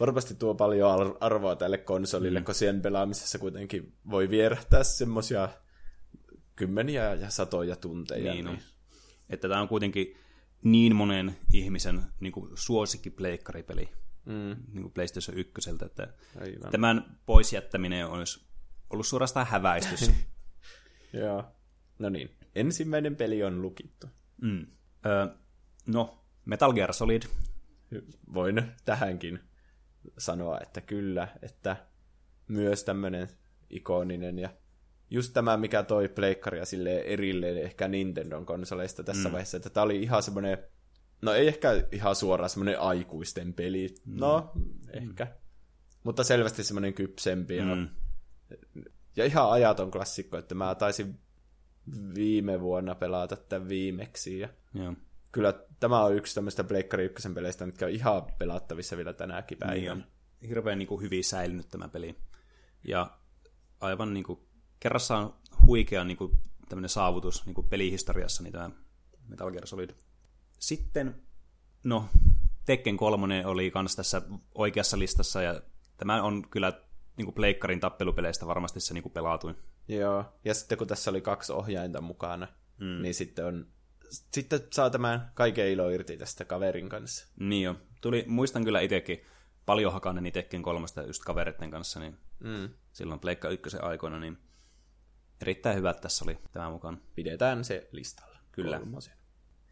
varmasti 0.00 0.34
tuo 0.34 0.54
paljon 0.54 0.90
ar- 0.90 1.16
arvoa 1.20 1.56
tälle 1.56 1.78
konsolille, 1.78 2.40
mm. 2.40 2.44
kun 2.44 2.54
sen 2.54 2.82
pelaamisessa 2.82 3.38
kuitenkin 3.38 3.92
voi 4.10 4.30
vierähtää 4.30 4.84
semmosia 4.84 5.48
kymmeniä 6.56 7.14
ja 7.14 7.30
satoja 7.30 7.76
tunteja. 7.76 8.32
Niin, 8.32 8.48
on. 8.48 8.58
Että 9.30 9.48
tämä 9.48 9.60
on 9.60 9.68
kuitenkin 9.68 10.16
niin 10.62 10.96
monen 10.96 11.36
ihmisen 11.52 12.02
niin 12.20 12.32
kuin 12.32 12.50
suosikki 12.54 13.10
pleikkaripeli 13.10 13.88
Mm, 14.24 14.56
niin 14.72 14.82
kuin 14.82 14.92
PlayStation 14.92 15.38
1, 15.38 15.70
että 15.84 16.08
aivan. 16.40 16.70
tämän 16.70 17.18
pois 17.26 17.52
jättäminen 17.52 18.06
olisi 18.06 18.44
ollut 18.90 19.06
suorastaan 19.06 19.46
häväistys. 19.46 20.10
Joo. 21.12 21.44
No 21.98 22.08
niin, 22.08 22.36
ensimmäinen 22.54 23.16
peli 23.16 23.42
on 23.44 23.62
lukittu. 23.62 24.06
mm. 24.42 24.66
Ö, 25.06 25.28
no, 25.86 26.24
Metal 26.44 26.72
Gear 26.72 26.92
Solid. 26.92 27.22
Voin 28.34 28.72
tähänkin 28.84 29.40
sanoa, 30.18 30.60
että 30.60 30.80
kyllä, 30.80 31.28
että 31.42 31.76
myös 32.48 32.84
tämmöinen 32.84 33.28
ikoninen 33.70 34.38
ja 34.38 34.50
just 35.10 35.32
tämä, 35.32 35.56
mikä 35.56 35.82
toi 35.82 36.08
pleikkaria 36.08 36.64
sille 36.64 36.98
erilleen 36.98 37.58
ehkä 37.58 37.88
Nintendon 37.88 38.46
konsoleista 38.46 39.04
tässä 39.04 39.28
mm. 39.28 39.32
vaiheessa, 39.32 39.56
että 39.56 39.70
tämä 39.70 39.84
oli 39.84 40.02
ihan 40.02 40.22
semmoinen, 40.22 40.58
no 41.22 41.32
ei 41.32 41.48
ehkä 41.48 41.70
ihan 41.92 42.16
suoraan 42.16 42.50
semmoinen 42.50 42.80
aikuisten 42.80 43.54
peli, 43.54 43.94
no 44.06 44.52
ehkä, 44.92 45.26
mutta 46.04 46.24
selvästi 46.24 46.64
semmoinen 46.64 46.94
kypsempi 46.94 47.56
ja, 47.56 47.64
Mm. 47.74 47.88
ja 49.16 49.24
ihan 49.24 49.50
ajaton 49.50 49.90
klassikko, 49.90 50.36
että 50.38 50.54
mä 50.54 50.74
taisin 50.74 51.18
viime 52.14 52.60
vuonna 52.60 52.94
pelata 52.94 53.36
tämän 53.36 53.68
viimeksi 53.68 54.38
ja 54.38 54.48
Joo. 54.74 54.94
kyllä 55.32 55.54
tämä 55.80 56.04
on 56.04 56.14
yksi 56.14 56.34
tämmöistä 56.34 56.64
Pleikkari 56.64 57.04
ykkösen 57.04 57.34
peleistä, 57.34 57.66
mitkä 57.66 57.84
on 57.86 57.90
ihan 57.92 58.22
pelattavissa 58.38 58.96
vielä 58.96 59.12
tänäkin 59.12 59.58
Niin 59.58 59.68
päivänä. 59.68 59.92
on. 59.92 60.04
Hirveän 60.48 60.78
niin 60.78 60.86
kuin, 60.88 61.02
hyvin 61.02 61.24
säilynyt 61.24 61.68
tämä 61.68 61.88
peli. 61.88 62.16
Ja 62.88 63.10
aivan 63.80 64.14
niin 64.14 64.24
kuin, 64.24 64.40
kerrassaan 64.80 65.34
huikea 65.66 66.04
niin 66.04 66.16
kuin, 66.16 66.38
tämmöinen 66.68 66.88
saavutus 66.88 67.46
niin 67.46 67.54
kuin 67.54 67.68
pelihistoriassa, 67.68 68.42
niin 68.42 68.52
tämä 68.52 68.70
Metal 69.28 69.50
Gear 69.50 69.66
Solid. 69.66 69.90
Sitten, 70.58 71.22
no, 71.84 72.04
Tekken 72.64 72.96
3 72.96 73.46
oli 73.46 73.70
kans 73.70 73.96
tässä 73.96 74.22
oikeassa 74.54 74.98
listassa, 74.98 75.42
ja 75.42 75.60
tämä 75.96 76.22
on 76.22 76.46
kyllä 76.50 76.72
niin 77.16 77.26
kuin 77.26 77.34
Pleikkarin 77.34 77.80
tappelupeleistä 77.80 78.46
varmasti 78.46 78.80
se 78.80 78.94
niin 78.94 79.02
kuin 79.02 79.12
pelatuin. 79.12 79.56
Joo, 79.88 80.24
ja 80.44 80.54
sitten 80.54 80.78
kun 80.78 80.86
tässä 80.86 81.10
oli 81.10 81.20
kaksi 81.20 81.52
ohjainta 81.52 82.00
mukana, 82.00 82.48
mm. 82.78 83.02
niin 83.02 83.14
sitten 83.14 83.44
on 83.44 83.66
sitten 84.10 84.60
saa 84.70 84.90
tämän 84.90 85.30
kaiken 85.34 85.68
ilo 85.68 85.90
irti 85.90 86.16
tästä 86.16 86.44
kaverin 86.44 86.88
kanssa. 86.88 87.26
Niin 87.40 87.62
jo. 87.62 87.76
Tuli, 88.00 88.24
muistan 88.28 88.64
kyllä 88.64 88.80
itsekin 88.80 89.24
paljon 89.66 89.92
hakanen 89.92 90.32
Tekken 90.32 90.62
kolmesta 90.62 91.02
just 91.02 91.22
kaveritten 91.24 91.70
kanssa, 91.70 92.00
niin 92.00 92.18
Mm. 92.40 92.68
silloin 92.92 93.20
Pleikka 93.20 93.48
ykkösen 93.48 93.84
aikoina, 93.84 94.18
niin 94.18 94.38
erittäin 95.40 95.76
hyvä, 95.76 95.90
että 95.90 96.00
tässä 96.00 96.24
oli 96.24 96.38
tämä 96.52 96.70
mukaan. 96.70 97.00
Pidetään 97.14 97.64
se 97.64 97.88
listalla. 97.92 98.38
Kyllä. 98.52 98.78
Kolmosen. 98.78 99.14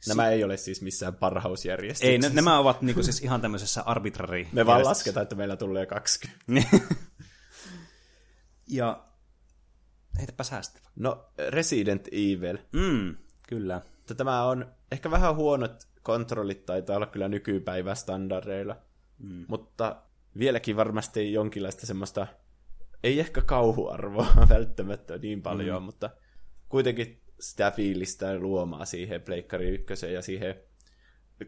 Nämä 0.09 0.29
ei 0.29 0.45
ole 0.45 0.57
siis 0.57 0.83
missään 0.83 1.15
parhausjärjestyksessä. 1.15 2.13
Ei, 2.13 2.19
ne, 2.19 2.29
nämä 2.29 2.59
ovat 2.59 2.83
niinku 2.83 3.03
siis 3.03 3.21
ihan 3.21 3.41
tämmöisessä 3.41 3.83
arbitrary. 3.83 4.47
Me 4.53 4.67
vaan 4.67 4.85
lasketaan, 4.85 5.23
että 5.23 5.35
meillä 5.35 5.57
tulee 5.57 5.87
20. 5.87 6.79
ja 8.69 9.05
heitäpä 10.19 10.43
sä 10.45 10.62
sitten. 10.62 10.83
No, 10.97 11.25
Resident 11.49 12.09
Evil. 12.12 12.59
Mm, 12.73 13.16
kyllä. 13.49 13.81
Mutta 13.97 14.14
Tämä 14.14 14.45
on 14.45 14.66
ehkä 14.93 15.11
vähän 15.11 15.37
huonot 15.37 15.89
kontrollit 16.03 16.66
taitaa 16.66 16.97
olla 16.97 17.07
kyllä 17.07 17.29
nykypäivän 17.29 17.97
standardeilla. 17.97 18.77
Mm. 19.19 19.45
Mutta 19.49 19.97
vieläkin 20.39 20.77
varmasti 20.77 21.33
jonkinlaista 21.33 21.87
semmoista, 21.87 22.27
ei 23.05 23.21
ehkä 23.21 23.43
kauhuarvoa 23.43 24.27
välttämättä 24.49 25.19
niin 25.19 25.43
paljon, 25.43 25.83
mm. 25.83 25.87
mutta 25.87 26.11
kuitenkin 26.69 27.23
sitä 27.41 27.71
fiilistä 27.71 28.39
luomaa 28.39 28.85
siihen 28.85 29.23
Pleikkari 29.23 29.69
ykköseen 29.69 30.14
ja 30.14 30.23
siihen 30.23 30.55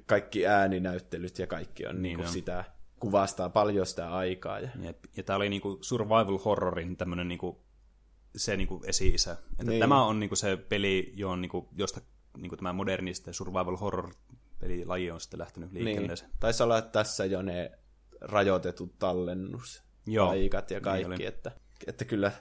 kaikki 0.07 0.47
ääninäyttelyt 0.47 1.39
ja 1.39 1.47
kaikki 1.47 1.87
on 1.87 1.95
niin, 1.95 2.03
Niin 2.03 2.16
niin 2.16 2.27
on. 2.27 2.33
sitä, 2.33 2.64
kuvastaa 3.01 3.49
paljon 3.51 3.87
sitä 3.87 4.14
aikaa. 4.14 4.61
Ja, 4.61 4.68
Jep. 4.81 4.99
Ja 5.16 5.23
tämä 5.23 5.37
oli 5.37 5.49
niinku 5.49 5.79
survival 5.81 6.39
horrorin 6.45 6.97
tämmönen 6.97 7.29
niinku, 7.29 7.62
se 8.37 8.57
niinku 8.57 8.83
esi-isä. 8.87 9.33
Että 9.33 9.64
Niin. 9.64 9.81
Tämä 9.81 10.05
on 10.05 10.20
niinku 10.20 10.37
se 10.37 10.57
peli, 10.57 11.12
johon, 11.16 11.41
niinku, 11.41 11.68
josta 11.76 12.01
niinku 12.37 12.57
tämä 12.57 12.72
moderni 12.72 13.12
survival 13.31 13.76
horror 13.76 14.14
pelilaji 14.59 15.11
on 15.11 15.20
sitten 15.20 15.41
lähtenyt 15.41 15.72
niin, 15.72 15.85
liikenteeseen. 15.85 16.31
taisi 16.41 16.62
olla 16.62 16.83
tässä 16.83 17.24
jo 17.24 17.43
ne 17.43 17.78
rajoitetut 18.20 18.99
tallennusaikat 18.99 20.70
ja 20.70 20.81
kaikki, 20.81 21.07
oli. 21.07 21.26
että, 21.26 21.53
että 21.87 22.05
kyllä 22.05 22.33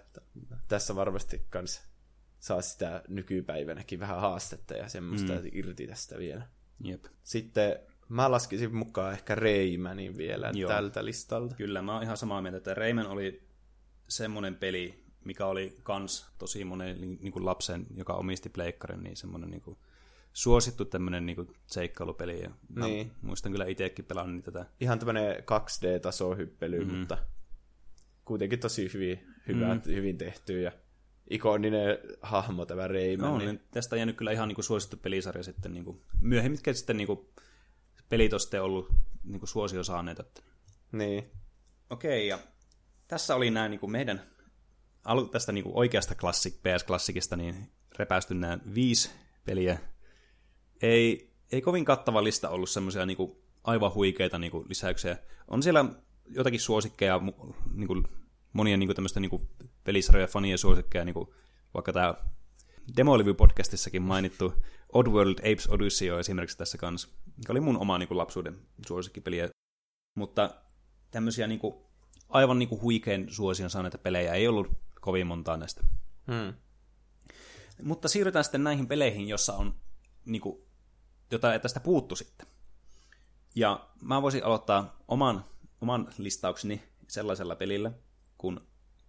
tässä 0.67 0.95
varmasti 0.95 1.45
kans 1.49 1.81
saa 2.39 2.61
sitä 2.61 3.03
nykypäivänäkin 3.07 3.99
vähän 3.99 4.21
haastetta 4.21 4.73
ja 4.73 4.89
semmoista 4.89 5.33
mm. 5.33 5.49
irti 5.51 5.87
tästä 5.87 6.17
vielä. 6.17 6.47
Jep. 6.83 7.05
Sitten 7.23 7.79
mä 8.09 8.31
laskisin 8.31 8.75
mukaan 8.75 9.13
ehkä 9.13 9.35
Raymanin 9.35 10.17
vielä 10.17 10.51
Joo. 10.53 10.69
tältä 10.69 11.05
listalta. 11.05 11.55
Kyllä, 11.55 11.81
mä 11.81 11.93
oon 11.93 12.03
ihan 12.03 12.17
samaa 12.17 12.41
mieltä, 12.41 12.57
että 12.57 12.73
Rayman 12.73 13.07
oli 13.07 13.47
semmoinen 14.07 14.55
peli, 14.55 15.03
mikä 15.25 15.45
oli 15.45 15.75
kans 15.83 16.27
tosi 16.37 16.65
monen 16.65 17.01
niin 17.01 17.31
kuin 17.31 17.45
lapsen, 17.45 17.87
joka 17.95 18.13
omisti 18.13 18.49
pleikkarin, 18.49 19.03
niin 19.03 19.17
semmoinen 19.17 19.49
niin 19.49 19.61
kuin 19.61 19.77
suosittu 20.33 20.85
tämmöinen 20.85 21.25
niin 21.25 21.35
kuin 21.35 21.53
seikkailupeli. 21.67 22.41
Ja 22.41 22.49
mä 22.69 22.85
Niin. 22.85 23.11
muistan 23.21 23.51
kyllä 23.51 23.65
itsekin 23.65 24.05
pelannut 24.05 24.35
niitä 24.35 24.51
tätä. 24.51 24.65
Ihan 24.79 24.99
tämmönen 24.99 25.35
2D-tasohyppely, 25.35 26.79
mm-hmm. 26.79 26.97
mutta 26.97 27.17
kuitenkin 28.25 28.59
tosi 28.59 28.93
hyvin, 28.93 29.27
hyvä, 29.47 29.75
mm. 29.75 29.81
hyvin 29.85 30.17
tehty 30.17 30.61
ja 30.61 30.71
ikoninen 31.29 31.97
hahmo 32.21 32.65
tämä 32.65 32.87
Rayman. 32.87 33.29
No, 33.31 33.37
niin, 33.37 33.47
niin 33.47 33.61
tästä 33.71 33.95
on 33.95 33.99
jäänyt 33.99 34.17
kyllä 34.17 34.31
ihan 34.31 34.47
niin 34.47 34.55
kuin 34.55 34.65
suosittu 34.65 34.97
pelisarja 34.97 35.43
sitten 35.43 35.73
niin 35.73 35.85
kuin, 35.85 36.01
myöhemmin, 36.21 36.51
mitkä 36.51 36.73
sitten 36.73 36.97
niin 36.97 37.07
kuin, 37.07 37.19
pelit 38.09 38.33
on 38.33 38.39
sitten 38.39 38.63
ollut 38.63 38.93
niin 39.23 39.39
kuin 39.39 39.49
suosio 39.49 39.83
saaneet. 39.83 40.19
Että, 40.19 40.41
Niin. 40.91 41.31
Okei, 41.89 42.27
ja 42.27 42.39
tässä 43.07 43.35
oli 43.35 43.51
nämä 43.51 43.69
niin 43.69 43.79
kuin 43.79 43.91
meidän 43.91 44.21
alu, 45.05 45.27
tästä 45.27 45.51
niin 45.51 45.65
oikeasta 45.67 46.15
klassik, 46.15 46.55
PS-klassikista 46.55 47.35
niin 47.35 47.71
repäisty 47.97 48.33
nämä 48.33 48.59
viisi 48.75 49.11
peliä. 49.45 49.79
Ei, 50.81 51.33
ei 51.51 51.61
kovin 51.61 51.85
kattava 51.85 52.23
lista 52.23 52.49
ollut 52.49 52.69
semmoisia 52.69 53.05
niin 53.05 53.17
kuin 53.17 53.31
aivan 53.63 53.93
huikeita 53.93 54.39
niin 54.39 54.51
kuin 54.51 54.65
lisäyksiä. 54.69 55.17
On 55.47 55.63
siellä 55.63 55.85
jotakin 56.25 56.59
suosikkeja, 56.59 57.21
niin 57.73 57.87
kuin 57.87 58.03
monien 58.53 58.79
niin 58.79 58.87
kuin 58.87 58.95
tämmöistä 58.95 59.19
niin 59.19 59.29
kuin 59.29 59.49
pelisarjojen 59.83 60.29
fanien 60.29 60.57
suosikkeja, 60.57 61.05
niin 61.05 61.13
kuin 61.13 61.29
vaikka 61.73 61.93
tämä 61.93 62.13
Demolivy-podcastissakin 62.97 63.99
mainittu 63.99 64.53
Oddworld 64.93 65.39
Apes 65.39 65.67
Odyssey 65.69 66.09
on 66.09 66.19
esimerkiksi 66.19 66.57
tässä 66.57 66.77
kanssa, 66.77 67.09
mikä 67.37 67.53
oli 67.53 67.59
mun 67.59 67.77
oma 67.77 67.97
niin 67.97 68.07
kuin 68.07 68.17
lapsuuden 68.17 68.59
suosikkipeliä. 68.87 69.49
Mutta 70.15 70.55
tämmöisiä 71.11 71.47
niin 71.47 71.59
kuin, 71.59 71.75
aivan 72.29 72.59
niin 72.59 72.69
kuin 72.69 72.81
huikean 72.81 73.25
suosion 73.29 73.69
saaneita 73.69 73.97
pelejä 73.97 74.33
ei 74.33 74.47
ollut 74.47 74.67
kovin 74.99 75.27
montaa 75.27 75.57
näistä. 75.57 75.81
Hmm. 76.31 76.53
Mutta 77.83 78.07
siirrytään 78.07 78.43
sitten 78.43 78.63
näihin 78.63 78.87
peleihin, 78.87 79.27
jossa 79.27 79.53
on 79.53 79.75
niin 80.25 80.41
kuin, 80.41 80.61
jotain 81.31 81.61
tästä 81.61 81.79
puuttu 81.79 82.15
sitten. 82.15 82.47
Ja 83.55 83.89
mä 84.01 84.21
voisin 84.21 84.45
aloittaa 84.45 84.97
oman, 85.07 85.45
oman 85.81 86.07
listaukseni 86.17 86.83
sellaisella 87.07 87.55
pelillä 87.55 87.91
kuin 88.37 88.59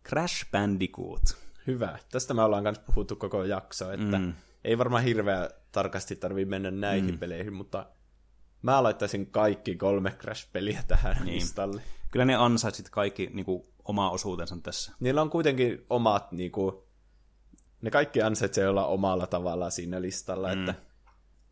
Crash 0.08 0.50
Bandicoot. 0.50 1.22
Hyvä. 1.66 1.98
Tästä 2.10 2.34
me 2.34 2.42
ollaan 2.42 2.62
myös 2.62 2.78
puhuttu 2.78 3.16
koko 3.16 3.44
jakso, 3.44 3.92
että 3.92 4.18
Mm. 4.18 4.32
ei 4.64 4.78
varmaan 4.78 5.04
hirveän 5.04 5.50
tarkasti 5.72 6.16
tarvii 6.16 6.44
mennä 6.44 6.70
näihin 6.70 7.10
mm. 7.14 7.18
peleihin, 7.18 7.52
mutta 7.52 7.86
mä 8.62 8.82
laittaisin 8.82 9.26
kaikki 9.26 9.76
kolme 9.76 10.10
Crash-peliä 10.10 10.82
tähän 10.88 11.14
Niin. 11.16 11.24
niin. 11.26 11.34
listalle. 11.34 11.82
Kyllä 12.10 12.24
ne 12.24 12.34
ansaitsit 12.34 12.90
kaikki 12.90 13.30
niin 13.32 13.46
kuin, 13.46 13.62
oma 13.90 14.10
osuutensa 14.10 14.56
tässä. 14.62 14.92
Niillä 15.00 15.22
on 15.22 15.30
kuitenkin 15.30 15.84
omat, 15.90 16.32
niinku, 16.32 16.86
ne 17.82 17.90
kaikki 17.90 18.22
ansaitsee 18.22 18.68
olla 18.68 18.86
omalla 18.86 19.26
tavalla 19.26 19.70
siinä 19.70 20.02
listalla, 20.02 20.54
mm. 20.54 20.60
että 20.60 20.74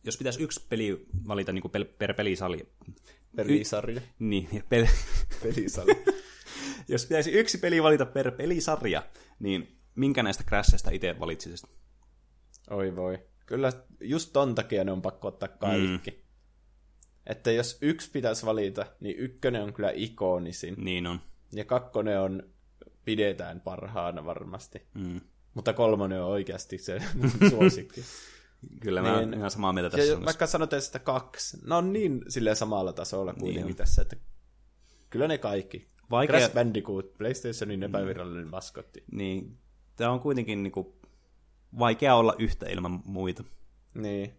Jos 0.05 0.17
pitäisi 0.17 0.43
yksi 0.43 0.67
peli 0.69 1.07
valita 1.29 1.53
niin 1.53 1.63
kuin 1.63 1.73
pel- 1.73 1.93
per 1.99 2.15
pelisali, 2.15 2.69
pelisarja. 3.37 4.01
niin, 4.19 4.49
pel- 4.53 4.91
Pelisarja. 5.43 5.95
jos 6.89 7.07
pitäisi 7.07 7.31
yksi 7.33 7.59
peli 7.59 7.83
valita 7.83 8.07
per 8.07 8.31
pelisarja, 8.33 9.03
niin 9.39 9.79
minkä 9.95 10.23
näistä 10.23 10.45
Crashista 10.45 10.91
itse 10.91 11.21
valitsisit? 11.21 11.71
Oi 12.71 12.97
voi. 12.97 13.19
Kyllä 13.47 13.73
just 14.01 14.33
ton 14.33 14.55
takia 14.55 14.85
ne 14.85 14.93
on 14.93 15.03
pakko 15.03 15.29
ottaa 15.29 15.49
kaikki. 15.49 16.11
Mm. 16.11 16.17
Että 17.27 17.53
jos 17.53 17.79
yksi 17.81 18.11
pitäisi 18.11 18.47
valita, 18.47 18.87
niin 19.01 19.17
ykkönen 19.19 19.63
on 19.63 19.73
kyllä 19.73 19.93
ikonisin. 19.95 20.75
Niin 20.79 21.07
on. 21.07 21.21
Ja 21.53 21.65
kakkonen 21.65 22.21
on 22.21 22.43
pidetään 23.05 23.61
parhaana 23.61 24.25
varmasti. 24.25 24.83
Mm. 24.95 25.21
Mutta 25.55 25.73
kolmonen 25.73 26.23
on 26.23 26.29
oikeasti 26.31 26.79
se 26.79 26.99
suosikki. 27.51 28.05
Kyllä 28.83 29.03
mä 29.03 29.17
Niin. 29.21 29.35
ihan 29.35 29.51
samaa 29.51 29.73
mieltä 29.73 29.91
tässä. 29.97 30.13
kanssa. 30.13 30.25
vaikka 30.25 30.47
sanotaan 30.47 30.83
sitä 30.83 30.99
kaksi, 30.99 31.59
ne 31.69 31.75
on 31.75 31.93
niin 31.93 32.23
silleen 32.29 32.57
samalla 32.57 32.93
tasolla 32.93 33.33
kuitenkin 33.33 33.63
Niin 33.63 33.73
on. 33.73 33.77
tässä, 33.77 34.03
että 34.03 34.17
kyllä 35.11 35.29
ne 35.29 35.39
kaikki. 35.39 35.89
Vaikea- 36.11 36.37
Crash 36.39 36.55
Bandicoot, 36.55 37.19
PlayStationin 37.19 37.83
epävirallinen 37.83 38.49
maskotti. 38.51 39.05
Niin, 39.13 39.59
tämä 39.97 40.11
on 40.11 40.21
kuitenkin 40.21 40.63
niinku 40.63 40.99
vaikea 41.79 42.15
olla 42.15 42.35
yhtä 42.39 42.67
ilman 42.69 43.01
muita. 43.05 43.45
Niin. 43.95 44.35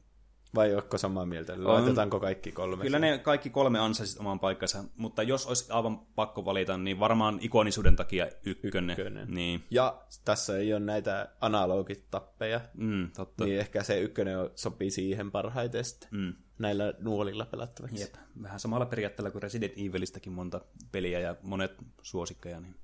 Vai 0.56 0.74
ootko 0.76 0.98
samaa 0.98 1.26
mieltä? 1.26 1.54
Laitetaanko 1.58 2.20
kaikki 2.20 2.52
kolme? 2.52 2.84
Kyllä 2.84 3.00
ne 3.00 3.18
kaikki 3.18 3.50
kolme 3.50 3.80
ansaisit 3.80 4.20
oman 4.20 4.40
paikkansa, 4.40 4.84
mutta 4.98 5.24
jos 5.24 5.48
olisi 5.48 5.72
aivan 5.72 6.00
pakko 6.00 6.46
valita, 6.46 6.78
niin 6.78 7.00
varmaan 7.00 7.38
ikonisuuden 7.42 7.96
takia 7.96 8.28
ykkönen. 8.46 8.90
Ykkönen. 9.00 9.28
Niin, 9.32 9.64
Ja 9.72 10.02
tässä 10.26 10.58
ei 10.58 10.74
ole 10.74 10.80
näitä 10.80 11.30
analogitappeja, 11.42 12.62
mm, 12.74 13.12
totta. 13.12 13.46
niin 13.46 13.60
ehkä 13.60 13.84
se 13.84 14.00
ykkönen 14.00 14.38
sopii 14.56 14.92
siihen 14.92 15.32
parhaiten 15.32 15.86
sitten. 15.86 16.10
Mm. 16.12 16.34
Näillä 16.60 16.94
nuolilla 17.00 17.46
pelattavaksi. 17.46 18.02
Jep. 18.02 18.16
Vähän 18.42 18.60
samalla 18.60 18.86
periaatteella 18.86 19.32
kuin 19.32 19.44
Resident 19.44 19.74
Evilistäkin 19.78 20.34
monta 20.34 20.62
peliä 20.92 21.20
ja 21.20 21.36
monet 21.42 21.72
suosikkeja, 22.02 22.60
niin 22.60 22.76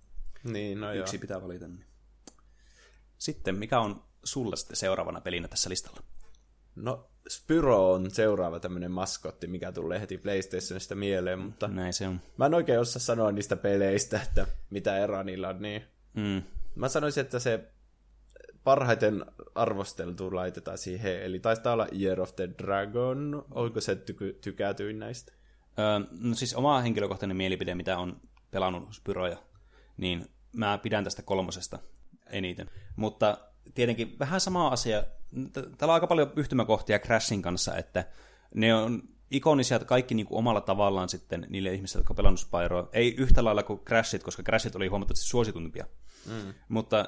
Niin, 0.44 0.80
no 0.82 0.94
yksi 0.94 1.16
joo. 1.16 1.22
pitää 1.22 1.42
valita. 1.42 1.68
Niin. 1.68 1.86
Sitten, 3.18 3.56
mikä 3.58 3.80
on 3.80 4.04
sulla 4.24 4.56
sitten 4.56 4.76
seuraavana 4.78 5.22
pelinä 5.22 5.48
tässä 5.48 5.70
listalla? 5.70 6.00
No, 6.76 7.08
Spyro 7.30 7.92
on 7.94 8.12
seuraava 8.12 8.60
tämmöinen 8.60 8.92
maskotti, 8.92 9.48
mikä 9.48 9.72
tulee 9.72 10.00
heti 10.02 10.18
PlayStationista 10.18 10.96
mieleen, 10.96 11.40
mutta 11.40 11.68
Näin 11.68 11.94
se 11.94 12.08
on. 12.08 12.22
mä 12.38 12.46
en 12.46 12.54
oikein 12.54 12.80
osaa 12.80 13.00
sanoa 13.00 13.32
niistä 13.32 13.56
peleistä, 13.56 14.22
että 14.22 14.48
mitä 14.70 14.98
eroa 14.98 15.24
niillä 15.24 15.50
on, 15.50 15.62
niin 15.62 15.82
Mm. 16.14 16.42
mä 16.76 16.90
sanoisin, 16.90 17.22
että 17.22 17.40
se 17.40 17.60
parhaiten 18.64 19.26
arvosteltu 19.56 20.36
laitetaan 20.36 20.78
siihen, 20.78 21.22
eli 21.24 21.40
taitaa 21.40 21.74
olla 21.74 21.88
Year 22.00 22.22
of 22.22 22.36
the 22.36 22.50
Dragon, 22.64 23.46
onko 23.52 23.82
se 23.82 23.96
tyky- 23.96 24.38
tykätyin 24.42 25.00
näistä? 25.00 25.34
Öö, 25.80 25.86
no 26.20 26.36
siis 26.36 26.54
oma 26.54 26.82
henkilökohtainen 26.82 27.38
mielipide, 27.38 27.76
mitä 27.76 27.98
on 27.98 28.22
pelannut 28.52 28.94
Spyroja, 28.94 29.38
niin 29.98 30.26
mä 30.56 30.78
pidän 30.78 31.04
tästä 31.04 31.22
kolmosesta 31.22 31.80
eniten. 32.30 32.70
Mutta 32.96 33.38
tietenkin 33.74 34.20
vähän 34.20 34.42
sama 34.42 34.68
asia. 34.68 35.04
Täällä 35.54 35.92
on 35.92 35.94
aika 35.94 36.08
paljon 36.08 36.32
yhtymäkohtia 36.36 37.00
Crashin 37.00 37.42
kanssa, 37.42 37.76
että 37.76 38.06
ne 38.56 38.76
on 38.76 39.02
ikonisia 39.32 39.80
kaikki 39.80 40.16
niin 40.16 40.26
kuin 40.26 40.38
omalla 40.38 40.62
tavallaan 40.62 41.10
sitten 41.10 41.48
niille 41.50 41.74
ihmisille, 41.74 42.00
jotka 42.00 42.12
on 42.12 42.16
pelannut 42.16 42.40
Spyroa. 42.40 42.90
Ei 42.94 43.16
yhtä 43.18 43.44
lailla 43.44 43.64
kuin 43.64 43.80
Crashit, 43.80 44.24
koska 44.24 44.44
Crashit 44.44 44.76
oli 44.76 44.88
huomattavasti 44.88 45.26
suositumpia. 45.26 45.86
Mm. 46.26 46.54
Mutta 46.70 47.06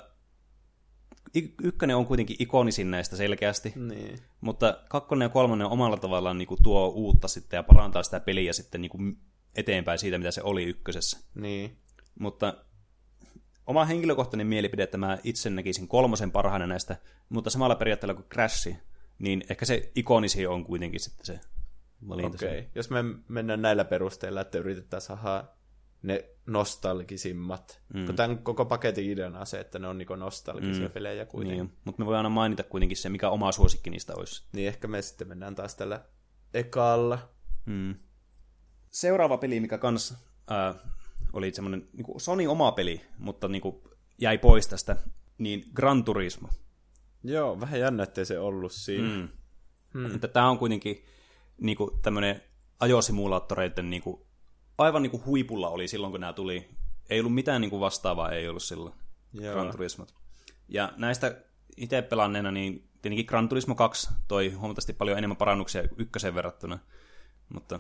ykkönen 1.64 1.96
on 1.96 2.06
kuitenkin 2.06 2.36
ikonisin 2.40 2.92
näistä 2.92 3.16
selkeästi. 3.16 3.74
Niin. 3.76 4.20
Mutta 4.42 4.78
kakkonen 4.90 5.26
ja 5.26 5.30
kolmonen 5.30 5.68
omalla 5.68 5.98
tavallaan 5.98 6.38
niin 6.38 6.48
kuin 6.48 6.64
tuo 6.64 6.88
uutta 6.88 7.28
sitten 7.28 7.58
ja 7.58 7.64
parantaa 7.64 8.04
sitä 8.04 8.20
peliä 8.20 8.54
sitten 8.54 8.82
niin 8.82 8.90
kuin 8.90 9.18
eteenpäin 9.56 10.00
siitä, 10.00 10.18
mitä 10.18 10.32
se 10.32 10.42
oli 10.44 10.64
ykkösessä. 10.64 11.20
Niin. 11.36 11.78
Mutta 12.20 12.54
oma 13.68 13.86
henkilökohtainen 13.86 14.48
mielipide, 14.48 14.84
että 14.84 14.98
mä 14.98 15.18
itse 15.24 15.50
näkisin 15.50 15.88
kolmosen 15.88 16.32
parhaana 16.32 16.68
näistä, 16.68 16.98
mutta 17.30 17.50
samalla 17.50 17.76
periaatteella 17.76 18.14
kuin 18.14 18.30
Crash, 18.30 18.76
niin 19.20 19.44
ehkä 19.50 19.66
se 19.66 19.92
ikonisi 19.96 20.48
on 20.48 20.64
kuitenkin 20.64 21.00
sitten 21.00 21.26
se 21.26 21.40
valinta. 22.10 22.36
Okei. 22.36 22.60
Okay. 22.60 22.72
Jos 22.76 22.90
me 22.90 23.04
mennään 23.28 23.62
näillä 23.62 23.86
perusteilla, 23.86 24.42
että 24.42 24.58
yritetään 24.58 25.02
saada 25.02 25.44
ne 26.02 26.30
nostalgisimmat. 26.46 27.82
Mm. 27.94 28.06
Kun 28.06 28.16
tämän 28.16 28.38
koko 28.38 28.66
paketin 28.66 29.12
ideana 29.12 29.40
on 29.40 29.46
se, 29.48 29.60
että 29.60 29.80
ne 29.80 29.88
on 29.88 29.98
niinku 29.98 30.16
nostalgisia 30.16 30.88
mm. 30.88 30.92
pelejä 30.92 31.26
kuitenkin. 31.26 31.66
Niin, 31.66 31.78
mutta 31.86 32.02
me 32.02 32.06
voidaan 32.06 32.26
aina 32.26 32.36
mainita 32.36 32.64
kuitenkin 32.64 32.98
se, 32.98 33.10
mikä 33.10 33.30
oma 33.30 33.52
suosikki 33.52 33.90
niistä 33.90 34.16
olisi. 34.16 34.44
Niin 34.52 34.68
ehkä 34.68 34.88
me 34.88 35.02
sitten 35.02 35.28
mennään 35.28 35.56
taas 35.56 35.76
tällä 35.76 36.06
ekalla. 36.54 37.30
Mm. 37.66 37.96
Seuraava 38.90 39.38
peli, 39.38 39.60
mikä 39.60 39.78
kans 39.78 40.14
ää, 40.50 40.76
oli 41.34 41.54
semmoinen 41.54 41.88
niin 41.94 42.20
Sony 42.20 42.48
oma 42.48 42.72
peli, 42.72 43.02
mutta 43.18 43.48
niin 43.48 43.62
kuin 43.62 43.76
jäi 44.18 44.38
pois 44.38 44.68
tästä, 44.68 44.96
niin 45.38 45.66
Gran 45.74 46.04
Turismo. 46.04 46.50
Joo, 47.24 47.60
vähän 47.60 47.80
jännä, 47.80 48.04
ettei 48.04 48.26
se 48.26 48.40
ollut 48.40 48.72
siinä. 48.72 49.08
Mm. 49.08 49.30
Mm. 49.94 50.16
Että 50.16 50.28
tämä 50.28 50.50
on 50.50 50.58
kuitenkin 50.58 51.06
niin 51.62 51.78
kuin 51.78 51.92
tämmöinen 52.02 52.44
ajosimulaattoreiden 52.80 53.90
niin 53.90 54.02
kuin, 54.02 54.22
aivan 54.78 55.02
niin 55.02 55.12
kuin 55.12 55.26
huipulla 55.26 55.70
oli 55.70 55.88
silloin, 55.88 56.12
kun 56.12 56.22
nämä 56.22 56.34
tuli. 56.34 56.70
Ei 57.10 57.20
ollut 57.20 57.34
mitään 57.34 57.62
niin 57.62 57.70
kuin 57.70 57.80
vastaavaa, 57.80 58.32
ei 58.32 58.50
ollut 58.50 58.64
silloin 58.64 58.96
Joo. 59.34 59.54
Gran 59.54 59.72
Turismot. 59.72 60.14
Ja 60.68 60.94
näistä 60.98 61.42
itse 61.78 62.02
pelanneena, 62.02 62.52
niin 62.52 62.90
tietenkin 63.02 63.26
Gran 63.26 63.50
Turismo 63.50 63.76
2 63.76 64.10
toi 64.28 64.50
huomattavasti 64.50 64.94
paljon 64.94 65.18
enemmän 65.18 65.38
parannuksia 65.38 65.84
ykköseen 65.98 66.36
verrattuna. 66.36 66.80
Mutta 67.50 67.80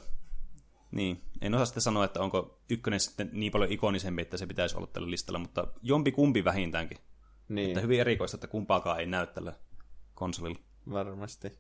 niin, 0.92 1.22
en 1.42 1.54
osaa 1.54 1.66
sitten 1.66 1.82
sanoa, 1.84 2.06
että 2.06 2.20
onko 2.22 2.60
ykkönen 2.70 3.00
sitten 3.00 3.30
niin 3.34 3.52
paljon 3.52 3.72
ikonisempi, 3.72 4.22
että 4.22 4.38
se 4.38 4.48
pitäisi 4.48 4.78
olla 4.78 4.88
tällä 4.88 5.12
listalla, 5.12 5.40
mutta 5.40 5.68
jompi 5.82 6.12
kumpi 6.12 6.44
vähintäänkin. 6.44 6.98
Niin, 7.50 7.68
Että 7.68 7.82
hyvin 7.82 8.00
erikoista, 8.00 8.38
että 8.38 8.48
kumpaakaan 8.48 9.00
ei 9.00 9.06
näy 9.06 9.28
tällä 9.28 9.54
konsolilla. 10.14 10.60
varmasti. 10.92 11.52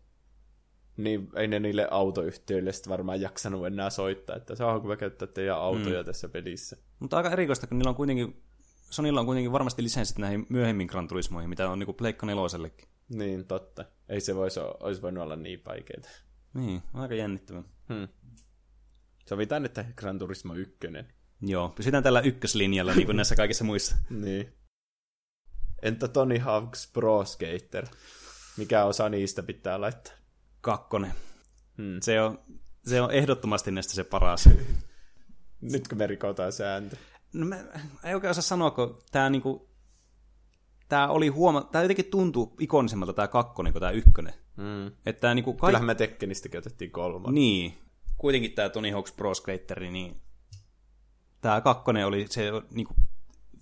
Niin, 0.97 1.29
ei 1.35 1.47
ne 1.47 1.59
niille 1.59 1.87
autoyhtiöille 1.91 2.71
sitten 2.71 2.91
varmaan 2.91 3.21
jaksanut 3.21 3.67
enää 3.67 3.89
soittaa, 3.89 4.35
että 4.35 4.55
saanko 4.55 4.87
me 4.87 4.97
käyttää 4.97 5.27
teidän 5.27 5.57
autoja 5.57 6.01
mm. 6.01 6.05
tässä 6.05 6.29
pelissä. 6.29 6.77
Mutta 6.99 7.17
aika 7.17 7.31
erikoista, 7.31 7.67
kun 7.67 7.77
niillä 7.77 7.89
on 7.89 7.95
kuitenkin, 7.95 8.43
Sonilla 8.89 9.19
on 9.19 9.25
kuitenkin 9.25 9.51
varmasti 9.51 9.83
lisenssit 9.83 10.17
näihin 10.17 10.45
myöhemmin 10.49 10.87
Gran 10.87 11.07
Turismoihin, 11.07 11.49
mitä 11.49 11.69
on 11.69 11.79
niinku 11.79 11.93
Pleikka 11.93 12.25
nelosellekin. 12.25 12.87
Niin, 13.09 13.45
totta. 13.45 13.85
Ei 14.09 14.21
se 14.21 14.35
voisi, 14.35 14.59
olisi 14.79 15.01
voinut 15.01 15.23
olla 15.23 15.35
niin 15.35 15.61
vaikeaa. 15.65 16.01
Niin, 16.53 16.81
aika 16.93 17.15
jännittävää. 17.15 17.63
Hmm. 17.93 18.07
Sovitaan, 19.29 19.65
että 19.65 19.85
Gran 19.95 20.19
Turismo 20.19 20.53
1. 20.53 20.77
Joo, 21.41 21.69
pysytään 21.69 22.03
tällä 22.03 22.21
ykköslinjalla, 22.21 22.93
niin 22.93 23.05
kuin 23.05 23.15
näissä 23.15 23.35
kaikissa 23.35 23.63
muissa. 23.63 23.95
Niin. 24.09 24.53
Entä 25.81 26.07
Tony 26.07 26.37
Hawk's 26.37 26.89
Pro 26.93 27.25
Skater? 27.25 27.87
Mikä 28.57 28.83
osa 28.83 29.09
niistä 29.09 29.43
pitää 29.43 29.81
laittaa? 29.81 30.13
Kakkonen. 30.61 31.13
Hmm. 31.77 31.99
Se 32.01 32.21
on, 32.21 32.39
se 32.85 33.01
on 33.01 33.11
ehdottomasti 33.11 33.71
näistä 33.71 33.93
se 33.93 34.03
paras. 34.03 34.49
Nyt 35.61 35.87
kun 35.87 35.97
me 35.97 36.07
rikotaan 36.07 36.51
sääntö. 36.51 36.95
No 37.33 37.45
mä 37.45 37.55
ei 38.03 38.13
oikein 38.13 38.31
osaa 38.31 38.41
sanoa, 38.41 38.71
kun 38.71 39.01
tämä 39.11 39.29
niinku, 39.29 39.69
tää 40.89 41.09
oli 41.09 41.27
huoma... 41.27 41.61
Tää 41.61 41.81
jotenkin 41.81 42.05
tuntuu 42.05 42.55
ikonisemmalta 42.59 43.13
tää 43.13 43.27
kakkonen 43.27 43.73
kuin 43.73 43.81
tää 43.81 43.91
ykkönen. 43.91 44.33
Mm. 44.57 44.87
Että 44.87 45.21
tää 45.21 45.35
niinku 45.35 45.53
kaikki... 45.53 45.65
Kyllähän 45.65 45.85
me 45.85 45.95
Tekkenistäkin 45.95 46.57
otettiin 46.57 46.91
kolman. 46.91 47.33
Niin. 47.33 47.86
Kuitenkin 48.17 48.51
tää 48.51 48.69
Tony 48.69 48.91
Hawk's 48.91 49.13
Pro 49.15 49.33
Skater, 49.33 49.79
niin 49.79 50.21
tää 51.41 51.61
kakkonen 51.61 52.05
oli 52.05 52.25
se 52.29 52.51
niinku, 52.71 52.93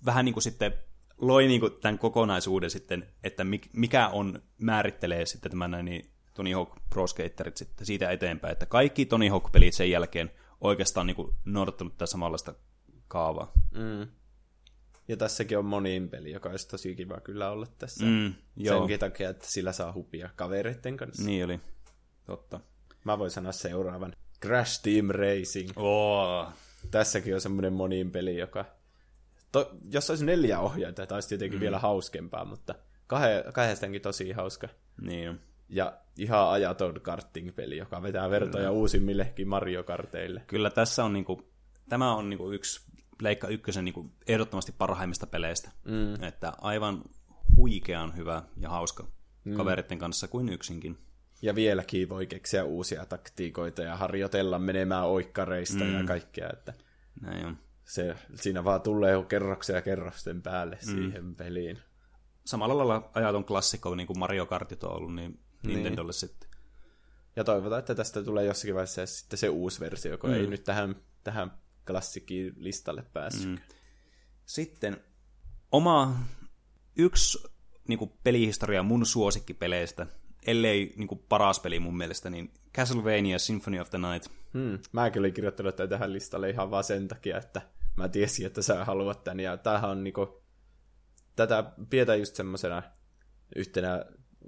vähän 0.04 0.24
niinku 0.24 0.40
sitten 0.40 0.72
loi 1.18 1.46
niinku 1.46 1.70
tämän 1.70 1.98
kokonaisuuden 1.98 2.70
sitten, 2.70 3.08
että 3.22 3.42
mik- 3.42 3.70
mikä 3.72 4.08
on, 4.08 4.42
määrittelee 4.58 5.26
sitten 5.26 5.50
tämän 5.50 5.84
niin 5.84 6.10
Tony 6.34 6.52
Hawk 6.52 6.70
Pro 6.90 7.06
Skaterit 7.06 7.56
sitten 7.56 7.86
siitä 7.86 8.10
eteenpäin, 8.10 8.52
että 8.52 8.66
kaikki 8.66 9.06
Tony 9.06 9.28
Hawk-pelit 9.28 9.72
sen 9.74 9.90
jälkeen 9.90 10.30
oikeastaan 10.60 11.06
niinku 11.06 11.34
noudattanut 11.44 11.92
tätä 11.92 12.06
samanlaista 12.06 12.54
kaavaa. 13.08 13.52
Mm. 13.74 14.08
Ja 15.08 15.16
tässäkin 15.16 15.58
on 15.58 15.64
monin 15.64 16.08
peli, 16.08 16.30
joka 16.30 16.48
olisi 16.48 16.68
tosi 16.68 16.94
kiva 16.94 17.20
kyllä 17.20 17.50
olla 17.50 17.66
tässä. 17.78 18.04
Mm, 18.04 18.34
joo, 18.56 18.78
Senkin 18.78 18.98
takia, 19.00 19.30
että 19.30 19.46
sillä 19.46 19.72
saa 19.72 19.92
hupia 19.92 20.30
kavereiden 20.36 20.96
kanssa. 20.96 21.22
niin 21.22 21.44
oli. 21.44 21.60
Totta. 22.26 22.60
Mä 23.04 23.18
voin 23.18 23.30
sanoa 23.30 23.52
seuraavan. 23.52 24.16
Crash 24.42 24.82
Team 24.82 25.08
Racing. 25.08 25.70
Oh. 25.76 26.46
Tässäkin 26.90 27.34
on 27.34 27.40
semmoinen 27.40 27.72
monin 27.72 28.10
peli, 28.10 28.38
joka... 28.38 28.64
To, 29.52 29.70
jos 29.90 30.10
olisi 30.10 30.24
neljä 30.24 30.60
ohjainta, 30.60 31.06
tämä 31.06 31.16
olisi 31.16 31.28
tietenkin 31.28 31.58
mm. 31.58 31.60
vielä 31.60 31.78
hauskempaa, 31.78 32.44
mutta 32.44 32.74
kahe, 33.06 33.44
kahdestakin 33.52 34.02
tosi 34.02 34.32
hauska. 34.32 34.68
Niin. 35.00 35.40
Ja 35.68 35.98
ihan 36.16 36.48
ajaton 36.48 37.00
karting-peli, 37.00 37.76
joka 37.76 38.02
vetää 38.02 38.30
vertoja 38.30 38.70
uusimmillekin 38.70 39.48
Mario 39.48 39.84
Karteille. 39.84 40.42
Kyllä 40.46 40.70
tässä 40.70 41.04
on 41.04 41.12
niinku, 41.12 41.52
tämä 41.88 42.14
on 42.14 42.30
niinku 42.30 42.50
yksi 42.50 42.86
Pleikka 43.18 43.48
ykkösen 43.48 43.84
niinku 43.84 44.10
ehdottomasti 44.26 44.72
parhaimmista 44.78 45.26
peleistä. 45.26 45.70
Mm. 45.84 46.22
Että 46.22 46.52
aivan 46.60 47.02
huikean 47.56 48.16
hyvä 48.16 48.42
ja 48.56 48.68
hauska 48.68 49.06
mm. 49.44 49.54
kavereiden 49.54 49.98
kanssa 49.98 50.28
kuin 50.28 50.48
yksinkin. 50.48 50.98
Ja 51.42 51.54
vieläkin 51.54 52.08
voi 52.08 52.26
keksiä 52.26 52.64
uusia 52.64 53.06
taktiikoita 53.06 53.82
ja 53.82 53.96
harjoitella 53.96 54.58
menemään 54.58 55.04
oikkareista 55.04 55.84
mm. 55.84 55.94
ja 55.94 56.04
kaikkea, 56.04 56.50
että 56.52 56.74
Näin 57.20 57.46
on. 57.46 57.58
se, 57.84 58.16
siinä 58.34 58.64
vaan 58.64 58.80
tulee 58.80 59.24
kerroksia 59.28 59.82
kerrosten 59.82 60.42
päälle 60.42 60.78
mm. 60.86 60.92
siihen 60.92 61.34
peliin. 61.34 61.78
Samalla 62.44 62.78
lailla 62.78 63.10
ajaton 63.14 63.44
klassikko, 63.44 63.94
niin 63.94 64.06
kuin 64.06 64.18
Mario 64.18 64.46
Kartit 64.46 64.84
on 64.84 64.92
ollut, 64.92 65.14
niin 65.14 65.40
Nintendolle 65.62 66.12
sitten. 66.12 66.50
Ja 67.36 67.44
toivotaan, 67.44 67.78
että 67.78 67.94
tästä 67.94 68.22
tulee 68.22 68.44
jossakin 68.44 68.74
vaiheessa 68.74 69.06
sitten 69.06 69.38
se 69.38 69.48
uusi 69.48 69.80
versio, 69.80 70.18
kun 70.18 70.30
mm. 70.30 70.36
ei 70.36 70.46
nyt 70.46 70.64
tähän, 70.64 70.96
tähän 71.24 71.52
klassikkiin 71.86 72.52
listalle 72.56 73.04
päässyt. 73.12 73.50
Mm. 73.50 73.58
Sitten 74.46 74.96
oma 75.72 76.18
yksi 76.96 77.38
niin 77.88 77.98
kuin 77.98 78.12
pelihistoria 78.24 78.82
mun 78.82 79.06
suosikkipeleistä, 79.06 80.06
ellei 80.46 80.92
niin 80.96 81.08
kuin 81.08 81.24
paras 81.28 81.60
peli 81.60 81.80
mun 81.80 81.96
mielestä, 81.96 82.30
niin 82.30 82.52
Castlevania 82.74 83.38
Symphony 83.38 83.80
of 83.80 83.90
the 83.90 83.98
Night. 83.98 84.32
Hmm. 84.52 84.78
Mäkin 84.92 85.20
olin 85.20 85.34
kirjoittanut 85.34 85.76
tämän 85.76 85.90
tähän 85.90 86.12
listalle 86.12 86.50
ihan 86.50 86.70
vaan 86.70 86.84
sen 86.84 87.08
takia, 87.08 87.38
että 87.38 87.62
mä 87.96 88.08
tiesin, 88.08 88.46
että 88.46 88.62
sä 88.62 88.84
haluat 88.84 89.24
tän. 89.24 89.40
Ja 89.40 89.56
tämähän 89.56 89.90
on 89.90 90.04
niinku, 90.04 90.42
tätä 91.36 91.72
pidetään 91.90 92.18
just 92.18 92.34
semmosena 92.34 92.82
yhtenä 93.56 94.04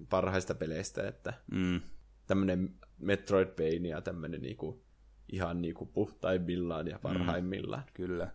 parhaista 0.09 0.55
peleistä, 0.55 1.09
että 1.09 1.35
Mm. 1.51 1.81
tämmönen 2.27 2.75
Metroidvania, 2.99 4.01
tämmönen 4.01 4.43
niinku, 4.43 4.85
ihan 5.33 5.63
niinku 5.63 5.87
puhtaimmillaan 5.87 6.87
ja 6.89 6.99
parhaimmillaan. 6.99 7.85
Kyllä. 7.95 8.31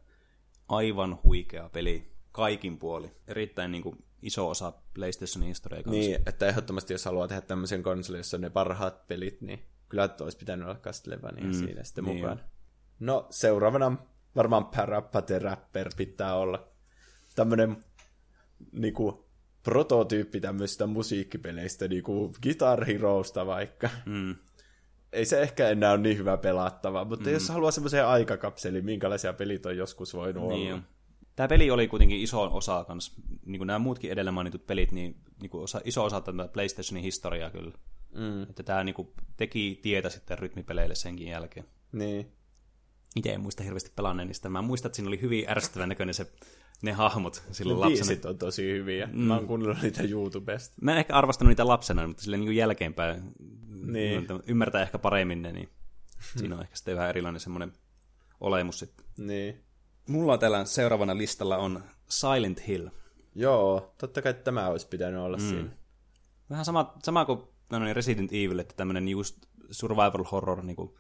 Aivan 0.68 1.18
huikea 1.24 1.70
peli. 1.70 2.14
Kaikin 2.32 2.78
puoli. 2.78 3.12
Erittäin 3.28 3.72
niin 3.72 3.84
kuin, 3.84 4.04
iso 4.24 4.50
osa 4.50 4.74
PlayStationin 4.94 5.48
historiaa 5.48 5.84
kanssa. 5.84 6.00
Niin, 6.00 6.22
että 6.26 6.48
ehdottomasti 6.48 6.94
jos 6.94 7.06
haluaa 7.06 7.28
tehdä 7.28 7.42
tämmöisen 7.42 7.84
konsolin, 7.84 8.20
jossa 8.20 8.38
on 8.38 8.42
ne 8.42 8.50
parhaat 8.50 9.08
pelit, 9.08 9.42
niin 9.42 9.64
kyllä 9.90 10.04
että 10.04 10.24
olisi 10.24 10.38
pitänyt 10.38 10.68
olla 10.68 10.80
Castlevania 10.80 11.44
mm, 11.44 11.54
siinä 11.54 11.84
sitten 11.84 12.04
niin 12.04 12.18
mukaan. 12.18 12.42
No, 13.00 13.28
seuraavana 13.30 13.98
varmaan 14.36 14.66
Parappa 14.66 15.22
the 15.22 15.40
Rapper 15.40 15.90
pitää 15.98 16.36
olla 16.36 16.68
tämmönen 17.36 17.78
niinku 18.72 19.26
prototyyppi 19.64 20.42
tämmöistä 20.42 20.88
musiikkipeleistä, 20.88 21.88
niinku 21.88 22.34
Guitar 22.44 22.86
Heroesta 22.86 23.46
vaikka. 23.46 23.90
Mm. 24.06 24.36
Ei 25.12 25.26
se 25.26 25.42
ehkä 25.42 25.70
enää 25.70 25.92
ole 25.92 26.00
niin 26.00 26.18
hyvä 26.18 26.38
pelattava, 26.38 27.06
mutta 27.06 27.30
mm. 27.30 27.34
jos 27.34 27.50
haluaa 27.50 27.72
semmoisen 27.72 28.06
aikakapselin, 28.06 28.86
minkälaisia 28.86 29.34
pelit 29.34 29.66
on 29.66 29.78
joskus 29.78 30.14
voinut 30.14 30.48
Niin 30.48 30.74
olla. 30.74 30.84
Tämä 31.36 31.48
peli 31.48 31.72
oli 31.72 31.88
kuitenkin 31.88 32.22
iso 32.22 32.58
osa 32.58 32.84
kans, 32.84 33.16
niin 33.46 33.60
kuin 33.60 33.68
nämä 33.68 33.80
muutkin 33.80 34.12
edellä 34.12 34.32
mainitut 34.32 34.68
pelit, 34.68 34.92
niin, 34.92 35.16
niin 35.42 35.50
kuin 35.50 35.64
osa, 35.64 35.82
iso 35.84 36.04
osa 36.06 36.22
tätä 36.22 36.48
PlayStationin 36.54 37.04
historiaa 37.04 37.50
kyllä. 37.50 37.72
Mm. 38.16 38.44
Että 38.44 38.64
tämä 38.64 38.84
niin 38.84 38.96
kuin, 38.96 39.08
teki 39.38 39.80
tietä 39.82 40.10
sitten 40.10 40.40
rytmipeleille 40.40 40.96
senkin 40.96 41.28
jälkeen. 41.28 41.66
Niin. 41.92 42.32
Itse 43.16 43.34
en 43.34 43.42
muista 43.42 43.64
hirveästi 43.64 43.92
pelanneen 43.96 44.28
niistä. 44.28 44.50
Mä 44.50 44.62
muistan, 44.62 44.90
että 44.90 44.96
siinä 44.96 45.08
oli 45.08 45.22
hyvin 45.22 45.50
ärsyttävän 45.50 45.90
näköinen 45.90 46.14
se, 46.14 46.32
ne 46.82 46.92
hahmot 46.92 47.44
silloin 47.52 47.80
Ne 47.80 47.86
lapsena. 47.86 48.08
biisit 48.08 48.26
on 48.26 48.38
tosi 48.38 48.64
hyviä. 48.64 49.10
Mm. 49.12 49.20
Mä 49.20 49.36
oon 49.36 49.48
kuunnellut 49.48 49.82
niitä 49.82 50.04
YouTubesta. 50.04 50.76
Mä 50.82 50.92
en 50.92 50.98
ehkä 50.98 51.16
arvostanut 51.16 51.50
niitä 51.50 51.68
lapsena, 51.68 52.08
mutta 52.08 52.24
silleen 52.24 52.42
niin 52.46 52.56
jälkeenpäin 52.56 53.24
Niin. 53.86 54.28
ymmärtää 54.48 54.82
ehkä 54.82 55.00
paremmin 55.00 55.42
ne, 55.42 55.52
niin 55.52 55.70
siinä 56.38 56.56
on 56.56 56.62
ehkä 56.62 56.76
sitten 56.76 56.96
vähän 56.96 57.10
erilainen 57.10 57.40
semmoinen 57.40 57.74
olemus 58.42 58.80
sitten. 58.80 59.06
Niin. 59.18 59.64
Mulla 60.08 60.38
täällä 60.38 60.66
seuraavana 60.66 61.18
listalla 61.18 61.58
on 61.58 61.84
Silent 62.10 62.68
Hill. 62.68 62.88
Joo, 63.36 63.94
totta 63.98 64.22
kai 64.22 64.34
tämä 64.34 64.68
olisi 64.68 64.88
pitänyt 64.88 65.20
olla 65.20 65.38
mm. 65.38 65.44
siinä. 65.50 65.70
Vähän 66.50 66.66
sama, 66.66 66.94
sama 67.04 67.26
kuin 67.26 67.40
no 67.72 67.80
niin, 67.80 67.96
Resident 67.96 68.34
Evil, 68.34 68.60
että 68.60 68.74
tämmöinen 68.78 69.08
just 69.08 69.38
survival 69.72 70.24
horror, 70.32 70.64
niin 70.64 70.76
kuin, 70.76 70.94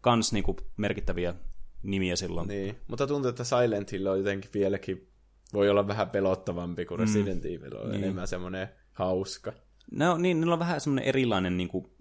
kans 0.00 0.32
niin 0.32 0.44
kuin, 0.44 0.56
merkittäviä 0.76 1.34
nimiä 1.82 2.16
silloin. 2.16 2.48
Niin, 2.48 2.76
mutta 2.88 3.06
tuntuu, 3.06 3.28
että 3.28 3.44
Silent 3.44 3.92
Hill 3.92 4.06
on 4.06 4.18
jotenkin 4.18 4.50
vieläkin, 4.54 5.08
voi 5.52 5.70
olla 5.70 5.86
vähän 5.88 6.10
pelottavampi 6.10 6.84
kuin 6.84 6.98
Resident 6.98 7.44
Evil 7.44 7.76
on 7.76 7.90
Niin. 7.90 8.04
enemmän 8.04 8.28
semmoinen 8.28 8.68
hauska. 8.92 9.52
No 9.90 10.18
niin, 10.18 10.40
niillä 10.40 10.52
on 10.52 10.58
vähän 10.58 10.80
semmoinen 10.80 11.04
erilainen, 11.04 11.56
niin 11.56 11.68
kuin, 11.68 11.92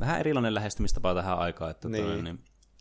vähän 0.00 0.20
erilainen 0.20 0.54
lähestymistapa 0.54 1.14
tähän 1.14 1.38
aikaan, 1.38 1.70
että 1.70 1.88
Niin. 1.88 2.06
niin. 2.06 2.24
Niin, 2.24 2.38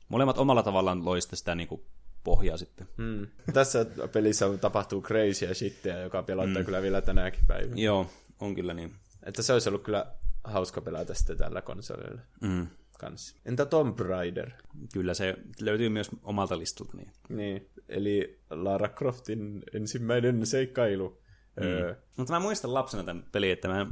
molemmat 0.10 0.38
omalla 0.38 0.64
tavallaan 0.64 1.06
loi 1.06 1.22
sitten 1.22 1.38
sitä 1.38 1.56
niin 1.56 1.68
kuin, 1.68 1.82
pohjaa 2.24 2.58
sitten. 2.58 2.88
Mm. 2.98 3.28
Tässä 3.54 3.86
pelissä 4.14 4.46
tapahtuu 4.62 5.02
crazyä 5.02 5.54
shittiä, 5.54 6.00
joka 6.00 6.24
pelottaa 6.24 6.62
mm. 6.62 6.66
kyllä 6.66 6.82
vielä 6.82 7.02
tänäkin 7.02 7.44
päivänä. 7.48 7.82
Joo, 7.82 8.10
on 8.40 8.56
kyllä 8.56 8.74
niin. 8.74 8.96
Että 9.24 9.42
se 9.42 9.54
olisi 9.54 9.70
ollut 9.70 9.84
kyllä 9.84 10.06
hauska 10.44 10.82
pelata 10.82 11.14
sitten 11.14 11.38
tällä 11.38 11.62
konsolilla 11.62 12.22
Mm. 12.42 12.68
kanssa. 13.00 13.36
Entä 13.46 13.66
Tomb 13.66 14.00
Raider? 14.00 14.52
Kyllä 14.94 15.14
se 15.14 15.36
löytyy 15.62 15.90
myös 15.90 16.10
omalta 16.24 16.58
listalta. 16.58 16.98
Niin. 16.98 17.12
Niin, 17.30 17.70
eli 17.90 18.40
Lara 18.50 18.88
Croftin 18.90 19.64
ensimmäinen 19.74 20.46
seikkailu. 20.46 21.22
Mm. 21.60 21.66
Öö, 21.66 21.96
Mutta 22.18 22.34
mä 22.34 22.40
muistan 22.40 22.74
lapsena 22.74 23.04
tämän 23.04 23.26
pelin, 23.32 23.52
että 23.52 23.68
mä, 23.68 23.88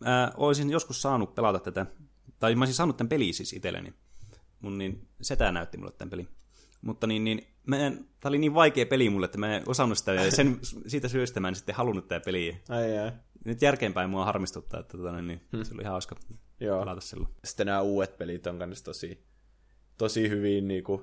mä 0.00 0.32
olisin 0.36 0.70
joskus 0.70 1.02
saanut 1.02 1.34
pelata 1.34 1.58
tätä, 1.58 1.86
tai 2.38 2.54
mä 2.54 2.60
olisin 2.62 2.74
saanut 2.74 2.96
tämän 2.96 3.08
pelin 3.08 3.34
siis 3.34 3.52
itselleni. 3.52 3.94
Mun 4.60 4.78
niin 4.78 5.08
setä 5.22 5.52
näytti 5.52 5.78
mulle 5.78 5.92
tämän 5.92 6.10
pelin. 6.10 6.28
Mutta 6.86 7.06
niin, 7.06 7.24
niin 7.24 7.46
mä 7.66 7.78
en, 7.78 8.08
tää 8.20 8.28
oli 8.28 8.38
niin 8.38 8.54
vaikea 8.54 8.86
peli 8.86 9.10
mulle, 9.10 9.24
että 9.24 9.38
mä 9.38 9.56
en 9.56 9.62
osannut 9.66 9.98
sitä, 9.98 10.12
ja 10.12 10.30
sen, 10.30 10.58
siitä 10.86 11.08
syystä 11.08 11.40
mä 11.40 11.48
en 11.48 11.54
sitten 11.54 11.74
halunnut 11.74 12.08
tätä 12.08 12.24
peliä. 12.24 12.56
ai 12.68 12.94
jaa. 12.94 13.12
Nyt 13.44 13.62
jälkeenpäin 13.62 14.10
mua 14.10 14.24
harmistuttaa, 14.24 14.80
että 14.80 14.98
tota, 14.98 15.12
niin, 15.12 15.40
niin, 15.52 15.66
se 15.66 15.74
oli 15.74 15.82
ihan 15.82 15.92
hauska 15.92 16.16
Joo. 16.60 16.80
pelata 16.80 17.00
silloin. 17.00 17.28
Sitten 17.44 17.66
nämä 17.66 17.80
uudet 17.80 18.18
pelit 18.18 18.46
on 18.46 18.58
kanssa 18.58 18.84
tosi, 18.84 19.24
tosi 19.98 20.28
hyvin 20.28 20.68
niin 20.68 20.84
kuin, 20.84 21.02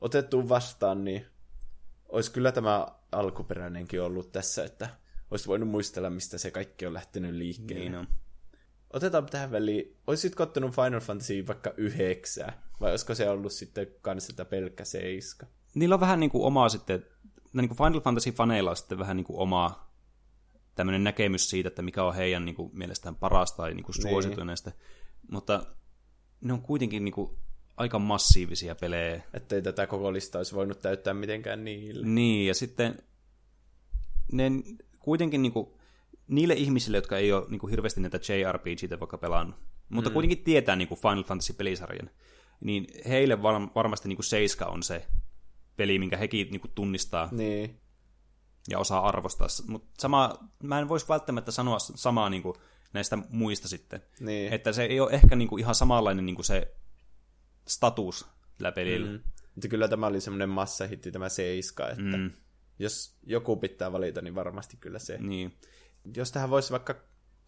otettu 0.00 0.48
vastaan, 0.48 1.04
niin 1.04 1.26
olisi 2.08 2.32
kyllä 2.32 2.52
tämä 2.52 2.86
alkuperäinenkin 3.12 4.02
ollut 4.02 4.32
tässä, 4.32 4.64
että 4.64 4.88
olisi 5.30 5.46
voinut 5.46 5.68
muistella, 5.68 6.10
mistä 6.10 6.38
se 6.38 6.50
kaikki 6.50 6.86
on 6.86 6.94
lähtenyt 6.94 7.34
liikkeelle. 7.34 7.84
Niin 7.84 7.94
on. 7.94 8.08
Otetaan 8.94 9.26
tähän 9.26 9.50
väliin, 9.50 9.96
olisitko 10.06 10.42
ottanut 10.42 10.74
Final 10.74 11.00
Fantasy 11.00 11.46
vaikka 11.46 11.74
yhdeksää, 11.76 12.62
vai 12.80 12.90
olisiko 12.90 13.14
se 13.14 13.30
ollut 13.30 13.52
sitten 13.52 13.86
kans 14.02 14.26
sitä 14.26 14.44
pelkkä 14.44 14.84
seiska? 14.84 15.46
Niillä 15.74 15.94
on 15.94 16.00
vähän 16.00 16.20
niin 16.20 16.30
kuin 16.30 16.44
omaa 16.44 16.68
sitten, 16.68 17.06
no 17.52 17.60
niin 17.62 17.68
kuin 17.68 17.78
Final 17.78 18.00
Fantasy-faneilla 18.00 18.70
on 18.70 18.76
sitten 18.76 18.98
vähän 18.98 19.16
niin 19.16 19.24
kuin 19.24 19.38
omaa 19.38 19.94
tämmöinen 20.74 21.04
näkemys 21.04 21.50
siitä, 21.50 21.68
että 21.68 21.82
mikä 21.82 22.04
on 22.04 22.14
heidän 22.14 22.44
niin 22.44 22.54
kuin, 22.54 22.70
mielestään 22.74 23.16
paras 23.16 23.52
tai 23.52 23.74
niin 23.74 23.84
kuin 23.84 24.02
suosituneista. 24.02 24.72
Mutta 25.30 25.66
ne 26.40 26.52
on 26.52 26.62
kuitenkin 26.62 27.04
niin 27.04 27.14
kuin, 27.14 27.30
aika 27.76 27.98
massiivisia 27.98 28.74
pelejä. 28.74 29.22
Ettei 29.34 29.62
tätä 29.62 29.86
koko 29.86 30.12
listaa 30.12 30.38
olisi 30.38 30.54
voinut 30.54 30.80
täyttää 30.80 31.14
mitenkään 31.14 31.64
niille. 31.64 32.06
Niin, 32.06 32.46
ja 32.46 32.54
sitten 32.54 32.98
ne 34.32 34.50
kuitenkin 34.98 35.42
niin 35.42 35.52
kuin, 35.52 35.68
niille 36.28 36.54
ihmisille, 36.54 36.96
jotka 36.96 37.18
ei 37.18 37.32
ole 37.32 37.46
niin 37.48 37.58
kuin, 37.58 37.70
hirveästi 37.70 38.00
näitä 38.00 38.18
JRPGtä 38.32 39.00
vaikka 39.00 39.18
pelannut, 39.18 39.56
mutta 39.88 40.10
mm. 40.10 40.14
kuitenkin 40.14 40.44
tietää 40.44 40.76
niin 40.76 40.88
kuin 40.88 41.00
Final 41.00 41.24
Fantasy-pelisarjan, 41.24 42.10
niin 42.60 42.86
heille 43.08 43.42
var- 43.42 43.68
varmasti 43.74 44.08
niin 44.08 44.16
kuin 44.16 44.24
Seiska 44.24 44.66
on 44.66 44.82
se 44.82 45.06
peli, 45.76 45.98
minkä 45.98 46.16
hekin 46.16 46.48
niinku 46.50 46.68
tunnistaa 46.68 47.28
Niin. 47.32 47.80
ja 48.68 48.78
osaa 48.78 49.08
arvostaa. 49.08 49.48
Mutta 49.66 49.90
sama, 49.98 50.38
mä 50.62 50.78
en 50.78 50.88
voisi 50.88 51.08
välttämättä 51.08 51.50
sanoa 51.50 51.78
samaa 51.78 52.30
niinku 52.30 52.56
näistä 52.92 53.18
muista 53.28 53.68
sitten. 53.68 54.02
Niin. 54.20 54.52
Että 54.52 54.72
se 54.72 54.84
ei 54.84 55.00
ole 55.00 55.10
ehkä 55.10 55.36
niinku 55.36 55.58
ihan 55.58 55.74
samanlainen 55.74 56.26
niinku 56.26 56.42
se 56.42 56.74
status 57.68 58.26
tällä 58.58 58.72
pelillä. 58.72 59.10
Mm. 59.10 59.20
Mutta 59.54 59.68
kyllä 59.68 59.88
tämä 59.88 60.06
oli 60.06 60.20
semmoinen 60.20 60.48
massahitti, 60.48 61.12
tämä 61.12 61.28
seiska, 61.28 61.90
että 61.90 62.16
mm. 62.16 62.30
jos 62.78 63.18
joku 63.26 63.56
pitää 63.56 63.92
valita, 63.92 64.22
niin 64.22 64.34
varmasti 64.34 64.76
kyllä 64.76 64.98
se. 64.98 65.18
Niin. 65.18 65.58
Jos 66.16 66.32
tähän 66.32 66.50
voisi 66.50 66.70
vaikka 66.70 66.94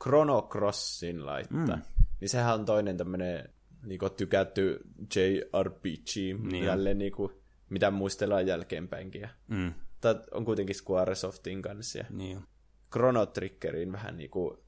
Chrono 0.03 0.49
Crossin 0.53 1.27
laittaa, 1.27 1.77
mm. 1.77 1.83
niin 2.21 2.29
sehän 2.29 2.55
on 2.55 2.65
toinen 2.65 2.97
tämmöinen 2.97 3.49
niin 3.87 4.01
tykätty 4.17 4.81
JRPG, 5.17 6.41
Niin 6.51 6.65
jälleen 6.65 6.99
niin 6.99 7.13
kuin, 7.13 7.33
mitä 7.71 7.91
muistellaan 7.91 8.47
jälkeenpäinkin. 8.47 9.29
Mm. 9.49 9.75
Tää 10.01 10.15
on 10.31 10.45
kuitenkin 10.45 10.77
Squaresoftin 10.77 11.63
kanssa. 11.63 11.99
Ja 11.99 12.05
Niin. 12.11 12.43
Chrono 12.93 13.27
Triggerin 13.27 13.93
vähän 13.93 14.17
niin 14.17 14.31
kuin, 14.31 14.59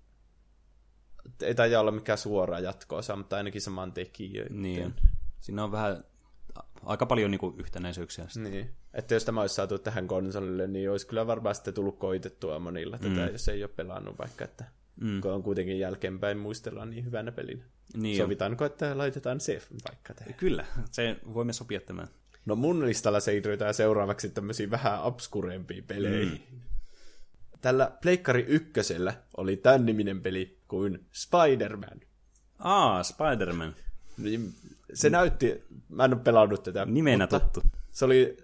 ei 1.43 1.55
taida 1.55 1.81
olla 1.81 1.91
mikään 1.91 2.19
suora 2.19 2.61
jatko-osa, 2.61 3.17
mutta 3.17 3.37
ainakin 3.37 3.61
saman 3.61 3.93
tekijöiden. 3.93 4.63
niin. 4.63 4.95
Siinä 5.39 5.65
on 5.65 5.73
vähän, 5.73 6.05
aika 6.83 7.07
paljon 7.07 7.31
niinku 7.31 7.55
yhtenäisyyksiä. 7.59 8.25
sitten. 8.29 8.53
Niin. 8.53 8.71
Että 8.95 9.15
jos 9.15 9.25
tämä 9.25 9.41
olisi 9.41 9.55
saatu 9.55 9.79
tähän 9.79 10.07
konsolille, 10.09 10.67
niin 10.67 10.91
olisi 10.91 11.07
kyllä 11.07 11.27
varmaan 11.27 11.55
sitten 11.55 11.75
tullut 11.75 11.99
koitettua 11.99 12.59
monilla 12.59 12.99
tätä, 12.99 13.27
Mm. 13.27 13.33
jos 13.33 13.49
ei 13.49 13.63
ole 13.65 13.71
pelannut 13.77 14.19
vaikka, 14.19 14.45
että 14.45 14.65
Mm. 15.01 15.21
kun 15.21 15.33
on 15.33 15.43
kuitenkin 15.43 15.79
jälkeenpäin 15.79 16.39
muistellaan 16.39 16.91
niin 16.91 17.05
hyvänä 17.05 17.33
pelinä. 17.33 17.65
Niin. 17.95 18.17
Sovitaanko, 18.17 18.65
että 18.65 18.99
laitetaan 18.99 19.41
se 19.41 19.63
vaikka 19.91 20.15
tähän? 20.15 20.35
Kyllä, 20.35 20.65
se 20.91 21.17
voimme 21.35 21.53
sopia 21.53 21.81
tämän. 21.81 22.09
No 22.47 22.57
mun 22.57 22.87
listalla 22.87 23.21
siirrytään 23.21 23.75
seuraavaksi 23.75 24.29
tämmöisiin 24.29 24.71
vähän 24.71 25.03
obskurempiin 25.03 25.85
peleihin. 25.85 26.43
Mm. 26.53 26.61
Tällä 27.61 27.91
Pleikkari 28.03 28.45
ykkösellä 28.49 29.15
oli 29.37 29.57
tämän 29.57 29.87
niminen 29.87 30.21
peli 30.23 30.59
kuin 30.69 31.07
Spider-Man. 31.13 32.01
Aa, 32.59 33.03
Spider-Man. 33.03 33.75
Niin 34.19 34.55
Se 34.95 35.11
näytti, 35.11 35.65
mä 35.89 36.05
en 36.05 36.13
ole 36.15 36.21
pelannut 36.21 36.63
tätä. 36.63 36.85
Nimenä 36.85 37.27
tuttu. 37.27 37.63
Se 37.91 38.05
oli, 38.05 38.37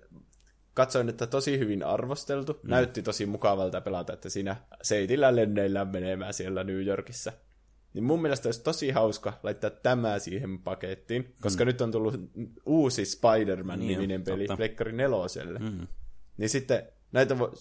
katsoin, 0.74 1.08
että 1.08 1.26
tosi 1.26 1.58
hyvin 1.58 1.82
arvosteltu. 1.82 2.52
Mm. 2.52 2.70
Näytti 2.70 3.02
tosi 3.02 3.26
mukavalta 3.26 3.80
pelata, 3.80 4.12
että 4.12 4.28
siinä 4.28 4.56
seitillä 4.82 5.36
lenneillään 5.36 5.88
menemään 5.88 6.34
siellä 6.34 6.64
New 6.64 6.86
Yorkissa. 6.86 7.32
Niin 7.94 8.04
mun 8.04 8.22
mielestä 8.22 8.48
olisi 8.48 8.62
tosi 8.62 8.90
hauska 8.90 9.40
laittaa 9.42 9.70
tämä 9.70 10.18
siihen 10.18 10.58
pakettiin, 10.58 11.34
koska 11.40 11.64
mm. 11.64 11.66
nyt 11.66 11.80
on 11.80 11.92
tullut 11.92 12.30
uusi 12.66 13.04
Spider-Man-niminen 13.04 14.08
Niin 14.08 14.24
peli 14.24 14.46
totta. 14.46 14.56
Pleikkari 14.56 14.92
neloselle. 14.92 15.58
Mm. 15.58 15.86
Niin 16.36 16.48
sitten 16.48 16.82
näitä 17.12 17.38
vo, 17.38 17.54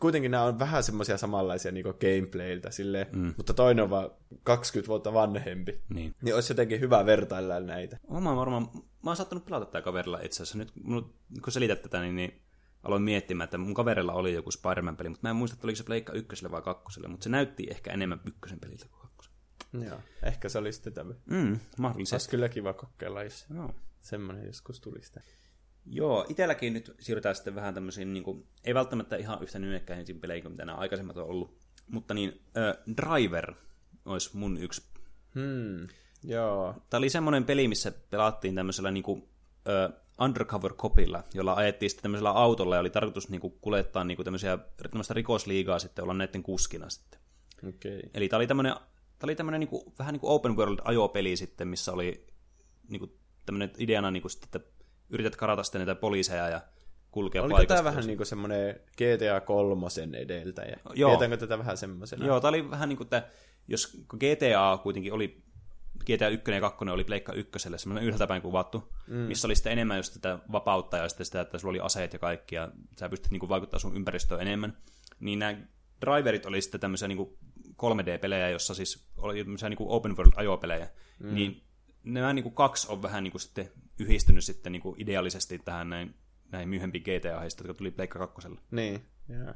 kuitenkin 0.00 0.30
nämä 0.30 0.42
on 0.44 0.58
vähän 0.58 0.82
semmoisia 0.82 1.18
samanlaisia 1.18 1.72
niin 1.72 1.84
gameplayltä, 1.84 2.70
silleen, 2.70 3.06
mm. 3.12 3.34
mutta 3.36 3.54
toinen 3.54 3.84
on 3.84 3.90
vaan 3.90 4.10
20 4.42 4.88
vuotta 4.88 5.12
vanhempi. 5.12 5.80
Niin. 5.88 6.14
Niin 6.22 6.34
olisi 6.34 6.52
jotenkin 6.52 6.80
hyvä 6.80 7.06
vertailla 7.06 7.60
näitä. 7.60 7.98
Oma 8.08 8.36
varmaan, 8.36 8.62
mä 8.74 9.10
oon 9.10 9.16
saattanut 9.16 9.44
pelata 9.44 9.66
tätä 9.66 9.82
kaverilla 9.82 10.18
itse 10.22 10.42
asiassa. 10.42 10.58
Nyt 10.58 10.72
mun, 10.82 11.14
kun 11.42 11.52
selität 11.52 11.82
tätä, 11.82 12.00
niin, 12.00 12.16
niin 12.16 12.42
aloin 12.82 13.02
miettimään, 13.02 13.44
että 13.44 13.58
mun 13.58 13.74
kaverilla 13.74 14.12
oli 14.12 14.34
joku 14.34 14.50
Spider-Man-peli, 14.50 15.08
mutta 15.08 15.26
mä 15.26 15.30
en 15.30 15.36
muista, 15.36 15.54
että 15.54 15.66
oliko 15.66 15.76
se 15.76 15.84
Pleikka 15.84 16.12
ykköselle 16.12 16.50
vai 16.50 16.62
kakkoselle, 16.62 17.08
mutta 17.08 17.24
se 17.24 17.30
näytti 17.30 17.66
ehkä 17.70 17.92
enemmän 17.92 18.20
ykkösen 18.26 18.60
peliltä 18.60 18.86
kuin 18.88 19.00
kakkosen. 19.00 19.32
Joo, 19.72 19.98
ehkä 20.22 20.48
se 20.48 20.58
olisi 20.58 20.76
sitten 20.76 20.92
tämä. 20.92 21.12
Mm, 21.12 21.16
Se 21.26 21.36
olisi 21.38 21.60
mahdollisesti. 21.78 22.30
kyllä 22.30 22.48
kiva 22.48 22.72
kokeilla, 22.72 23.22
jos 23.22 23.46
Joo. 23.54 23.74
semmoinen 24.00 24.46
joskus 24.46 24.80
tulisi. 24.80 25.12
Joo, 25.86 26.26
itselläkin 26.28 26.72
nyt 26.72 26.94
siirrytään 27.00 27.34
sitten 27.34 27.54
vähän 27.54 27.74
tämmöisiin, 27.74 28.12
niin 28.12 28.24
kuin, 28.24 28.46
ei 28.64 28.74
välttämättä 28.74 29.16
ihan 29.16 29.42
yhtä 29.42 29.58
nimekkäisiin 29.58 30.20
peleihin 30.20 30.42
kuin 30.42 30.52
mitä 30.52 30.64
nämä 30.64 30.78
aikaisemmat 30.78 31.16
on 31.16 31.26
ollut, 31.26 31.58
mutta 31.88 32.14
niin, 32.14 32.40
äh, 32.56 32.96
Driver 32.96 33.54
olisi 34.04 34.36
mun 34.36 34.58
yksi. 34.58 34.82
Hmm, 35.34 35.88
joo. 36.24 36.74
Tämä 36.90 36.98
oli 36.98 37.10
semmoinen 37.10 37.44
peli, 37.44 37.68
missä 37.68 37.92
pelattiin 38.10 38.54
tämmöisellä 38.54 38.90
niin 38.90 39.02
kuin, 39.02 39.28
äh, 39.68 40.02
undercover 40.20 40.72
kopilla, 40.72 41.24
jolla 41.34 41.54
ajettiin 41.54 41.90
sitten 41.90 42.02
tämmöisellä 42.02 42.30
autolla 42.30 42.74
ja 42.74 42.80
oli 42.80 42.90
tarkoitus 42.90 43.28
niin 43.28 43.40
kuin, 43.40 43.54
kuljettaa 43.60 44.04
niin 44.04 44.16
kuin, 44.16 44.24
tämmöisiä, 44.24 44.58
tämmöistä 44.90 45.14
rikosliigaa 45.14 45.78
sitten, 45.78 46.02
olla 46.02 46.14
näiden 46.14 46.42
kuskina 46.42 46.90
sitten. 46.90 47.20
Okei. 47.68 47.98
Okay. 47.98 48.10
Eli 48.14 48.28
tämä 48.28 48.38
oli 48.38 48.46
tämmöinen, 48.46 48.72
tämä 48.72 49.24
oli 49.24 49.36
tämmöinen 49.36 49.60
niin 49.60 49.68
kuin, 49.68 49.82
vähän 49.98 50.12
niin 50.12 50.20
kuin 50.20 50.30
open 50.30 50.56
world 50.56 50.78
ajopeli 50.84 51.36
sitten, 51.36 51.68
missä 51.68 51.92
oli 51.92 52.26
niin 52.88 53.00
kuin, 53.00 53.12
tämmöinen 53.46 53.70
ideana, 53.78 54.10
niin 54.10 54.22
kuin, 54.22 54.30
sitten, 54.30 54.60
että 54.60 54.81
yrität 55.12 55.36
karata 55.36 55.62
sitten 55.62 55.78
näitä 55.78 55.94
poliiseja 55.94 56.48
ja 56.48 56.60
kulkea 57.10 57.42
Oliko 57.42 57.56
paikasta 57.56 57.74
tämä 57.74 57.90
vähän 57.90 58.06
niin 58.06 58.16
kuin 58.16 58.26
semmoinen 58.26 58.80
GTA 58.92 59.40
3 59.40 59.86
edeltäjä? 60.18 60.76
Joo. 60.94 61.10
Pidetäänkö 61.10 61.36
tätä 61.36 61.58
vähän 61.58 61.76
semmoisena? 61.76 62.26
Joo, 62.26 62.40
tämä 62.40 62.48
oli 62.48 62.70
vähän 62.70 62.88
niin 62.88 62.96
kuin, 62.96 63.04
että 63.04 63.28
jos 63.68 64.04
GTA 64.16 64.78
kuitenkin 64.82 65.12
oli, 65.12 65.42
GTA 66.04 66.28
1 66.28 66.50
ja 66.50 66.60
2 66.60 66.84
oli 66.90 67.04
Pleikka 67.04 67.32
ykköselle, 67.32 67.78
semmoinen 67.78 68.04
ylhäältä 68.04 68.26
päin 68.26 68.42
kuvattu, 68.42 68.92
mm. 69.06 69.16
missä 69.16 69.48
oli 69.48 69.54
sitten 69.54 69.72
enemmän 69.72 69.96
just 69.96 70.14
tätä 70.14 70.38
vapautta 70.52 70.96
ja 70.96 71.08
sitten 71.08 71.26
sitä, 71.26 71.40
että 71.40 71.58
sulla 71.58 71.70
oli 71.70 71.80
aseet 71.80 72.12
ja 72.12 72.18
kaikki, 72.18 72.54
ja 72.54 72.70
sä 72.98 73.08
pystyt 73.08 73.30
niin 73.30 73.40
kuin, 73.40 73.50
vaikuttaa 73.50 73.80
sun 73.80 73.96
ympäristöön 73.96 74.40
enemmän. 74.40 74.76
Niin 75.20 75.38
nämä 75.38 75.56
driverit 76.00 76.46
oli 76.46 76.62
sitten 76.62 76.80
tämmöisiä 76.80 77.08
niin 77.08 77.16
kuin 77.18 77.38
3D-pelejä, 77.68 78.48
jossa 78.48 78.74
siis 78.74 79.06
oli 79.16 79.44
tämmöisiä 79.44 79.68
niin 79.68 79.76
kuin 79.76 79.90
open 79.90 80.16
world 80.16 80.32
ajopelejä. 80.36 80.88
Mm. 81.18 81.34
Niin 81.34 81.62
nämä 82.04 82.32
niin 82.32 82.42
kuin 82.42 82.54
kaksi 82.54 82.92
on 82.92 83.02
vähän 83.02 83.24
niin 83.24 83.32
kuin 83.32 83.40
sitten 83.40 83.70
yhdistynyt 83.98 84.44
sitten 84.44 84.72
niin 84.72 84.82
kuin 84.82 85.00
ideaalisesti 85.00 85.58
tähän 85.58 85.90
näin, 85.90 86.14
näihin 86.52 86.68
myöhempiin 86.68 87.02
GTA, 87.04 87.44
jotka 87.44 87.74
tuli 87.74 87.90
Pleikka 87.90 88.18
kakkoselle 88.18 88.60
Niin, 88.70 89.04
joo. 89.28 89.54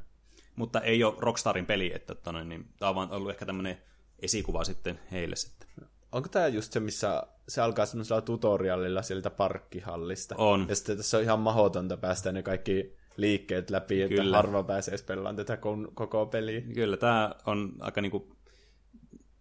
mutta 0.57 0.80
ei 0.80 1.05
ole 1.05 1.14
Rockstarin 1.18 1.66
peli, 1.66 1.93
että 1.95 2.32
noin, 2.32 2.49
niin, 2.49 2.68
tämä 2.78 2.89
on 2.89 2.97
vaan 2.97 3.11
ollut 3.12 3.30
ehkä 3.30 3.47
tämmöinen 3.47 3.78
esikuva 4.18 4.64
sitten 4.64 5.01
heille 5.12 5.37
sitten. 5.37 5.68
Onko 6.12 6.28
tämä 6.28 6.49
just 6.49 6.72
se, 6.72 6.80
missä 6.80 7.22
se 7.49 7.61
alkaa 7.61 7.87
semmoisella 7.87 8.20
tutorialilla 8.20 9.03
sieltä 9.03 9.30
parkkihallista? 9.30 10.34
On. 10.39 10.66
Ja 10.68 10.76
sitten 10.76 10.97
tässä 10.97 11.16
on 11.16 11.22
ihan 11.22 11.39
mahdotonta 11.39 11.97
päästä 11.97 12.32
ne 12.32 12.43
kaikki 12.43 12.97
liikkeet 13.16 13.70
läpi, 13.70 14.03
että 14.03 14.14
Kyllä. 14.14 14.37
harva 14.37 14.62
pääsee 14.62 14.99
pelaamaan 15.07 15.37
tätä 15.37 15.59
koko 15.95 16.26
peliä. 16.26 16.61
Kyllä, 16.61 16.97
tämä 16.97 17.34
on 17.47 17.72
aika 17.80 18.01
niinku, 18.01 18.36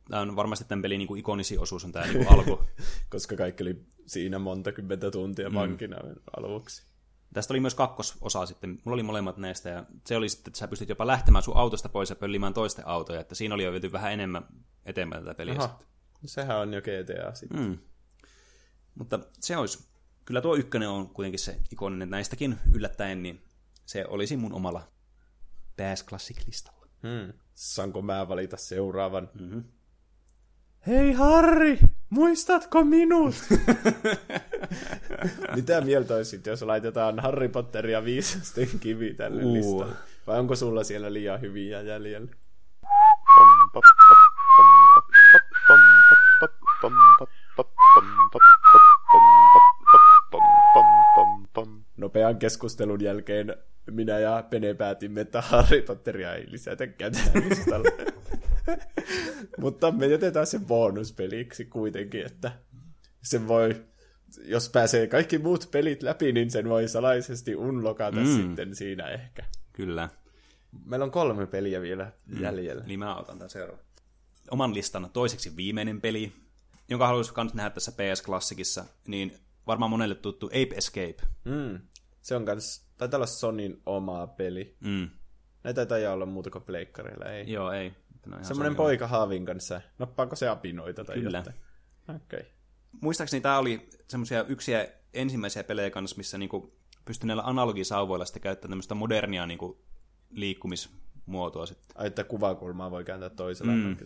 tämä 0.10 0.22
on 0.22 0.36
varmasti 0.36 0.66
tämän 0.66 0.82
pelin 0.82 0.97
niinku 0.97 1.16
ikonisi 1.16 1.58
osuus 1.58 1.86
on 1.86 1.91
tämä 1.91 2.06
niinku 2.06 2.34
alku. 2.34 2.60
Koska 3.12 3.36
kaikki 3.36 3.64
oli 3.64 3.86
siinä 4.06 4.39
monta 4.39 4.72
kymmentä 4.72 5.12
tuntia 5.12 5.49
mm. 5.49 5.56
vankina 5.56 5.97
aluksi. 6.38 6.84
Tästä 7.34 7.53
oli 7.53 7.60
myös 7.60 7.76
kakkososa 7.76 8.45
sitten, 8.45 8.70
mulla 8.70 8.93
oli 8.93 9.03
molemmat 9.03 9.38
näistä, 9.38 9.70
ja 9.70 9.86
se 10.06 10.18
oli 10.18 10.30
sitten, 10.30 10.49
että 10.49 10.60
sä 10.60 10.68
pystyt 10.68 10.89
jopa 10.89 11.08
lähtemään 11.08 11.43
sun 11.43 11.58
autosta 11.58 11.89
pois 11.89 12.10
ja 12.10 12.16
pöllimään 12.16 12.53
toisten 12.53 12.88
autoja, 12.88 13.20
että 13.20 13.36
siinä 13.36 13.56
oli 13.56 13.64
jo 13.64 13.72
viety 13.72 13.91
vähän 13.91 14.14
enemmän 14.14 14.47
eteenpäin 14.86 15.24
tätä 15.24 15.36
peliä. 15.36 15.53
Aha, 15.53 15.68
sitten. 15.68 15.88
sehän 16.26 16.58
on 16.58 16.74
jo 16.74 16.82
GTA 16.82 17.36
sitten. 17.36 17.60
Mm. 17.60 17.78
Mutta 18.95 19.20
se 19.39 19.58
olisi, 19.58 19.88
kyllä 20.26 20.41
tuo 20.41 20.56
ykkönen 20.56 20.89
on 20.89 21.10
kuitenkin 21.10 21.39
se 21.39 21.60
ikoninen 21.72 22.10
näistäkin 22.10 22.58
yllättäen, 22.74 23.24
niin 23.24 23.41
se 23.86 24.06
olisi 24.08 24.38
mun 24.38 24.53
omalla 24.53 24.88
PS 25.76 26.06
Classic-listalla. 26.06 26.88
Hmm. 27.03 27.34
Saanko 27.53 28.01
mä 28.01 28.28
valita 28.28 28.58
seuraavan? 28.58 29.30
Mm-hmm. 29.39 29.64
Hei 30.88 31.13
Harri, 31.13 31.79
muistatko 32.09 32.83
minut? 32.83 33.36
Mitä 35.55 35.81
mieltä 35.81 36.15
olisit, 36.15 36.45
jos 36.45 36.61
laitetaan 36.61 37.19
Harry 37.19 37.49
Potter 37.49 37.88
ja 37.88 38.05
viisasten 38.05 38.67
kivi 38.79 39.13
tälle 39.13 39.43
Uu. 39.43 39.53
listalle? 39.53 39.95
Vai 40.27 40.39
onko 40.39 40.55
sulla 40.55 40.83
siellä 40.83 41.13
liian 41.13 41.41
hyviä 41.41 41.81
jäljellä? 41.81 42.31
Nopean 51.97 52.38
keskustelun 52.38 53.01
jälkeen 53.01 53.55
minä 53.91 54.19
ja 54.19 54.43
Pene 54.49 54.73
päätimme, 54.73 55.21
että 55.21 55.41
Harry 55.41 55.81
Potteria 55.81 56.33
ei 56.36 56.51
lisätä 56.51 56.83
listalle. 57.49 57.91
Mutta 59.57 59.91
me 59.91 60.07
jätetään 60.07 60.47
se 60.47 60.59
bonuspeliksi 60.59 61.66
kuitenkin, 61.66 62.26
että 62.26 62.51
sen 63.24 63.47
voi, 63.47 63.86
jos 64.45 64.70
pääsee 64.70 65.07
kaikki 65.07 65.38
muut 65.38 65.68
pelit 65.72 66.03
läpi, 66.03 66.32
niin 66.32 66.51
sen 66.51 66.70
voi 66.70 66.88
salaisesti 66.88 67.55
unlokata 67.55 68.20
mm. 68.20 68.36
sitten 68.36 68.76
siinä 68.76 69.07
ehkä. 69.07 69.43
Kyllä. 69.74 70.09
Meillä 70.86 71.03
on 71.03 71.11
kolme 71.11 71.47
peliä 71.47 71.82
vielä 71.82 72.11
jäljellä. 72.39 72.84
Eli 72.84 72.97
mä 72.97 73.16
otan 73.16 73.38
tämän 73.38 73.49
seuraavan. 73.49 73.86
Oman 74.51 74.74
listan 74.74 75.09
toiseksi 75.13 75.55
viimeinen 75.55 76.01
peli, 76.01 76.34
jonka 76.89 77.07
haluaisin 77.07 77.34
myös 77.38 77.53
nähdä 77.53 77.70
tässä 77.70 77.91
PS 77.91 78.24
Classicissa, 78.24 78.86
niin 79.07 79.38
varmaan 79.68 79.91
monelle 79.91 80.16
tuttu 80.16 80.45
Ape 80.45 80.76
Escape. 80.76 81.18
Mm. 81.45 81.80
Se 82.22 82.36
on 82.36 82.45
kans, 82.45 82.88
taitaa 82.97 83.18
olla 83.18 83.26
Sonin 83.26 83.82
oma 83.86 84.28
peli. 84.28 84.76
Mm. 84.80 85.09
Näitä 85.63 85.86
taitaa 85.86 86.13
olla 86.13 86.26
muuta 86.26 86.49
kuin 86.49 86.63
pleikkareilla, 86.63 87.26
ei. 87.26 87.51
Joo, 87.51 87.72
ei. 87.72 87.93
No, 88.26 88.38
Semmoinen 88.41 88.76
poika 88.76 89.07
haavin 89.07 89.45
kanssa. 89.45 89.82
Nappaako 89.99 90.36
se 90.36 90.47
apinoita 90.47 91.03
tai 91.03 91.15
Kyllä. 91.15 91.38
jotain? 91.38 91.55
Okei. 92.15 92.39
Okay. 92.39 92.51
muistaakseni 93.01 93.41
tämä 93.41 93.57
oli 93.57 93.89
semmoisia 94.07 94.43
yksiä 94.43 94.88
ensimmäisiä 95.13 95.63
pelejä 95.63 95.89
kanssa, 95.89 96.17
missä 96.17 96.38
niinku 96.38 96.73
pystyi 97.05 97.28
näillä 97.28 97.43
analogisauvoilla 97.43 98.26
sitten 98.26 98.41
käyttämään 98.41 98.71
tämmöistä 98.71 98.95
modernia 98.95 99.45
niin 99.45 99.57
kuin, 99.57 99.78
liikkumismuotoa 100.30 101.65
sitten. 101.65 101.97
Ai, 101.97 102.07
että 102.07 102.23
kuvakulmaa 102.23 102.91
voi 102.91 103.03
kääntää 103.03 103.30
toisella 103.30 103.71
mm. 103.71 103.97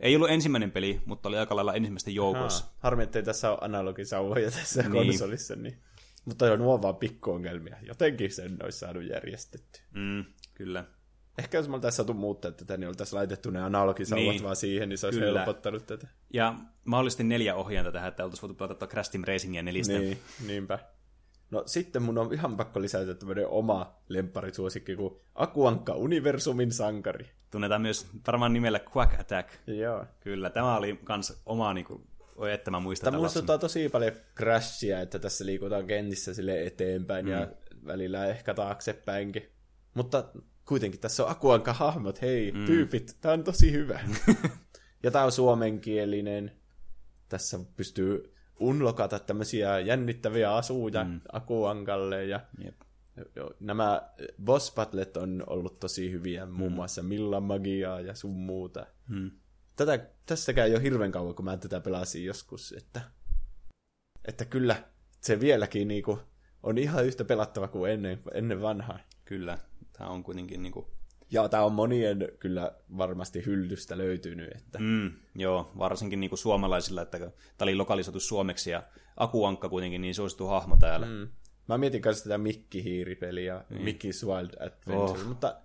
Ei 0.00 0.16
ollut 0.16 0.30
ensimmäinen 0.30 0.70
peli, 0.70 1.00
mutta 1.06 1.28
oli 1.28 1.38
aika 1.38 1.56
lailla 1.56 1.74
ensimmäisten 1.74 2.14
joukossa. 2.14 2.64
Haa, 2.64 2.74
harmi, 2.78 3.02
ettei 3.02 3.22
tässä 3.22 3.50
ole 3.50 3.58
analogisauvoja 3.60 4.50
tässä 4.50 4.82
niin. 4.82 4.92
konsolissa. 4.92 5.56
Niin. 5.56 5.78
Mutta 6.24 6.52
on 6.52 6.58
nuo 6.58 6.82
vaan 6.82 6.96
pikkuongelmia. 6.96 7.76
Jotenkin 7.82 8.32
sen 8.32 8.56
olisi 8.62 8.78
saanut 8.78 9.04
järjestetty. 9.04 9.80
Mm, 9.94 10.24
kyllä. 10.54 10.84
Ehkä 11.38 11.58
jos 11.58 11.68
me 11.68 11.74
oltaisiin 11.74 11.96
saatu 11.96 12.14
muuttaa 12.14 12.50
tätä, 12.50 12.76
niin 12.76 12.88
oltaisiin 12.88 13.16
laitettu 13.16 13.50
ne 13.50 13.62
analogisauvat 13.62 14.24
niin. 14.24 14.42
vaan 14.42 14.56
siihen, 14.56 14.88
niin 14.88 14.98
se 14.98 15.06
olisi 15.06 15.20
Kyllä. 15.20 15.38
helpottanut 15.38 15.86
tätä. 15.86 16.08
Ja 16.32 16.54
mahdollisesti 16.84 17.24
neljä 17.24 17.54
ohjainta 17.54 17.92
tähän, 17.92 18.08
että 18.08 18.24
oltaisiin 18.24 18.42
voitu 18.48 18.54
pelata 18.54 18.86
Crash 18.86 19.10
Team 19.10 19.24
Racingia 19.26 19.62
nelistä. 19.62 19.98
Niin, 19.98 20.18
niinpä. 20.46 20.78
No 21.50 21.62
sitten 21.66 22.02
mun 22.02 22.18
on 22.18 22.34
ihan 22.34 22.56
pakko 22.56 22.80
lisätä 22.80 23.14
tämmöinen 23.14 23.48
oma 23.48 24.02
lempparisuosikki 24.08 24.96
kuin 24.96 25.14
Akuankka 25.34 25.92
Universumin 25.92 26.72
sankari. 26.72 27.30
Tunnetaan 27.50 27.82
myös 27.82 28.06
varmaan 28.26 28.52
nimellä 28.52 28.80
Quack 28.96 29.20
Attack. 29.20 29.48
Joo. 29.66 30.04
Kyllä, 30.20 30.50
tämä 30.50 30.76
oli 30.76 31.00
kans 31.04 31.42
oma 31.46 31.74
niinku, 31.74 32.06
oi 32.36 32.52
että 32.52 32.70
mä 32.70 32.80
muistan. 32.80 33.12
Tämä 33.12 33.20
muistuttaa 33.20 33.58
tosi 33.58 33.88
paljon 33.88 34.12
Crashia, 34.36 35.00
että 35.00 35.18
tässä 35.18 35.46
liikutaan 35.46 35.86
kentissä 35.86 36.34
sille 36.34 36.66
eteenpäin 36.66 37.24
mm. 37.24 37.32
ja 37.32 37.48
välillä 37.86 38.26
ehkä 38.26 38.54
taaksepäinkin. 38.54 39.48
Mutta 39.94 40.24
kuitenkin 40.68 41.00
tässä 41.00 41.24
on 41.24 41.30
Akuanka 41.30 41.72
hahmot, 41.72 42.22
hei, 42.22 42.52
mm. 42.52 42.66
tyypit, 42.66 43.16
tämä 43.20 43.34
on 43.34 43.44
tosi 43.44 43.72
hyvä. 43.72 44.00
ja 45.02 45.10
tämä 45.10 45.24
on 45.24 45.32
suomenkielinen. 45.32 46.52
Tässä 47.28 47.60
pystyy 47.76 48.34
unlokata 48.60 49.18
tämmöisiä 49.18 49.78
jännittäviä 49.78 50.54
asuja 50.54 51.04
mm. 51.04 51.20
Akuankalle 51.32 52.24
ja 52.24 52.40
yep. 52.64 52.74
nämä 53.60 54.02
boss 54.44 54.74
battlet 54.74 55.16
on 55.16 55.44
ollut 55.46 55.80
tosi 55.80 56.10
hyviä, 56.10 56.46
mm. 56.46 56.52
muun 56.52 56.72
muassa 56.72 57.02
Milla 57.02 57.40
Magiaa 57.40 58.00
ja 58.00 58.14
sun 58.14 58.36
muuta. 58.36 58.86
Mm. 59.08 59.30
Tätä, 59.76 60.06
tästäkään 60.26 60.68
ei 60.68 60.74
ole 60.74 60.82
hirveän 60.82 61.12
kauan, 61.12 61.34
kun 61.34 61.44
mä 61.44 61.56
tätä 61.56 61.80
pelasin 61.80 62.24
joskus, 62.24 62.74
että, 62.76 63.00
että 64.24 64.44
kyllä 64.44 64.76
se 65.20 65.40
vieläkin 65.40 65.88
niinku 65.88 66.18
on 66.62 66.78
ihan 66.78 67.06
yhtä 67.06 67.24
pelattava 67.24 67.68
kuin 67.68 67.92
ennen, 67.92 68.20
ennen 68.34 68.62
vanhaa. 68.62 68.98
Kyllä, 69.24 69.58
tämä 69.98 70.10
on 70.10 70.22
kuitenkin 70.22 70.62
niin 70.62 70.72
kuin... 70.72 70.86
Ja 71.30 71.48
tämä 71.48 71.64
on 71.64 71.72
monien 71.72 72.28
kyllä 72.38 72.72
varmasti 72.98 73.46
hyllystä 73.46 73.98
löytynyt. 73.98 74.50
Että... 74.56 74.78
Mm, 74.78 75.12
joo, 75.34 75.70
varsinkin 75.78 76.20
niin 76.20 76.30
kuin 76.30 76.38
suomalaisilla, 76.38 77.02
että 77.02 77.18
tämä 77.18 77.32
oli 77.62 77.74
lokalisoitu 77.74 78.20
suomeksi 78.20 78.70
ja 78.70 78.82
Akuankka 79.16 79.68
kuitenkin 79.68 80.00
niin 80.00 80.14
suosittu 80.14 80.46
hahmo 80.46 80.76
täällä. 80.76 81.06
Mm. 81.06 81.28
Mä 81.68 81.78
mietin 81.78 82.02
kanssa 82.02 82.24
tätä 82.24 82.38
Mikki-hiiripeliä, 82.38 83.64
niin. 83.70 83.82
Mickey's 83.82 84.26
Wild 84.26 84.50
Adventure, 84.60 85.20
oh. 85.20 85.28
mutta 85.28 85.56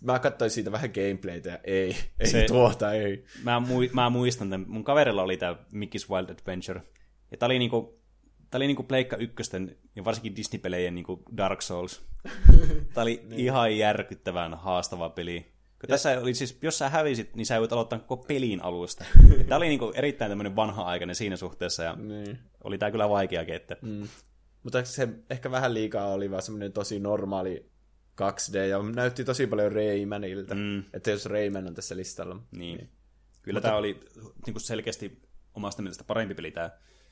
mä 0.00 0.18
katsoin 0.18 0.50
siitä 0.50 0.72
vähän 0.72 0.90
gameplaytä 0.94 1.50
ja 1.50 1.58
ei, 1.64 1.96
ei 2.20 2.26
Se, 2.26 2.44
tuota, 2.48 2.92
ei. 2.92 3.24
Mä, 3.42 3.60
mui, 3.60 3.90
mä 3.92 4.10
muistan 4.10 4.50
tämän, 4.50 4.66
mun 4.68 4.84
kaverilla 4.84 5.22
oli 5.22 5.36
tämä 5.36 5.56
Mickey's 5.72 6.10
Wild 6.10 6.30
Adventure, 6.30 6.82
ja 7.30 7.36
tää 7.36 7.46
oli 7.46 7.58
niinku 7.58 7.98
Tämä 8.50 8.58
oli 8.58 8.66
niinku 8.66 8.82
Pleikka 8.82 9.16
ykkösten 9.16 9.76
ja 9.96 10.04
varsinkin 10.04 10.36
Disney-pelejen 10.36 10.94
niinku 10.94 11.22
Dark 11.36 11.62
Souls. 11.62 12.07
Tämä 12.94 13.02
oli 13.02 13.26
niin. 13.28 13.40
ihan 13.40 13.76
järkyttävän 13.76 14.54
haastava 14.54 15.10
peli. 15.10 15.52
Kun 15.80 15.88
tässä 15.88 16.20
oli 16.20 16.34
siis, 16.34 16.58
jos 16.62 16.78
sä 16.78 16.88
hävisit, 16.88 17.36
niin 17.36 17.46
sä 17.46 17.60
voit 17.60 17.72
aloittaa 17.72 17.98
koko 17.98 18.24
pelin 18.24 18.62
alusta. 18.62 19.04
Tämä 19.48 19.56
oli 19.56 19.68
niinku 19.68 19.92
erittäin 19.94 20.30
tämmöinen 20.30 20.56
vanha-aikainen 20.56 21.16
siinä 21.16 21.36
suhteessa 21.36 21.82
ja 21.82 21.96
niin. 21.96 22.38
oli 22.64 22.78
tämä 22.78 22.90
kyllä 22.90 23.08
vaikea 23.08 23.44
että... 23.48 23.76
Mm. 23.82 24.08
Mutta 24.62 24.84
se 24.84 25.08
ehkä 25.30 25.50
vähän 25.50 25.74
liikaa 25.74 26.12
oli 26.12 26.30
vaan 26.30 26.42
semmoinen 26.42 26.72
tosi 26.72 27.00
normaali 27.00 27.70
2D 28.22 28.56
ja 28.56 28.82
näytti 28.82 29.24
tosi 29.24 29.46
paljon 29.46 29.72
Raymanilta. 29.72 30.54
Mm. 30.54 30.84
Että 30.92 31.10
jos 31.10 31.26
Rayman 31.26 31.66
on 31.66 31.74
tässä 31.74 31.96
listalla. 31.96 32.34
Niin. 32.34 32.78
niin. 32.78 32.90
Kyllä 33.42 33.56
Mutta... 33.56 33.68
tämä 33.68 33.78
oli 33.78 34.00
niin 34.46 34.60
selkeästi 34.60 35.22
omasta 35.54 35.82
mielestä 35.82 36.04
parempi 36.04 36.34
peli 36.34 36.50
tämä 36.50 36.70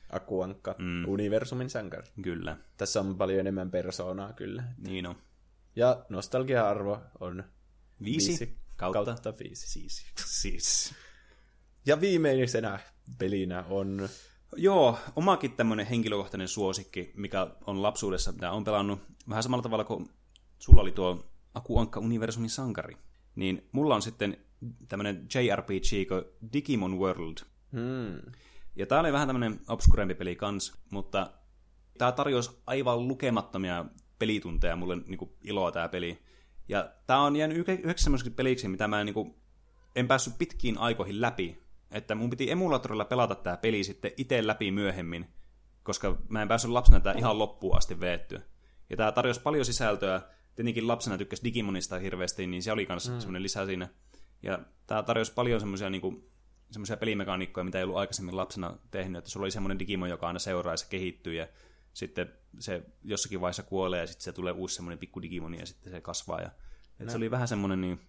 Akuankka, 0.09 0.75
mm. 0.77 1.07
universumin 1.07 1.69
sankari. 1.69 2.07
Kyllä. 2.21 2.57
Tässä 2.77 2.99
on 2.99 3.17
paljon 3.17 3.39
enemmän 3.39 3.71
persoonaa 3.71 4.33
kyllä. 4.33 4.63
Niin 4.77 5.05
on. 5.05 5.15
Ja 5.75 6.05
nostalgia-arvo 6.09 6.99
on 7.19 7.43
viisi, 8.03 8.27
viisi 8.27 8.57
kautta, 8.75 9.05
kautta 9.05 9.33
viisi. 9.39 9.69
Siis. 9.69 10.05
siis. 10.41 10.95
Ja 11.85 12.01
viimeisenä 12.01 12.79
pelinä 13.17 13.63
on... 13.69 14.09
Joo, 14.55 14.97
omakin 15.15 15.51
tämmöinen 15.51 15.85
henkilökohtainen 15.85 16.47
suosikki, 16.47 17.11
mikä 17.15 17.47
on 17.67 17.81
lapsuudessa, 17.81 18.31
mitä 18.31 18.51
on 18.51 18.63
pelannut 18.63 18.99
vähän 19.29 19.43
samalla 19.43 19.63
tavalla 19.63 19.83
kuin 19.83 20.09
sulla 20.59 20.81
oli 20.81 20.91
tuo 20.91 21.31
Akuankka 21.53 21.99
Universumin 21.99 22.49
sankari. 22.49 22.97
Niin 23.35 23.67
mulla 23.71 23.95
on 23.95 24.01
sitten 24.01 24.37
tämmöinen 24.87 25.27
JRPG 25.35 26.27
Digimon 26.53 26.99
World. 26.99 27.37
Hmm. 27.71 28.31
Ja 28.77 28.85
tää 28.85 28.99
oli 28.99 29.13
vähän 29.13 29.27
tämmönen 29.27 29.59
obskurempi 29.67 30.15
peli 30.15 30.35
kans, 30.35 30.73
mutta 30.89 31.31
tää 31.97 32.11
tarjosi 32.11 32.61
aivan 32.65 33.07
lukemattomia 33.07 33.85
pelitunteja 34.19 34.75
mulle 34.75 34.95
niinku 34.95 35.37
iloa 35.41 35.71
tää 35.71 35.89
peli. 35.89 36.19
Ja 36.67 36.89
tää 37.07 37.19
on 37.19 37.35
jäänyt 37.35 37.57
yhdeksi 37.57 38.03
semmoiseksi 38.03 38.31
peliksi, 38.31 38.67
mitä 38.67 38.87
mä 38.87 39.03
niinku 39.03 39.39
en 39.95 40.07
päässyt 40.07 40.37
pitkiin 40.37 40.77
aikoihin 40.77 41.21
läpi. 41.21 41.67
Että 41.91 42.15
mun 42.15 42.29
piti 42.29 42.51
emulaattorilla 42.51 43.05
pelata 43.05 43.35
tää 43.35 43.57
peli 43.57 43.83
sitten 43.83 44.11
itse 44.17 44.47
läpi 44.47 44.71
myöhemmin, 44.71 45.33
koska 45.83 46.17
mä 46.29 46.41
en 46.41 46.47
päässyt 46.47 46.71
lapsena 46.71 46.99
tää 46.99 47.13
ihan 47.13 47.39
loppuun 47.39 47.77
asti 47.77 47.99
veettyä. 47.99 48.41
Ja 48.89 48.97
tää 48.97 49.11
tarjosi 49.11 49.41
paljon 49.41 49.65
sisältöä. 49.65 50.21
Tietenkin 50.55 50.87
lapsena 50.87 51.17
tykkäsi 51.17 51.43
Digimonista 51.43 51.99
hirveästi, 51.99 52.47
niin 52.47 52.63
se 52.63 52.71
oli 52.71 52.85
myös 52.89 53.09
mm. 53.09 53.19
semmoinen 53.19 53.43
lisä 53.43 53.65
siinä. 53.65 53.89
Ja 54.43 54.59
tää 54.87 55.03
tarjosi 55.03 55.33
paljon 55.33 55.59
semmoisia 55.59 55.89
niinku 55.89 56.29
semmoisia 56.71 56.97
pelimekaniikkoja, 56.97 57.63
mitä 57.63 57.77
ei 57.77 57.83
ollut 57.83 57.97
aikaisemmin 57.97 58.37
lapsena 58.37 58.77
tehnyt, 58.91 59.17
että 59.17 59.29
sulla 59.29 59.43
oli 59.43 59.51
semmoinen 59.51 59.79
Digimon, 59.79 60.09
joka 60.09 60.27
aina 60.27 60.39
seuraa 60.39 60.73
ja 60.73 60.77
se 60.77 60.85
kehittyy 60.89 61.33
ja 61.33 61.47
sitten 61.93 62.33
se 62.59 62.83
jossakin 63.03 63.41
vaiheessa 63.41 63.63
kuolee 63.63 64.01
ja 64.01 64.07
sitten 64.07 64.23
se 64.23 64.31
tulee 64.31 64.53
uusi 64.53 64.75
semmoinen 64.75 64.99
pikku 64.99 65.21
Digimon 65.21 65.55
ja 65.55 65.65
sitten 65.65 65.91
se 65.91 66.01
kasvaa. 66.01 66.41
Ja, 66.41 66.51
että 66.99 67.11
se 67.11 67.17
oli 67.17 67.31
vähän 67.31 67.47
semmoinen 67.47 67.81
niin 67.81 67.99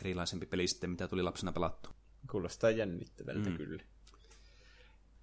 erilaisempi 0.00 0.46
peli 0.46 0.68
sitten, 0.68 0.90
mitä 0.90 1.08
tuli 1.08 1.22
lapsena 1.22 1.52
pelattu. 1.52 1.90
Kuulostaa 2.30 2.70
jännittävältä 2.70 3.50
mm. 3.50 3.56
kyllä. 3.56 3.82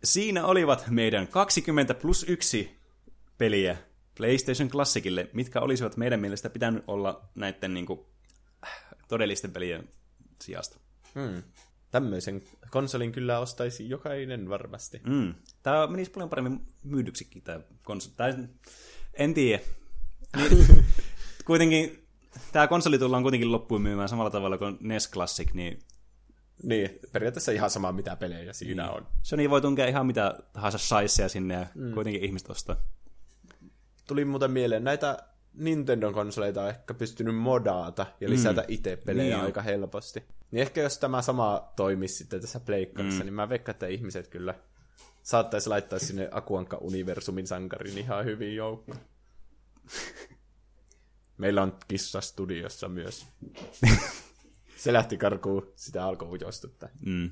Siinä 0.03 0.45
olivat 0.45 0.85
meidän 0.89 1.27
20 1.27 1.93
plus 1.93 2.25
1 2.29 2.79
peliä 3.37 3.77
PlayStation 4.17 4.69
Classicille, 4.69 5.29
mitkä 5.33 5.61
olisivat 5.61 5.97
meidän 5.97 6.19
mielestä 6.19 6.49
pitänyt 6.49 6.83
olla 6.87 7.29
näiden 7.35 7.73
niin 7.73 7.85
kuin, 7.85 7.99
todellisten 9.07 9.51
pelien 9.51 9.89
sijasta. 10.41 10.79
Hmm 11.15 11.43
tämmöisen 11.95 12.41
konsolin 12.71 13.11
kyllä 13.11 13.39
ostaisi 13.39 13.89
jokainen 13.89 14.49
varmasti. 14.49 15.01
Mm. 15.03 15.33
Tämä 15.63 15.87
menisi 15.87 16.11
paljon 16.11 16.29
paremmin 16.29 16.61
myydyksikin 16.83 17.41
tämä 17.41 17.59
konsoli. 17.83 18.13
Tai 18.17 18.33
en 19.13 19.33
tiedä. 19.33 19.63
Niin, 20.37 20.85
kuitenkin 21.47 22.07
tämä 22.51 22.67
konsoli 22.67 22.99
tullaan 22.99 23.23
kuitenkin 23.23 23.51
loppuun 23.51 23.81
myymään 23.81 24.09
samalla 24.09 24.29
tavalla 24.29 24.57
kuin 24.57 24.77
NES 24.79 25.11
Classic, 25.11 25.53
niin 25.53 25.79
niin, 26.63 26.99
periaatteessa 27.11 27.51
ihan 27.51 27.69
sama 27.69 27.91
mitä 27.91 28.15
pelejä 28.15 28.53
siinä 28.53 28.83
niin. 28.83 28.95
on. 28.95 29.07
Sony 29.23 29.49
voi 29.49 29.61
tunkea 29.61 29.87
ihan 29.87 30.05
mitä 30.05 30.37
tahansa 30.53 30.77
saisseja 30.77 31.29
sinne 31.29 31.53
ja 31.53 31.65
mm. 31.75 31.91
kuitenkin 31.91 32.23
ihmiset 32.23 32.49
ostaa. 32.49 32.75
Tuli 34.07 34.25
muuten 34.25 34.51
mieleen, 34.51 34.83
näitä 34.83 35.17
Nintendo-konsoleita 35.53 36.61
on 36.61 36.69
ehkä 36.69 36.93
pystynyt 36.93 37.35
modaata 37.35 38.05
ja 38.21 38.29
lisätä 38.29 38.61
mm. 38.61 38.67
itse 38.67 38.95
pelejä 38.95 39.35
niin 39.35 39.45
aika 39.45 39.61
helposti. 39.61 40.23
Niin 40.55 40.61
ehkä 40.61 40.81
jos 40.81 40.97
tämä 40.97 41.21
sama 41.21 41.73
toimisi 41.75 42.15
sitten 42.15 42.41
tässä 42.41 42.59
pleikkarissa, 42.59 43.19
mm. 43.19 43.25
niin 43.25 43.33
mä 43.33 43.49
veikkaan, 43.49 43.73
että 43.73 43.87
ihmiset 43.87 44.27
kyllä 44.27 44.55
saattaisi 45.23 45.69
laittaa 45.69 45.99
sinne 45.99 46.29
Akuanka 46.31 46.77
Universumin 46.77 47.47
sankarin 47.47 47.97
ihan 47.97 48.25
hyvin 48.25 48.55
joukko. 48.55 48.95
Meillä 51.37 51.63
on 51.63 51.77
kissa 51.87 52.21
studiossa 52.21 52.89
myös. 52.89 53.27
Se 54.77 54.93
lähti 54.93 55.17
karkuun, 55.17 55.73
sitä 55.75 56.05
alkoi 56.05 56.29
ujostuttaa. 56.29 56.89
Mm. 57.05 57.31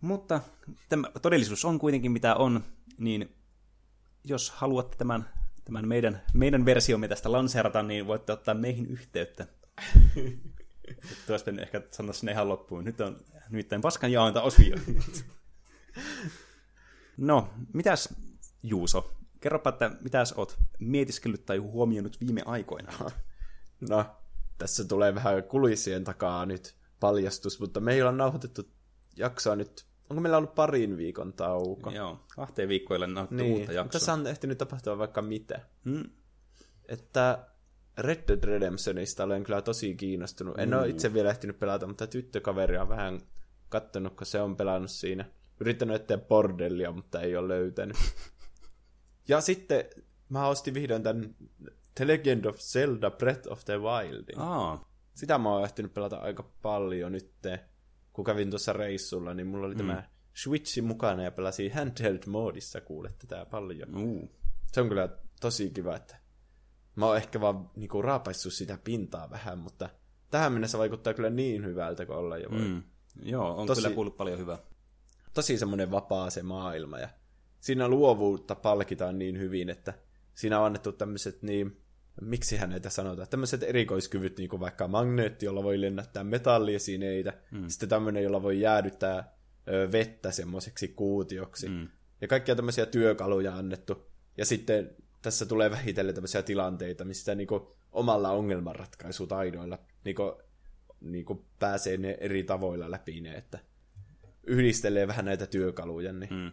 Mutta 0.00 0.40
tämä 0.88 1.08
todellisuus 1.22 1.64
on 1.64 1.78
kuitenkin 1.78 2.12
mitä 2.12 2.34
on, 2.34 2.64
niin 2.98 3.36
jos 4.24 4.50
haluatte 4.50 4.96
tämän 4.96 5.28
tämän 5.64 5.88
meidän, 5.88 6.22
meidän 6.34 6.64
versiomme 6.64 7.08
tästä 7.08 7.32
lanseerata, 7.32 7.82
niin 7.82 8.06
voitte 8.06 8.32
ottaa 8.32 8.54
meihin 8.54 8.86
yhteyttä. 8.86 9.46
Tuosta 11.26 11.50
ehkä 11.60 11.82
sanoa 11.90 12.12
sinne 12.12 12.32
ihan 12.32 12.48
loppuun. 12.48 12.84
Nyt 12.84 13.00
on 13.00 13.16
nimittäin 13.50 13.82
paskan 13.82 14.12
jaonta 14.12 14.42
osio. 14.42 14.76
no, 17.16 17.48
mitäs 17.72 18.14
Juuso? 18.62 19.14
Kerropa, 19.40 19.70
että 19.70 19.90
mitäs 20.00 20.32
oot 20.32 20.58
mietiskellyt 20.78 21.46
tai 21.46 21.56
huomioinut 21.56 22.20
viime 22.20 22.42
aikoina? 22.46 22.92
No, 23.88 24.04
tässä 24.58 24.84
tulee 24.84 25.14
vähän 25.14 25.42
kulissien 25.42 26.04
takaa 26.04 26.46
nyt 26.46 26.74
paljastus, 27.00 27.60
mutta 27.60 27.80
meillä 27.80 28.08
on 28.08 28.16
nauhoitettu 28.16 28.62
jaksoa 29.16 29.56
nyt 29.56 29.88
onko 30.10 30.20
meillä 30.20 30.38
ollut 30.38 30.54
parin 30.54 30.96
viikon 30.96 31.32
tauko? 31.32 31.90
Joo, 31.90 32.20
kahteen 32.36 32.68
viikkoille 32.68 33.06
nauhoitettu 33.06 33.44
niin. 33.44 33.56
uutta 33.56 33.72
jaksoa. 33.72 33.92
Tässä 34.00 34.12
on 34.12 34.26
ehtinyt 34.26 34.58
tapahtua 34.58 34.98
vaikka 34.98 35.22
mitä. 35.22 35.60
Hmm. 35.84 36.10
että 36.88 37.46
Red 37.98 38.28
Dead 38.28 38.44
Redemptionista 38.44 39.24
olen 39.24 39.44
kyllä 39.44 39.62
tosi 39.62 39.94
kiinnostunut. 39.94 40.58
En 40.58 40.74
ole 40.74 40.88
itse 40.88 41.14
vielä 41.14 41.30
ehtinyt 41.30 41.58
pelata, 41.58 41.86
mutta 41.86 42.06
tyttökaveri 42.06 42.78
on 42.78 42.88
vähän 42.88 43.20
kattonut, 43.68 44.16
kun 44.16 44.26
se 44.26 44.40
on 44.40 44.56
pelannut 44.56 44.90
siinä. 44.90 45.24
Yrittänyt 45.60 45.96
etsiä 45.96 46.18
bordellia, 46.18 46.92
mutta 46.92 47.20
ei 47.20 47.36
ole 47.36 47.48
löytänyt. 47.48 47.96
ja 49.28 49.40
sitten 49.40 49.84
mä 50.28 50.46
ostin 50.46 50.74
vihdoin 50.74 51.02
tämän 51.02 51.34
The 51.94 52.06
Legend 52.06 52.44
of 52.44 52.56
Zelda 52.56 53.10
Breath 53.10 53.52
of 53.52 53.64
the 53.64 53.78
Wildin. 53.78 54.38
Aa, 54.38 54.90
Sitä 55.14 55.38
mä 55.38 55.52
oon 55.52 55.64
ehtinyt 55.64 55.94
pelata 55.94 56.16
aika 56.16 56.50
paljon 56.62 57.12
nyt, 57.12 57.32
kun 58.12 58.24
kävin 58.24 58.50
tuossa 58.50 58.72
reissulla, 58.72 59.34
niin 59.34 59.46
mulla 59.46 59.66
oli 59.66 59.74
mm. 59.74 59.78
tämä 59.78 60.02
Switchi 60.34 60.82
mukana 60.82 61.22
ja 61.22 61.30
pelasin 61.30 61.72
handheld-moodissa, 61.72 62.80
kuulette 62.80 63.26
tää 63.26 63.46
paljon. 63.46 63.96
uu. 63.96 64.30
Se 64.72 64.80
on 64.80 64.88
kyllä 64.88 65.08
tosi 65.40 65.70
kiva, 65.70 65.96
että 65.96 66.16
mä 66.98 67.06
oon 67.06 67.16
ehkä 67.16 67.40
vaan 67.40 67.70
niinku 67.76 68.02
raapaissut 68.02 68.52
sitä 68.52 68.78
pintaa 68.84 69.30
vähän, 69.30 69.58
mutta 69.58 69.88
tähän 70.30 70.52
mennessä 70.52 70.78
vaikuttaa 70.78 71.14
kyllä 71.14 71.30
niin 71.30 71.64
hyvältä 71.64 72.06
kuin 72.06 72.18
olla 72.18 72.38
jo 72.38 72.50
voi. 72.50 72.60
Mm. 72.60 72.82
Joo, 73.22 73.56
on 73.56 73.66
Tosi- 73.66 73.82
kyllä 73.82 73.94
kuullut 73.94 74.16
paljon 74.16 74.38
hyvää. 74.38 74.58
Tosi 75.34 75.58
semmoinen 75.58 75.90
vapaa 75.90 76.30
se 76.30 76.42
maailma 76.42 76.98
ja 76.98 77.08
siinä 77.60 77.88
luovuutta 77.88 78.54
palkitaan 78.54 79.18
niin 79.18 79.38
hyvin, 79.38 79.70
että 79.70 79.94
siinä 80.34 80.60
on 80.60 80.66
annettu 80.66 80.92
tämmöiset 80.92 81.42
niin, 81.42 81.80
miksi 82.20 82.58
näitä 82.66 82.90
sanotaan, 82.90 83.28
tämmöiset 83.28 83.62
erikoiskyvyt, 83.62 84.38
niin 84.38 84.48
kuin 84.48 84.60
vaikka 84.60 84.88
magneetti, 84.88 85.46
jolla 85.46 85.62
voi 85.62 85.80
lennättää 85.80 86.24
metalliesineitä, 86.24 87.32
mm. 87.50 87.68
sitten 87.68 87.88
tämmöinen, 87.88 88.22
jolla 88.22 88.42
voi 88.42 88.60
jäädyttää 88.60 89.34
ö, 89.68 89.92
vettä 89.92 90.30
semmoiseksi 90.30 90.88
kuutioksi, 90.88 91.68
mm. 91.68 91.88
ja 92.20 92.28
kaikkia 92.28 92.56
tämmöisiä 92.56 92.86
työkaluja 92.86 93.56
annettu, 93.56 94.10
ja 94.36 94.44
sitten 94.44 94.96
tässä 95.22 95.46
tulee 95.46 95.70
vähitellen 95.70 96.14
tämmöisiä 96.14 96.42
tilanteita, 96.42 97.04
missä 97.04 97.34
niin 97.34 97.46
kuin, 97.46 97.62
omalla 97.92 98.30
ongelmanratkaisutaidoilla 98.30 99.78
niin 100.04 100.16
kuin, 100.16 100.32
niin 101.00 101.24
kuin 101.24 101.44
pääsee 101.58 101.96
ne 101.96 102.18
eri 102.20 102.42
tavoilla 102.44 102.90
läpi 102.90 103.20
ne, 103.20 103.34
että 103.34 103.58
yhdistelee 104.46 105.08
vähän 105.08 105.24
näitä 105.24 105.46
työkaluja, 105.46 106.12
niin, 106.12 106.30
Mm. 106.34 106.50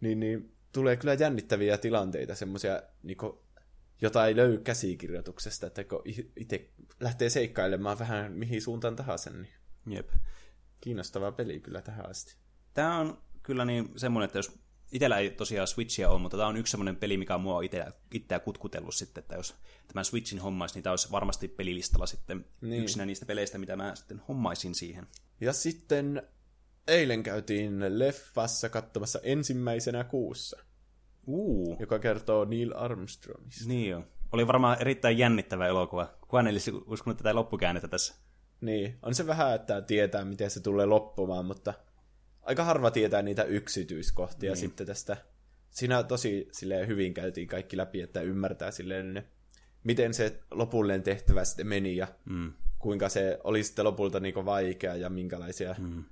niin, 0.00 0.20
niin 0.20 0.56
tulee 0.72 0.96
kyllä 0.96 1.14
jännittäviä 1.14 1.78
tilanteita, 1.78 2.34
semmoisia, 2.34 2.82
niin 3.02 3.16
jota 4.00 4.26
ei 4.26 4.36
löydy 4.36 4.58
käsikirjoituksesta, 4.58 5.66
että 5.66 5.84
kun 5.84 6.02
itse 6.36 6.70
lähtee 7.00 7.30
seikkailemaan 7.30 7.98
vähän 7.98 8.32
mihin 8.32 8.62
suuntaan 8.62 8.96
tahansa, 8.96 9.30
niin 9.30 9.48
Jep. 9.86 10.08
kiinnostava 10.80 11.32
peli 11.32 11.60
kyllä 11.60 11.82
tähän 11.82 12.10
asti. 12.10 12.36
Tämä 12.74 12.98
on 12.98 13.18
kyllä 13.42 13.64
niin 13.64 13.88
semmoinen, 13.96 14.24
että 14.24 14.38
jos 14.38 14.58
itsellä 14.92 15.18
ei 15.18 15.30
tosiaan 15.30 15.66
Switchia 15.66 16.10
ole, 16.10 16.20
mutta 16.20 16.36
tämä 16.36 16.48
on 16.48 16.56
yksi 16.56 16.70
semmoinen 16.70 16.96
peli, 16.96 17.16
mikä 17.16 17.34
on 17.34 17.40
mua 17.40 17.62
itseä, 17.62 17.92
itseä 18.14 18.38
kutkutellut 18.40 18.94
sitten, 18.94 19.20
että 19.22 19.34
jos 19.36 19.54
tämän 19.88 20.04
Switchin 20.04 20.38
hommaisi, 20.38 20.74
niin 20.74 20.82
tämä 20.82 20.92
olisi 20.92 21.10
varmasti 21.10 21.48
pelilistalla 21.48 22.06
sitten 22.06 22.44
Niin. 22.60 22.82
yksinä 22.82 23.06
niistä 23.06 23.26
peleistä, 23.26 23.58
mitä 23.58 23.76
mä 23.76 23.94
sitten 23.94 24.22
hommaisin 24.28 24.74
siihen. 24.74 25.06
Ja 25.40 25.52
sitten 25.52 26.22
eilen 26.88 27.22
käytiin 27.22 27.98
leffassa 27.98 28.68
katsomassa 28.68 29.20
ensimmäisenä 29.22 30.04
kuussa, 30.04 30.58
Uu, 31.26 31.76
joka 31.80 31.98
kertoo 31.98 32.44
Neil 32.44 32.72
Armstrongista. 32.76 33.68
niin 33.68 33.90
joo. 33.90 34.02
Oli 34.32 34.46
varmaan 34.46 34.76
erittäin 34.80 35.18
jännittävä 35.18 35.66
elokuva. 35.66 36.14
Kukaan 36.20 36.46
ei 36.46 36.52
olisi 36.52 36.72
uskonut 36.86 37.16
tätä 37.18 37.34
loppukäännettä 37.34 37.88
tässä. 37.88 38.14
Niin, 38.60 38.98
on 39.02 39.14
se 39.14 39.26
vähän, 39.26 39.54
että 39.54 39.80
tietää, 39.82 40.24
miten 40.24 40.50
se 40.50 40.60
tulee 40.60 40.86
loppumaan, 40.86 41.44
mutta 41.46 41.74
aika 42.46 42.64
harva 42.64 42.90
tietää 42.90 43.22
niitä 43.22 43.44
yksityiskohtia 43.44 44.50
niin. 44.50 44.56
sitten 44.60 44.86
tästä. 44.86 45.16
Siinä 45.70 46.02
tosi 46.02 46.48
silleen, 46.52 46.88
hyvin 46.88 47.14
käytiin 47.14 47.48
kaikki 47.48 47.76
läpi, 47.76 48.00
että 48.00 48.20
ymmärtää 48.20 48.70
silleen, 48.70 49.14
ne, 49.14 49.24
miten 49.84 50.14
se 50.14 50.40
lopullinen 50.50 51.02
tehtävä 51.02 51.44
sitten 51.44 51.66
meni 51.66 51.96
ja 51.96 52.08
Mm. 52.24 52.52
kuinka 52.78 53.08
se 53.08 53.38
oli 53.44 53.64
sitten 53.64 53.84
lopulta 53.84 54.20
niin 54.20 54.44
vaikea 54.44 54.96
ja 54.96 55.10
minkälaisia 55.10 55.74
mm. 55.78 56.04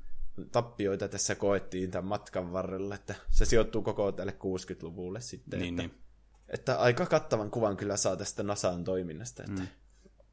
tappioita 0.52 1.08
tässä 1.08 1.34
koettiin 1.34 1.90
tämän 1.90 2.04
matkan 2.04 2.52
varrella, 2.52 2.94
että 2.94 3.14
se 3.30 3.44
sijoittuu 3.44 3.82
koko 3.82 4.12
tälle 4.12 4.32
60-luvulle 4.32 5.20
sitten. 5.20 5.60
Niin, 5.60 5.80
että, 5.80 5.82
niin. 5.82 6.04
että 6.48 6.76
aika 6.78 7.06
kattavan 7.06 7.50
kuvan 7.50 7.76
kyllä 7.76 7.96
saa 7.96 8.16
tästä 8.16 8.42
NASAn 8.42 8.84
toiminnasta, 8.84 9.42
että 9.42 9.62
mm. 9.62 9.68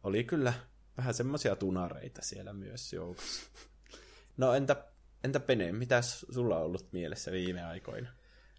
oli 0.03 0.23
kyllä 0.23 0.53
vähän 0.97 1.13
semmoisia 1.13 1.55
tunareita 1.55 2.21
siellä 2.21 2.53
myös 2.53 2.93
joukossa. 2.93 3.49
No 4.37 4.53
entä, 4.53 4.85
entä 5.23 5.39
Pene, 5.39 5.71
mitä 5.71 6.01
sulla 6.01 6.57
on 6.57 6.65
ollut 6.65 6.91
mielessä 6.91 7.31
viime 7.31 7.63
aikoina? 7.65 8.09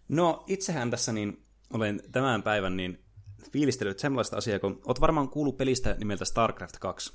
No 0.09 0.43
itsehän 0.47 0.91
tässä 0.91 1.11
niin 1.11 1.43
olen 1.73 2.01
tämän 2.11 2.43
päivän 2.43 2.77
niin 2.77 3.03
fiilistellyt 3.51 3.99
sellaista 3.99 4.37
asiaa, 4.37 4.59
kun 4.59 4.81
oot 4.85 5.01
varmaan 5.01 5.29
kuullut 5.29 5.57
pelistä 5.57 5.95
nimeltä 5.99 6.25
StarCraft 6.25 6.77
2. 6.79 7.13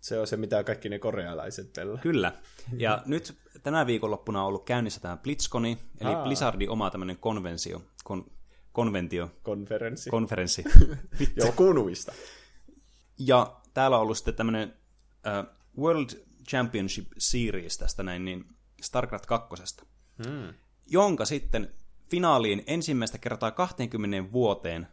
Se 0.00 0.18
on 0.18 0.26
se, 0.26 0.36
mitä 0.36 0.64
kaikki 0.64 0.88
ne 0.88 0.98
korealaiset 0.98 1.72
pelaa. 1.72 1.98
Kyllä. 1.98 2.32
Ja 2.76 3.02
nyt 3.06 3.38
tänä 3.62 3.86
viikonloppuna 3.86 4.40
on 4.40 4.46
ollut 4.48 4.64
käynnissä 4.64 5.00
tämä 5.00 5.16
BlitzConi, 5.16 5.78
eli 6.00 6.14
Aa. 6.14 6.24
Blizzardin 6.24 6.70
oma 6.70 6.90
tämmöinen 6.90 7.16
konvensio, 7.16 7.82
kon, 8.04 8.30
konventio, 8.72 9.30
Konferenssi. 9.42 10.10
konferenssi. 10.10 10.64
Joo, 11.36 11.52
kunuista. 11.52 12.12
Ja 13.18 13.56
täällä 13.74 13.96
on 13.96 14.02
ollut 14.02 14.16
sitten 14.16 14.34
tämmöinen 14.34 14.74
uh, 15.26 15.56
World 15.84 16.10
Championship 16.48 17.06
Series 17.18 17.78
tästä 17.78 18.02
näin, 18.02 18.24
niin 18.24 18.44
StarCraft 18.82 19.26
2. 19.26 19.46
Hmm. 20.26 20.54
Jonka 20.86 21.24
sitten 21.24 21.74
finaaliin 22.10 22.64
ensimmäistä 22.66 23.18
kertaa 23.18 23.50
20 23.50 24.32
vuoteen 24.32 24.88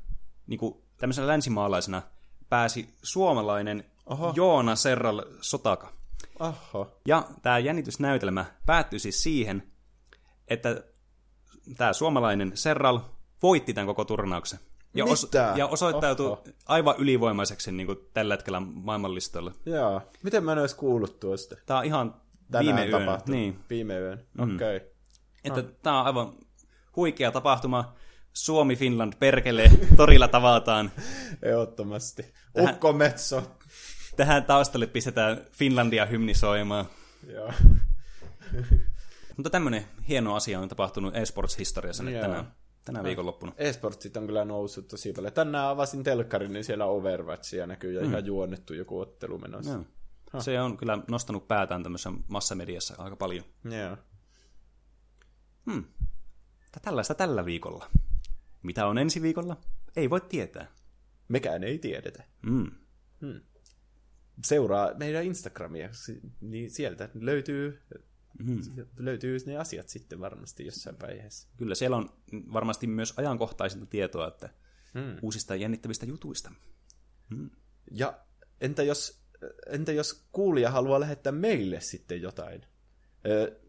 niin 0.47 0.57
kuin 0.57 0.75
tämmöisenä 0.97 1.27
länsimaalaisena 1.27 2.01
pääsi 2.49 2.89
suomalainen 3.03 3.85
Oho. 4.05 4.33
Joona 4.35 4.75
Serral 4.75 5.21
Sotaka. 5.41 5.93
Oho. 6.39 6.99
Ja 7.07 7.27
tämä 7.41 7.59
jännitysnäytelmä 7.59 8.45
päättyi 8.65 8.99
siis 8.99 9.23
siihen, 9.23 9.71
että 10.47 10.83
tämä 11.77 11.93
suomalainen 11.93 12.51
Serral 12.57 12.99
voitti 13.43 13.73
tämän 13.73 13.87
koko 13.87 14.05
turnauksen. 14.05 14.59
Ja, 14.95 15.05
Mitä? 15.05 15.53
ja 15.55 15.67
osoittautui 15.67 16.25
Oho. 16.27 16.43
aivan 16.65 16.95
ylivoimaiseksi 16.97 17.71
niin 17.71 17.87
kuin 17.87 17.97
tällä 18.13 18.33
hetkellä 18.33 18.59
maailmanlistoilla. 18.59 19.51
Joo. 19.65 20.01
Miten 20.23 20.43
mä 20.43 20.51
en 20.51 20.57
olisi 20.59 20.75
kuullut 20.75 21.19
tuosta? 21.19 21.55
Tämä 21.65 21.79
on 21.79 21.85
ihan 21.85 22.15
Tänään 22.51 22.65
viime 22.65 22.85
yön. 22.85 22.99
tapahtunut. 23.05 23.39
Niin, 23.39 23.59
Viime 23.69 23.99
yön. 23.99 24.25
Mm. 24.33 24.55
Okei. 24.55 24.77
Okay. 24.77 24.89
että 25.43 25.63
tämä 25.83 25.99
on 25.99 26.05
aivan 26.05 26.33
huikea 26.95 27.31
tapahtuma. 27.31 27.93
Suomi-Finland 28.33 29.13
perkele, 29.19 29.71
torilla 29.97 30.27
tavataan. 30.27 30.91
Ehdottomasti. 31.41 32.33
Tähän- 32.53 32.73
Ukko 32.73 32.93
Metso. 32.93 33.43
Tähän 34.15 34.43
taustalle 34.45 34.87
pistetään 34.87 35.41
Finlandia 35.51 36.05
hymnisoimaan. 36.05 36.85
Joo. 37.27 37.51
Mutta 39.37 39.49
tämmöinen 39.49 39.85
hieno 40.07 40.35
asia 40.35 40.59
on 40.59 40.69
tapahtunut 40.69 41.15
eSports-historiassa 41.15 42.03
nyt 42.03 42.13
Joo. 42.13 42.21
tänään, 42.21 42.51
tänä 42.85 43.03
viikonloppuna. 43.03 43.51
E-sportsit 43.57 44.17
on 44.17 44.25
kyllä 44.25 44.45
noussut 44.45 44.87
tosi 44.87 45.13
paljon. 45.13 45.33
Tänään 45.33 45.67
avasin 45.67 46.03
telkkarin, 46.03 46.53
niin 46.53 46.63
siellä 46.63 46.85
Overwatchia 46.85 47.67
näkyy 47.67 47.93
ja 47.93 48.01
mm. 48.01 48.09
ihan 48.09 48.25
juonnettu 48.25 48.73
joku 48.73 48.99
ottelu 48.99 49.37
menossa. 49.37 49.83
Joo. 50.33 50.41
Se 50.41 50.61
on 50.61 50.77
kyllä 50.77 50.97
nostanut 51.07 51.47
päätään 51.47 51.83
tämmöisessä 51.83 52.11
massamediassa 52.27 52.95
aika 52.97 53.15
paljon. 53.15 53.45
Joo. 53.63 53.97
Mutta 55.65 56.79
tällaista 56.81 57.15
tällä 57.15 57.45
viikolla. 57.45 57.89
Mitä 58.63 58.87
on 58.87 58.97
ensi 58.97 59.21
viikolla? 59.21 59.57
Ei 59.95 60.09
voi 60.09 60.21
tietää. 60.21 60.71
Mekään 61.27 61.63
ei 61.63 61.79
tiedetä. 61.79 62.23
Mm. 62.41 62.71
Seuraa 64.45 64.93
meidän 64.93 65.23
Instagramia, 65.23 65.89
niin 66.41 66.71
sieltä 66.71 67.09
löytyy, 67.13 67.81
Mm. 68.43 68.61
löytyy 68.97 69.37
ne 69.45 69.57
asiat 69.57 69.89
sitten 69.89 70.19
varmasti 70.19 70.65
jossain 70.65 70.99
vaiheessa. 71.01 71.47
Kyllä 71.57 71.75
siellä 71.75 71.97
on 71.97 72.09
varmasti 72.53 72.87
myös 72.87 73.13
ajankohtaisinta 73.17 73.85
tietoa 73.85 74.27
että 74.27 74.49
Mm. 74.93 75.17
uusista 75.21 75.55
jännittävistä 75.55 76.05
jutuista. 76.05 76.51
Ja 77.91 78.19
entä 78.61 78.83
jos, 78.83 79.21
entä 79.67 79.91
jos 79.91 80.27
kuulija 80.31 80.71
haluaa 80.71 80.99
lähettää 80.99 81.31
meille 81.31 81.81
sitten 81.81 82.21
jotain? 82.21 82.65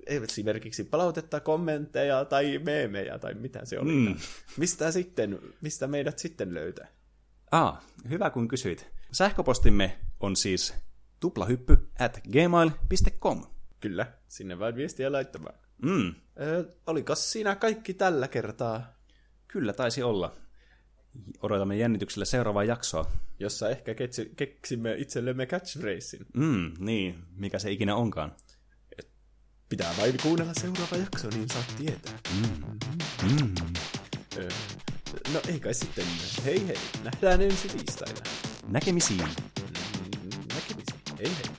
Esimerkiksi 0.07 0.85
palautetta, 0.85 1.41
kommentteja 1.41 2.25
tai 2.25 2.59
meemejä 2.59 3.19
tai 3.19 3.35
mitä 3.35 3.65
se 3.65 3.79
oli. 3.79 3.93
Mm. 3.93 4.17
Mistä 4.57 4.91
sitten, 4.91 5.39
mistä 5.61 5.87
meidät 5.87 6.19
sitten 6.19 6.55
löytää? 6.55 6.89
Ah, 7.51 7.85
hyvä 8.11 8.31
kun 8.31 8.49
kysyit. 8.49 8.87
Sähköpostimme 9.13 9.99
on 10.21 10.37
siis 10.37 10.75
tuplahyppy 11.21 11.89
at 11.99 12.21
gmail.com. 12.33 13.43
Kyllä, 13.87 14.07
sinne 14.29 14.59
vain 14.59 14.75
viestiä 14.75 15.13
laittamaan. 15.13 15.55
Mm. 15.83 16.15
Ö, 16.41 16.69
oliko 16.87 17.15
siinä 17.15 17.57
kaikki 17.57 17.95
tällä 17.95 18.29
kertaa, 18.29 18.97
Kyllä 19.49 19.73
taisi 19.73 20.03
olla. 20.03 20.33
Odotamme 21.43 21.77
jännityksellä 21.77 22.25
seuraavaa 22.25 22.65
jaksoa. 22.65 23.11
jossa 23.39 23.69
ehkä 23.71 23.95
ketsi, 23.95 24.33
keksimme 24.37 24.95
itsellemme 24.99 25.47
catchphrasein? 25.47 26.27
Mm, 26.35 26.73
niin, 26.79 27.19
mikä 27.37 27.59
se 27.59 27.71
ikinä 27.71 27.95
onkaan. 27.97 28.33
Pitää 29.69 29.95
vain 29.99 30.15
kuunnella 30.23 30.53
seuraava 30.61 30.97
jakso, 30.97 31.29
niin 31.29 31.49
saat 31.49 31.75
tietää. 31.79 32.19
Mm. 32.35 33.55
Ö, 34.37 34.49
No 35.33 35.41
ei 35.49 35.61
kai 35.61 35.75
sitten. 35.75 36.05
Hei 36.45 36.67
hei. 36.67 36.77
Nähdään 37.05 37.43
ensi 37.43 37.69
tiistaina. 37.69 38.21
Näkemisiin. 38.69 39.19
Näkemisiin. 40.55 41.01
Hei 41.19 41.27
hei. 41.37 41.56